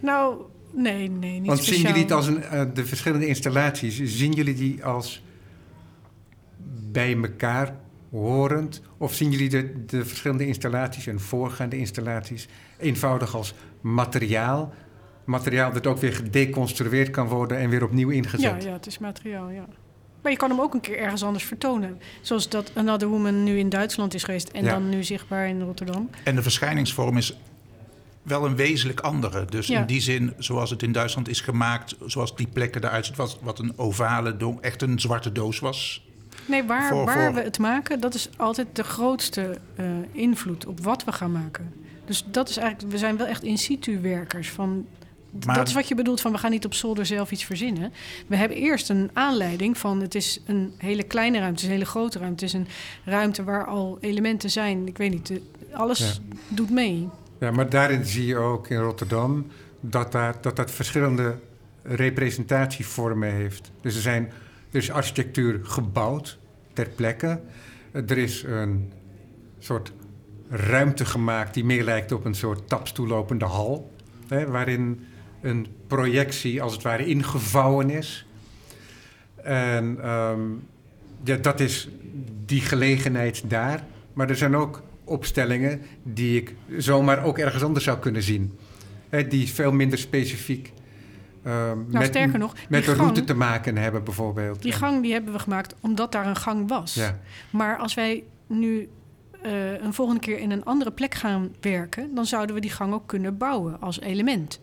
Nou, 0.00 0.42
Nee, 0.74 1.10
nee, 1.10 1.38
niet 1.38 1.46
Want 1.46 1.58
speciaal. 1.58 1.78
zien 1.78 1.86
jullie 1.86 2.02
het 2.02 2.12
als 2.12 2.26
een, 2.26 2.42
uh, 2.52 2.74
de 2.74 2.86
verschillende 2.86 3.26
installaties, 3.26 4.02
zien 4.04 4.32
jullie 4.32 4.54
die 4.54 4.84
als 4.84 5.22
bij 6.90 7.16
elkaar 7.16 7.76
horend? 8.10 8.82
Of 8.98 9.14
zien 9.14 9.30
jullie 9.30 9.48
de, 9.48 9.84
de 9.86 10.04
verschillende 10.04 10.46
installaties 10.46 11.06
en 11.06 11.20
voorgaande 11.20 11.78
installaties 11.78 12.48
eenvoudig 12.78 13.34
als 13.34 13.54
materiaal? 13.80 14.72
Materiaal 15.24 15.72
dat 15.72 15.86
ook 15.86 15.98
weer 15.98 16.12
gedeconstrueerd 16.12 17.10
kan 17.10 17.26
worden 17.28 17.58
en 17.58 17.70
weer 17.70 17.84
opnieuw 17.84 18.10
ingezet? 18.10 18.62
Ja, 18.62 18.68
ja 18.68 18.72
het 18.72 18.86
is 18.86 18.98
materiaal, 18.98 19.50
ja. 19.50 19.66
Maar 20.22 20.32
je 20.32 20.38
kan 20.38 20.50
hem 20.50 20.60
ook 20.60 20.74
een 20.74 20.80
keer 20.80 20.98
ergens 20.98 21.22
anders 21.24 21.44
vertonen. 21.44 21.98
Zoals 22.20 22.48
dat 22.48 22.70
Another 22.74 23.08
Woman 23.08 23.42
nu 23.44 23.58
in 23.58 23.68
Duitsland 23.68 24.14
is 24.14 24.22
geweest 24.24 24.48
en 24.48 24.64
ja. 24.64 24.70
dan 24.70 24.88
nu 24.88 25.04
zichtbaar 25.04 25.48
in 25.48 25.60
Rotterdam. 25.62 26.10
En 26.24 26.34
de 26.34 26.42
verschijningsvorm 26.42 27.16
is 27.16 27.36
wel 28.22 28.46
een 28.46 28.56
wezenlijk 28.56 29.00
andere. 29.00 29.44
Dus 29.44 29.66
Ja. 29.66 29.80
in 29.80 29.86
die 29.86 30.00
zin, 30.00 30.32
zoals 30.38 30.70
het 30.70 30.82
in 30.82 30.92
Duitsland 30.92 31.28
is 31.28 31.40
gemaakt, 31.40 31.96
zoals 32.06 32.36
die 32.36 32.46
plekken 32.46 32.84
eruit 32.84 33.06
ziet, 33.06 33.16
wat, 33.16 33.38
wat 33.42 33.58
een 33.58 33.72
ovale, 33.78 34.36
echt 34.60 34.82
een 34.82 35.00
zwarte 35.00 35.32
doos 35.32 35.58
was. 35.58 36.06
Nee, 36.46 36.62
waar, 36.64 36.88
Voor- 36.88 37.04
waar 37.04 37.24
voor- 37.24 37.34
we 37.34 37.40
het 37.42 37.58
maken, 37.58 38.00
dat 38.00 38.14
is 38.14 38.28
altijd 38.36 38.66
de 38.72 38.84
grootste 38.84 39.58
eh, 39.76 39.84
invloed 40.12 40.66
op 40.66 40.80
wat 40.80 41.04
we 41.04 41.12
gaan 41.12 41.32
maken. 41.32 41.72
Dus 42.04 42.24
dat 42.30 42.48
is 42.48 42.56
eigenlijk, 42.56 42.92
we 42.92 42.98
zijn 42.98 43.16
wel 43.16 43.26
echt 43.26 43.42
in 43.42 43.58
situ 43.58 44.00
werkers. 44.00 44.50
Van, 44.50 44.86
Maar- 45.46 45.56
dat 45.56 45.68
is 45.68 45.74
wat 45.74 45.88
je 45.88 45.94
bedoelt 45.94 46.20
van 46.20 46.32
we 46.32 46.38
gaan 46.38 46.50
niet 46.50 46.64
op 46.64 46.74
zolder 46.74 47.06
zelf 47.06 47.30
iets 47.30 47.44
verzinnen. 47.44 47.92
We 48.26 48.36
hebben 48.36 48.56
eerst 48.56 48.90
een 48.90 49.10
aanleiding 49.12 49.78
van 49.78 50.00
het 50.00 50.14
is 50.14 50.40
een 50.46 50.72
hele 50.76 51.02
kleine 51.02 51.38
ruimte, 51.38 51.54
het 51.54 51.62
is 51.62 51.66
een 51.66 51.72
hele 51.72 51.90
grote 51.90 52.18
ruimte. 52.18 52.44
Het 52.44 52.54
is 52.54 52.60
een 52.60 52.68
ruimte 53.04 53.44
waar 53.44 53.66
al 53.66 53.98
elementen 54.00 54.50
zijn. 54.50 54.86
Ik 54.86 54.98
weet 54.98 55.10
niet, 55.10 55.40
alles 55.72 56.20
doet 56.48 56.70
mee. 56.70 57.08
Ja, 57.40 57.50
maar 57.50 57.68
daarin 57.68 58.04
zie 58.04 58.26
je 58.26 58.36
ook 58.36 58.68
in 58.68 58.78
Rotterdam 58.78 59.46
dat 59.80 60.12
daar, 60.12 60.34
dat, 60.40 60.56
dat 60.56 60.70
verschillende 60.70 61.38
representatievormen 61.82 63.32
heeft. 63.32 63.70
Dus 63.80 63.94
er, 63.94 64.02
zijn, 64.02 64.32
er 64.70 64.78
is 64.78 64.90
architectuur 64.90 65.60
gebouwd 65.62 66.38
ter 66.72 66.88
plekke. 66.88 67.40
Er 67.92 68.18
is 68.18 68.42
een 68.42 68.92
soort 69.58 69.92
ruimte 70.48 71.04
gemaakt 71.04 71.54
die 71.54 71.64
meer 71.64 71.84
lijkt 71.84 72.12
op 72.12 72.24
een 72.24 72.34
soort 72.34 72.68
tapstoellopende 72.68 73.44
hal. 73.44 73.90
Hè, 74.28 74.46
waarin 74.46 75.06
een 75.42 75.66
projectie 75.86 76.62
als 76.62 76.72
het 76.72 76.82
ware 76.82 77.06
ingevouwen 77.06 77.90
is. 77.90 78.26
En 79.42 79.98
ehm, 80.02 80.40
ja, 81.24 81.36
dat 81.36 81.60
is 81.60 81.88
die 82.44 82.60
gelegenheid 82.60 83.50
daar. 83.50 83.84
Maar 84.12 84.28
er 84.28 84.36
zijn 84.36 84.56
ook 84.56 84.82
opstellingen 85.04 85.82
die 86.02 86.40
ik 86.40 86.54
zomaar 86.76 87.24
ook 87.24 87.38
ergens 87.38 87.62
anders 87.62 87.84
zou 87.84 87.98
kunnen 87.98 88.22
zien. 88.22 88.58
Hè, 89.08 89.28
die 89.28 89.48
veel 89.48 89.72
minder 89.72 89.98
specifiek 89.98 90.72
ehm, 91.42 91.54
Nou, 91.54 91.86
met, 91.88 92.06
sterker 92.06 92.38
nog, 92.38 92.54
met 92.68 92.84
de 92.84 92.94
route 92.94 93.24
te 93.24 93.34
maken 93.34 93.76
hebben 93.76 94.04
bijvoorbeeld. 94.04 94.62
Die 94.62 94.72
gang 94.72 95.02
die 95.02 95.12
hebben 95.12 95.32
we 95.32 95.38
gemaakt 95.38 95.74
omdat 95.80 96.12
daar 96.12 96.26
een 96.26 96.36
gang 96.36 96.68
was. 96.68 96.94
Ja. 96.94 97.18
Maar 97.50 97.76
als 97.76 97.94
wij 97.94 98.24
nu 98.46 98.88
eh, 99.42 99.82
een 99.82 99.94
volgende 99.94 100.20
keer 100.20 100.38
in 100.38 100.50
een 100.50 100.64
andere 100.64 100.90
plek 100.90 101.14
gaan 101.14 101.54
werken, 101.60 102.14
dan 102.14 102.26
zouden 102.26 102.54
we 102.54 102.60
die 102.60 102.70
gang 102.70 102.92
ook 102.92 103.06
kunnen 103.06 103.38
bouwen 103.38 103.80
als 103.80 104.00
element. 104.00 104.60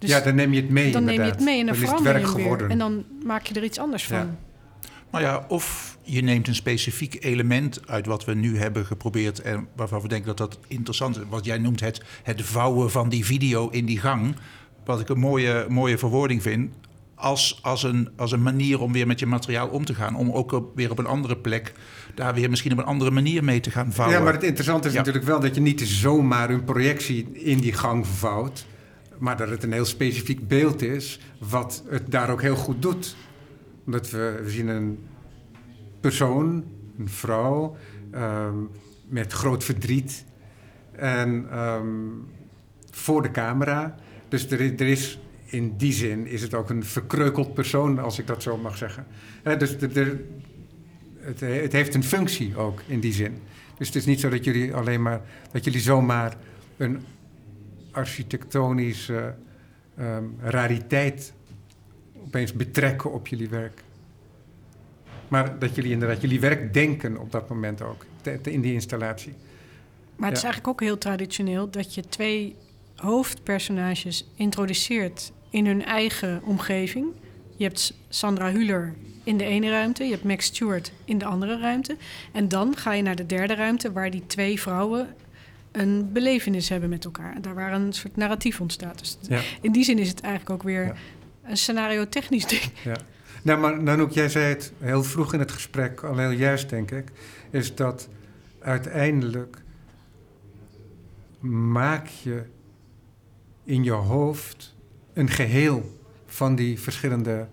Dus 0.00 0.10
ja, 0.10 0.20
dan 0.20 0.34
neem 0.34 0.52
je 0.52 0.60
het 0.60 0.70
mee 0.70 0.92
dan 0.92 1.04
neem 1.04 1.12
je 1.14 1.18
inderdaad. 1.20 1.36
het 1.36 1.44
mee 1.48 1.60
en 1.60 1.66
dan 1.66 1.74
het 1.74 1.84
verander 1.84 2.12
je 2.12 2.18
werk 2.18 2.32
hem 2.32 2.34
geworden. 2.42 2.66
weer. 2.66 2.76
En 2.76 2.78
dan 2.78 3.04
maak 3.24 3.46
je 3.46 3.54
er 3.54 3.64
iets 3.64 3.78
anders 3.78 4.06
van. 4.06 4.16
Ja. 4.16 4.36
Nou 5.12 5.24
ja, 5.24 5.44
of 5.48 5.96
je 6.02 6.22
neemt 6.22 6.48
een 6.48 6.54
specifiek 6.54 7.24
element 7.24 7.88
uit 7.88 8.06
wat 8.06 8.24
we 8.24 8.34
nu 8.34 8.58
hebben 8.58 8.86
geprobeerd 8.86 9.40
en 9.40 9.66
waarvan 9.76 10.00
we 10.02 10.08
denken 10.08 10.26
dat 10.26 10.38
dat 10.38 10.58
interessant 10.68 11.16
is. 11.16 11.22
Wat 11.28 11.44
jij 11.44 11.58
noemt 11.58 11.80
het, 11.80 12.02
het 12.22 12.42
vouwen 12.42 12.90
van 12.90 13.08
die 13.08 13.24
video 13.24 13.68
in 13.68 13.84
die 13.86 13.98
gang. 13.98 14.34
Wat 14.84 15.00
ik 15.00 15.08
een 15.08 15.18
mooie, 15.18 15.66
mooie 15.68 15.98
verwoording 15.98 16.42
vind. 16.42 16.72
Als, 17.14 17.58
als, 17.62 17.82
een, 17.82 18.08
als 18.16 18.32
een 18.32 18.42
manier 18.42 18.80
om 18.80 18.92
weer 18.92 19.06
met 19.06 19.18
je 19.18 19.26
materiaal 19.26 19.68
om 19.68 19.84
te 19.84 19.94
gaan. 19.94 20.16
Om 20.16 20.30
ook 20.30 20.52
op, 20.52 20.76
weer 20.76 20.90
op 20.90 20.98
een 20.98 21.06
andere 21.06 21.36
plek 21.36 21.72
daar 22.14 22.34
weer 22.34 22.50
misschien 22.50 22.72
op 22.72 22.78
een 22.78 22.84
andere 22.84 23.10
manier 23.10 23.44
mee 23.44 23.60
te 23.60 23.70
gaan 23.70 23.92
vouwen. 23.92 24.18
Ja, 24.18 24.24
maar 24.24 24.32
het 24.32 24.42
interessante 24.42 24.86
is 24.88 24.92
Ja. 24.92 24.98
natuurlijk 24.98 25.26
wel 25.26 25.40
dat 25.40 25.54
je 25.54 25.60
niet 25.60 25.80
zomaar 25.80 26.50
een 26.50 26.64
projectie 26.64 27.28
in 27.32 27.58
die 27.58 27.72
gang 27.72 28.06
vervouwt. 28.06 28.66
Maar 29.20 29.36
dat 29.36 29.48
het 29.48 29.62
een 29.62 29.72
heel 29.72 29.84
specifiek 29.84 30.48
beeld 30.48 30.82
is, 30.82 31.20
wat 31.38 31.84
het 31.88 32.10
daar 32.10 32.30
ook 32.30 32.42
heel 32.42 32.56
goed 32.56 32.82
doet. 32.82 33.16
Omdat 33.86 34.10
we, 34.10 34.40
we 34.42 34.50
zien 34.50 34.68
een 34.68 34.98
persoon, 36.00 36.64
een 36.98 37.08
vrouw, 37.08 37.76
ehm, 38.10 38.56
met 39.08 39.32
groot 39.32 39.64
verdriet. 39.64 40.24
En 40.92 41.46
ehm, 41.50 41.86
voor 42.90 43.22
de 43.22 43.30
camera. 43.30 43.94
Dus 44.28 44.50
er 44.50 44.60
er 44.60 44.88
is, 44.88 45.20
in 45.44 45.76
die 45.76 45.92
zin 45.92 46.26
is 46.26 46.42
het 46.42 46.54
ook 46.54 46.70
een 46.70 46.84
verkreukeld 46.84 47.54
persoon, 47.54 47.98
als 47.98 48.18
ik 48.18 48.26
dat 48.26 48.42
zo 48.42 48.56
mag 48.56 48.76
zeggen. 48.76 49.06
Dus 49.58 49.76
het, 49.78 49.94
het 51.40 51.72
heeft 51.72 51.94
een 51.94 52.04
functie 52.04 52.56
ook 52.56 52.82
in 52.86 53.00
die 53.00 53.12
zin. 53.12 53.38
Dus 53.78 53.86
het 53.86 53.96
is 53.96 54.06
niet 54.06 54.20
zo 54.20 54.28
dat 54.28 54.44
jullie 54.44 54.74
alleen 54.74 55.02
maar 55.02 55.20
dat 55.52 55.64
jullie 55.64 55.80
zomaar 55.80 56.36
een 56.76 57.00
architectonische 57.92 59.34
ehm, 59.96 60.24
rariteit 60.40 61.32
opeens 62.24 62.52
betrekken 62.52 63.12
op 63.12 63.26
jullie 63.26 63.48
werk. 63.48 63.82
Maar 65.28 65.58
dat 65.58 65.74
jullie 65.74 65.92
inderdaad 65.92 66.20
jullie 66.20 66.40
werk 66.40 66.74
denken 66.74 67.18
op 67.18 67.32
dat 67.32 67.48
moment 67.48 67.82
ook, 67.82 68.04
te- 68.22 68.40
te- 68.40 68.52
in 68.52 68.60
die 68.60 68.72
installatie. 68.72 69.32
Maar 70.16 70.28
het 70.28 70.38
is 70.38 70.44
eigenlijk 70.44 70.72
ook 70.72 70.80
heel 70.88 70.98
traditioneel 70.98 71.70
dat 71.70 71.94
je 71.94 72.08
twee 72.08 72.56
hoofdpersonages 72.96 74.28
introduceert 74.34 75.32
in 75.50 75.66
hun 75.66 75.84
eigen 75.84 76.42
omgeving. 76.44 77.06
Je 77.56 77.64
hebt 77.64 77.94
Sandra 78.08 78.52
Hüller 78.52 78.94
in 79.24 79.36
de 79.36 79.44
ene 79.44 79.70
ruimte, 79.70 80.04
je 80.04 80.10
hebt 80.10 80.24
Max 80.24 80.44
Stewart 80.46 80.92
in 81.04 81.18
de 81.18 81.24
andere 81.24 81.58
ruimte. 81.58 81.96
En 82.32 82.48
dan 82.48 82.76
ga 82.76 82.92
je 82.92 83.02
naar 83.02 83.16
de 83.16 83.26
derde 83.26 83.54
ruimte 83.54 83.92
waar 83.92 84.10
die 84.10 84.26
twee 84.26 84.60
vrouwen 84.60 85.14
een 85.72 86.12
belevenis 86.12 86.68
hebben 86.68 86.88
met 86.88 87.04
elkaar. 87.04 87.34
En 87.34 87.42
daar 87.42 87.54
waar 87.54 87.72
een 87.72 87.92
soort 87.92 88.16
narratief 88.16 88.60
ontstaat. 88.60 88.98
Dus 88.98 89.18
Ja. 89.28 89.40
in 89.60 89.72
die 89.72 89.84
zin 89.84 89.98
is 89.98 90.08
het 90.08 90.20
eigenlijk 90.20 90.50
ook 90.54 90.62
weer 90.62 90.84
Ja. 90.84 90.94
een 91.42 91.56
scenario-technisch 91.56 92.46
ding. 92.46 92.62
Ja. 92.84 92.96
Nou, 93.42 93.60
maar 93.60 93.82
Nanoek, 93.82 94.10
jij 94.10 94.28
zei 94.28 94.44
het 94.44 94.72
heel 94.78 95.04
vroeg 95.04 95.32
in 95.32 95.38
het 95.38 95.50
gesprek, 95.52 96.02
al 96.02 96.16
heel 96.18 96.30
juist 96.30 96.68
denk 96.70 96.90
ik, 96.90 97.08
is 97.50 97.74
dat 97.74 98.08
uiteindelijk 98.60 99.56
maak 101.40 102.06
je 102.06 102.42
in 103.64 103.84
je 103.84 103.90
hoofd 103.92 104.74
een 105.12 105.28
geheel 105.28 105.98
van 106.26 106.54
die 106.54 106.80
verschillende 106.80 107.46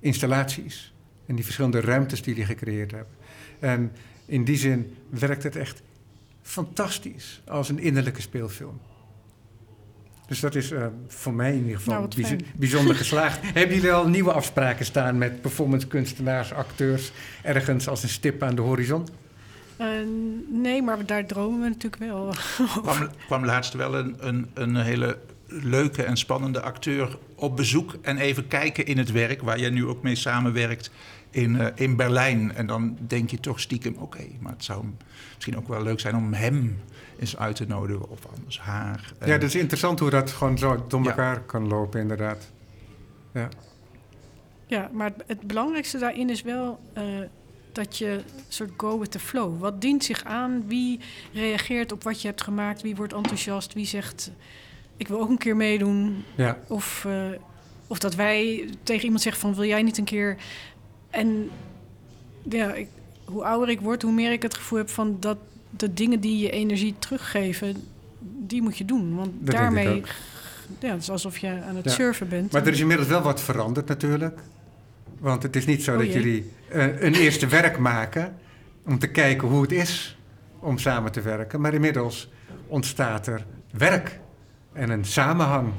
installaties 0.00 0.94
en 1.26 1.34
die 1.34 1.44
verschillende 1.44 1.80
ruimtes 1.80 2.22
die 2.22 2.34
die 2.34 2.44
gecreëerd 2.44 2.90
hebben. 2.90 3.14
En 3.58 3.92
in 4.26 4.44
die 4.44 4.56
zin 4.56 4.94
werkt 5.08 5.42
het 5.42 5.56
echt 5.56 5.82
fantastisch 6.42 7.42
als 7.46 7.68
een 7.68 7.78
innerlijke 7.78 8.20
speelfilm. 8.20 8.80
Dus 10.26 10.40
dat 10.40 10.54
is 10.54 10.70
eh, 10.70 10.86
voor 11.06 11.34
mij 11.34 11.52
in 11.52 11.62
ieder 11.62 11.76
geval 11.76 11.94
Nou, 11.94 12.08
bijz- 12.16 12.42
bijzonder 12.56 12.94
geslaagd. 13.04 13.38
Hebben 13.42 13.76
jullie 13.76 13.92
al 13.92 14.08
nieuwe 14.08 14.32
afspraken 14.32 14.84
staan 14.84 15.18
met 15.18 15.40
performancekunstenaars, 15.40 16.52
acteurs, 16.52 17.12
ergens 17.42 17.88
als 17.88 18.02
een 18.02 18.08
stip 18.08 18.42
aan 18.42 18.54
de 18.54 18.62
horizon? 18.62 19.08
Eh, 19.76 19.86
nee, 20.50 20.82
maar 20.82 21.06
daar 21.06 21.26
dromen 21.26 21.60
we 21.60 21.68
natuurlijk 21.68 22.02
wel 22.02 22.16
over. 22.26 22.66
kwam, 22.82 23.08
kwam 23.26 23.44
laatst 23.44 23.74
wel 23.74 23.94
een, 23.94 24.16
een, 24.18 24.50
een 24.54 24.76
hele 24.76 25.18
leuke 25.46 26.02
en 26.02 26.16
spannende 26.16 26.60
acteur 26.60 27.18
op 27.34 27.56
bezoek. 27.56 27.94
En 28.02 28.18
even 28.18 28.48
kijken 28.48 28.86
in 28.86 28.98
het 28.98 29.12
werk, 29.12 29.42
waar 29.42 29.58
jij 29.58 29.70
nu 29.70 29.86
ook 29.86 30.02
mee 30.02 30.14
samenwerkt 30.14 30.90
in, 31.32 31.60
eh, 31.60 31.66
in 31.74 31.96
Berlijn. 31.96 32.54
En 32.54 32.66
dan 32.66 32.96
denk 33.06 33.30
je 33.30 33.40
toch 33.40 33.60
stiekem, 33.60 33.94
oké, 33.98 34.24
maar 34.40 34.52
het 34.52 34.64
zou 34.64 34.84
misschien 35.34 35.56
ook 35.56 35.68
wel 35.68 35.82
leuk 35.82 36.00
zijn 36.00 36.16
om 36.16 36.32
hem 36.32 36.80
eens 37.18 37.36
uit 37.36 37.56
te 37.56 37.66
nodigen. 37.66 38.10
Of 38.10 38.20
anders 38.36 38.60
haar. 38.60 39.12
En- 39.18 39.28
Ja, 39.28 39.34
dat 39.38 39.48
is 39.48 39.54
interessant 39.54 39.98
hoe 39.98 40.10
dat 40.10 40.30
gewoon 40.30 40.58
zo 40.58 40.84
door 40.88 41.02
Ja. 41.02 41.08
elkaar 41.08 41.40
kan 41.40 41.68
lopen, 41.68 42.00
inderdaad. 42.00 42.50
Ja. 43.32 43.48
Ja, 44.66 44.90
maar 44.92 45.12
het, 45.26 45.40
belangrijkste 45.40 45.98
daarin 45.98 46.30
is 46.30 46.42
wel 46.42 46.80
eh, 46.92 47.04
dat 47.72 47.98
je 47.98 48.20
soort 48.48 48.70
go 48.76 48.98
with 48.98 49.10
the 49.10 49.18
flow. 49.18 49.60
Wat 49.60 49.80
dient 49.80 50.04
zich 50.04 50.24
aan? 50.24 50.64
Wie 50.66 51.00
reageert 51.32 51.92
op 51.92 52.02
wat 52.02 52.22
je 52.22 52.28
hebt 52.28 52.42
gemaakt? 52.42 52.82
Wie 52.82 52.96
wordt 52.96 53.12
enthousiast? 53.12 53.72
Wie 53.72 53.86
zegt, 53.86 54.30
ik 54.96 55.08
wil 55.08 55.20
ook 55.20 55.28
een 55.28 55.38
keer 55.38 55.56
meedoen? 55.56 56.24
ja. 56.36 56.58
Of, 56.68 57.04
eh, 57.04 57.24
of 57.86 57.98
dat 57.98 58.14
wij 58.14 58.68
tegen 58.82 59.04
iemand 59.04 59.22
zeggen 59.22 59.42
van, 59.42 59.54
wil 59.54 59.64
jij 59.64 59.82
niet 59.82 59.98
een 59.98 60.04
keer... 60.04 60.36
En 61.12 61.50
ja, 62.42 62.72
ik, 62.74 62.88
hoe 63.24 63.44
ouder 63.44 63.68
ik 63.68 63.80
word, 63.80 64.02
hoe 64.02 64.12
meer 64.12 64.32
ik 64.32 64.42
het 64.42 64.54
gevoel 64.54 64.78
heb 64.78 64.88
van 64.90 65.16
dat 65.20 65.36
de 65.70 65.94
dingen 65.94 66.20
die 66.20 66.38
je 66.38 66.50
energie 66.50 66.94
teruggeven, 66.98 67.76
die 68.20 68.62
moet 68.62 68.78
je 68.78 68.84
doen. 68.84 69.16
Want 69.16 69.30
daarmee, 69.40 70.02
ja, 70.80 70.92
het 70.92 71.02
is 71.02 71.10
alsof 71.10 71.38
je 71.38 71.48
aan 71.68 71.76
het 71.76 71.84
Ja. 71.84 71.90
surfen 71.90 72.28
bent. 72.28 72.52
Maar 72.52 72.66
er 72.66 72.72
is 72.72 72.80
inmiddels 72.80 73.08
wel 73.08 73.22
wat 73.22 73.40
veranderd 73.40 73.88
natuurlijk. 73.88 74.40
Want 75.18 75.42
het 75.42 75.56
is 75.56 75.66
niet 75.66 75.82
zo 75.82 75.92
Oh 75.92 75.98
dat 75.98 76.06
jee. 76.06 76.14
jullie 76.22 76.50
eh, 76.68 77.00
een 77.02 77.14
eerste 77.14 77.46
werk 77.46 77.78
maken 77.78 78.34
om 78.86 78.98
te 78.98 79.06
kijken 79.10 79.48
hoe 79.48 79.62
het 79.62 79.72
is 79.72 80.18
om 80.58 80.78
samen 80.78 81.12
te 81.12 81.20
werken. 81.20 81.60
Maar 81.60 81.74
inmiddels 81.74 82.28
ontstaat 82.66 83.26
er 83.26 83.46
werk 83.70 84.20
en 84.72 84.90
een 84.90 85.04
samenhang. 85.04 85.72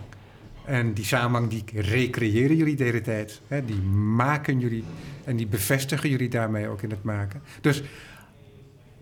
En 0.66 0.94
die 0.94 1.06
samenhang 1.06 1.50
die 1.50 1.82
recreëren 1.82 2.56
jullie 2.56 2.76
de 2.76 2.84
hele 2.84 3.02
tijd. 3.02 3.42
Hè? 3.48 3.66
Die 3.66 3.82
maken 4.16 4.60
jullie 4.60 4.84
en 5.24 5.36
die 5.36 5.48
bevestigen 5.48 6.10
jullie 6.10 6.30
daarmee 6.30 6.68
ook 6.68 6.82
in 6.82 6.90
het 6.90 7.04
maken. 7.04 7.42
Dus 7.62 7.84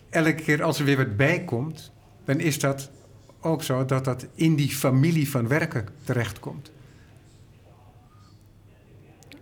elke 0.10 0.36
keer 0.36 0.64
als 0.64 0.80
er 0.80 0.86
weer 0.86 0.98
wat 0.98 1.18
bij 1.18 1.44
komt, 1.44 1.92
dan 2.26 2.40
is 2.40 2.60
dat 2.60 2.92
ook 3.42 3.64
zo 3.64 3.86
dat 3.86 4.06
dat 4.06 4.28
in 4.36 4.56
die 4.56 4.70
familie 4.70 5.30
van 5.30 5.48
werken 5.48 5.88
terechtkomt. 6.04 6.72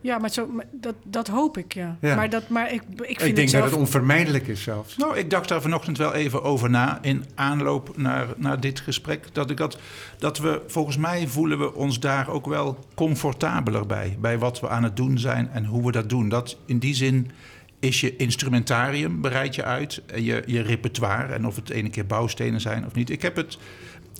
Ja, 0.02 0.18
maar, 0.18 0.30
zo, 0.30 0.48
maar 0.48 0.66
dat, 0.72 0.96
dat 1.04 1.28
hoop 1.28 1.58
ik, 1.58 1.74
ja. 1.74 1.98
Ja. 2.02 2.16
Maar, 2.16 2.30
dat, 2.30 2.50
maar 2.50 2.74
ik, 2.74 2.82
ik 2.82 2.98
vind 2.98 3.10
Ik 3.10 3.18
denk 3.18 3.38
het 3.38 3.50
zelf... 3.50 3.64
dat 3.64 3.72
het 3.72 3.80
onvermijdelijk 3.80 4.48
is 4.48 4.64
zelfs. 4.64 4.98
Nou, 4.98 5.18
ik 5.18 5.30
dacht 5.30 5.50
daar 5.50 5.62
vanochtend 5.62 5.98
wel 5.98 6.14
even 6.14 6.44
over 6.44 6.70
na 6.70 7.00
in 7.02 7.26
aanloop 7.36 7.98
naar, 7.98 8.28
naar 8.38 8.60
dit 8.60 8.80
gesprek. 8.80 9.26
Dat, 9.32 9.50
ik 9.50 9.58
dat, 9.58 9.80
dat 10.18 10.38
we, 10.38 10.62
volgens 10.68 10.98
mij 10.98 11.28
voelen 11.28 11.60
we 11.60 11.74
ons 11.74 12.00
daar 12.00 12.30
ook 12.30 12.46
wel 12.46 12.86
comfortabeler 12.96 13.86
bij. 13.86 14.18
Bij 14.20 14.38
wat 14.38 14.60
we 14.60 14.70
aan 14.70 14.84
het 14.84 14.96
doen 14.96 15.18
zijn 15.18 15.50
en 15.52 15.66
hoe 15.66 15.86
we 15.86 15.92
dat 15.92 16.10
doen. 16.10 16.30
Dat 16.30 16.58
in 16.66 16.80
die 16.80 16.94
zin 16.94 17.32
is 17.80 18.02
je 18.02 18.16
instrumentarium, 18.16 19.22
bereid 19.22 19.56
je 19.56 19.64
uit. 19.64 20.02
En 20.06 20.24
je, 20.24 20.44
je 20.46 20.62
repertoire. 20.62 21.34
En 21.34 21.48
of 21.48 21.56
het 21.56 21.70
ene 21.70 21.90
keer 21.90 22.06
bouwstenen 22.06 22.62
zijn 22.62 22.86
of 22.86 22.94
niet. 22.94 23.10
Ik 23.10 23.22
heb 23.22 23.36
het. 23.36 23.58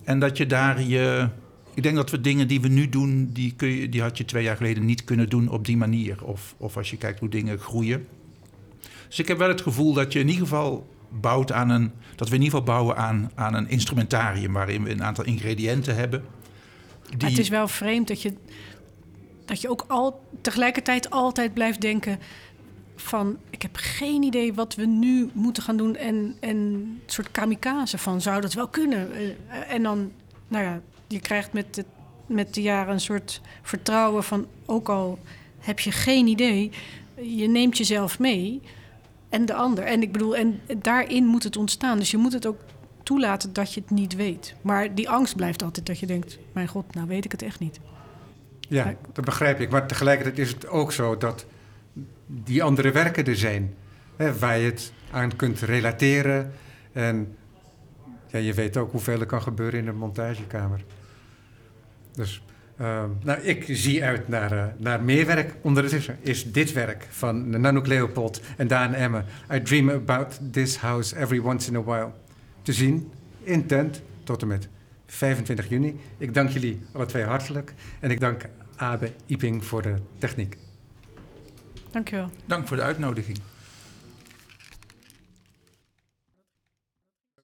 En 0.04 0.20
dat 0.20 0.38
je 0.38 0.46
daar 0.46 0.82
je. 0.82 1.30
Ik 1.74 1.84
denk 1.84 1.96
dat 1.96 2.10
we 2.10 2.22
dingen 2.22 2.48
die 2.48 2.62
we 2.62 2.68
nu 2.68 2.90
doen, 2.90 3.30
die, 3.34 3.54
kun 3.56 3.68
je, 3.68 3.90
die 3.90 4.02
had 4.02 4.18
je 4.18 4.26
twee 4.26 4.44
jaar 4.44 4.56
geleden 4.56 4.86
niet 4.86 5.04
kunnen 5.04 5.30
doen 5.30 5.50
op 5.50 5.66
die 5.66 5.78
manier. 5.78 6.26
Of, 6.26 6.56
of 6.58 6.78
als 6.78 6.90
je 6.90 6.98
kijkt 6.98 7.20
hoe 7.20 7.30
dingen 7.30 7.60
groeien. 7.60 8.08
Dus 9.08 9.20
ik 9.20 9.28
heb 9.28 9.38
wel 9.38 9.48
het 9.48 9.62
gevoel 9.62 9.94
dat 9.94 10.14
je 10.14 10.20
in 10.20 10.28
ieder 10.28 10.44
geval 10.44 10.88
bouwt 11.10 11.52
aan 11.52 11.70
een. 11.70 11.92
Dat 12.16 12.30
we 12.30 12.36
in 12.36 12.42
ieder 12.42 12.60
geval 12.60 12.76
bouwen 12.76 12.98
aan, 12.98 13.32
aan 13.36 13.54
een 13.54 13.70
instrumentarium 13.70 14.54
waarin 14.54 14.84
we 14.84 14.90
een 14.90 15.04
aantal 15.04 15.24
ingrediënten 15.24 15.96
hebben. 15.96 16.24
Die, 17.10 17.18
Maar 17.18 17.30
het 17.30 17.40
is 17.40 17.50
wel 17.50 17.68
vreemd 17.68 18.08
dat 18.08 18.22
je, 18.22 18.34
dat 19.46 19.62
je 19.62 19.70
ook 19.70 19.86
al, 19.88 20.22
tegelijkertijd 20.42 21.10
altijd 21.10 21.54
blijft 21.54 21.82
denken 21.82 22.20
van... 22.96 23.38
ik 23.50 23.62
heb 23.62 23.76
geen 23.76 24.24
idee 24.24 24.54
wat 24.54 24.76
we 24.76 24.86
nu 24.86 25.30
moeten 25.34 25.64
gaan 25.64 25.78
doen... 25.78 25.96
en, 25.96 26.36
en 26.40 26.58
een 26.58 27.02
soort 27.06 27.32
kamikaze 27.32 27.98
van, 27.98 28.22
zou 28.22 28.42
dat 28.42 28.54
wel 28.54 28.68
kunnen? 28.68 29.12
Eh, 29.14 29.74
En 29.74 29.84
dan, 29.84 30.12
nou 30.48 30.64
ja, 30.64 30.82
je 31.10 31.20
krijgt 31.20 31.54
met 31.54 31.76
de, 31.76 31.86
met 32.26 32.54
de 32.54 32.62
jaren 32.62 32.94
een 32.94 33.00
soort 33.00 33.42
vertrouwen 33.62 34.24
van... 34.24 34.48
ook 34.66 34.90
al 34.90 35.20
heb 35.60 35.80
je 35.80 35.92
geen 35.92 36.28
idee, 36.28 36.72
je 37.16 37.48
neemt 37.48 37.78
jezelf 37.78 38.20
mee... 38.20 38.62
en 39.30 39.46
de 39.46 39.54
ander. 39.54 39.84
En 39.84 40.02
ik 40.02 40.12
bedoel, 40.12 40.36
en 40.36 40.60
daarin 40.78 41.26
moet 41.26 41.44
het 41.44 41.58
ontstaan. 41.58 41.98
Dus 41.98 42.12
je 42.12 42.18
moet 42.18 42.34
het 42.34 42.46
ook 42.46 42.60
toelaten 43.04 43.54
dat 43.54 43.74
je 43.74 43.82
het 43.82 43.90
niet 43.90 44.16
weet. 44.16 44.56
Maar 44.62 44.96
die 44.96 45.10
angst 45.10 45.36
blijft 45.36 45.64
altijd 45.64 45.86
dat 45.86 46.00
je 46.00 46.06
denkt... 46.06 46.40
mijn 46.52 46.68
god, 46.68 46.96
nou 46.96 47.08
weet 47.08 47.26
ik 47.26 47.32
het 47.32 47.42
echt 47.42 47.60
niet. 47.60 47.80
Ja, 48.60 48.96
dat 49.14 49.26
begrijp 49.26 49.60
ik. 49.60 49.70
Maar 49.70 49.88
tegelijkertijd 49.88 50.38
is 50.38 50.50
het 50.50 50.68
ook 50.68 50.92
zo 50.92 51.18
dat 51.18 51.46
die 52.26 52.64
andere 52.64 52.92
werken 52.92 53.26
er 53.26 53.36
zijn. 53.36 53.74
Hè, 54.16 54.38
waar 54.38 54.58
je 54.58 54.66
het 54.66 54.94
aan 55.12 55.36
kunt 55.36 55.60
relateren. 55.60 56.54
En 56.92 57.38
ja, 58.28 58.40
je 58.40 58.54
weet 58.54 58.78
ook 58.78 58.92
hoeveel 58.92 59.20
er 59.20 59.26
kan 59.26 59.42
gebeuren 59.42 59.80
in 59.80 59.88
een 59.88 59.98
montagekamer. 59.98 60.84
Dus 62.20 62.42
uh, 62.82 63.04
nou, 63.24 63.40
ik 63.42 63.66
zie 63.68 64.04
uit 64.04 64.28
naar, 64.28 64.54
uh, 64.54 64.66
naar 64.78 65.04
meer 65.04 65.26
werk. 65.26 65.56
Ondertussen 65.62 66.18
is 66.22 66.52
dit 66.52 66.74
werk 66.74 67.08
van 67.10 67.50
Nanook 67.50 67.88
Leopold 67.88 68.42
en 68.58 68.68
Daan 68.68 68.94
Emmer. 68.94 69.26
I 69.54 69.62
dream 69.62 69.90
about 69.90 70.40
this 70.52 70.78
house 70.78 71.16
every 71.16 71.40
once 71.40 71.70
in 71.70 71.76
a 71.76 71.84
while. 71.84 72.12
Te 72.62 72.74
zien 72.74 73.12
in 73.44 73.66
tent 73.66 74.02
tot 74.24 74.42
en 74.42 74.48
met 74.48 74.68
25 75.06 75.70
juni. 75.70 76.00
Ik 76.18 76.34
dank 76.34 76.50
jullie 76.50 76.82
alle 76.94 77.06
twee 77.06 77.24
hartelijk. 77.24 77.74
En 78.00 78.12
ik 78.12 78.20
dank 78.20 78.46
Abe 78.76 79.12
Iping 79.26 79.66
voor 79.66 79.82
de 79.82 79.96
techniek. 80.18 80.58
Dankjewel. 81.92 82.30
Dank 82.46 82.68
voor 82.68 82.78
de 82.78 82.84
uitnodiging. 82.84 83.38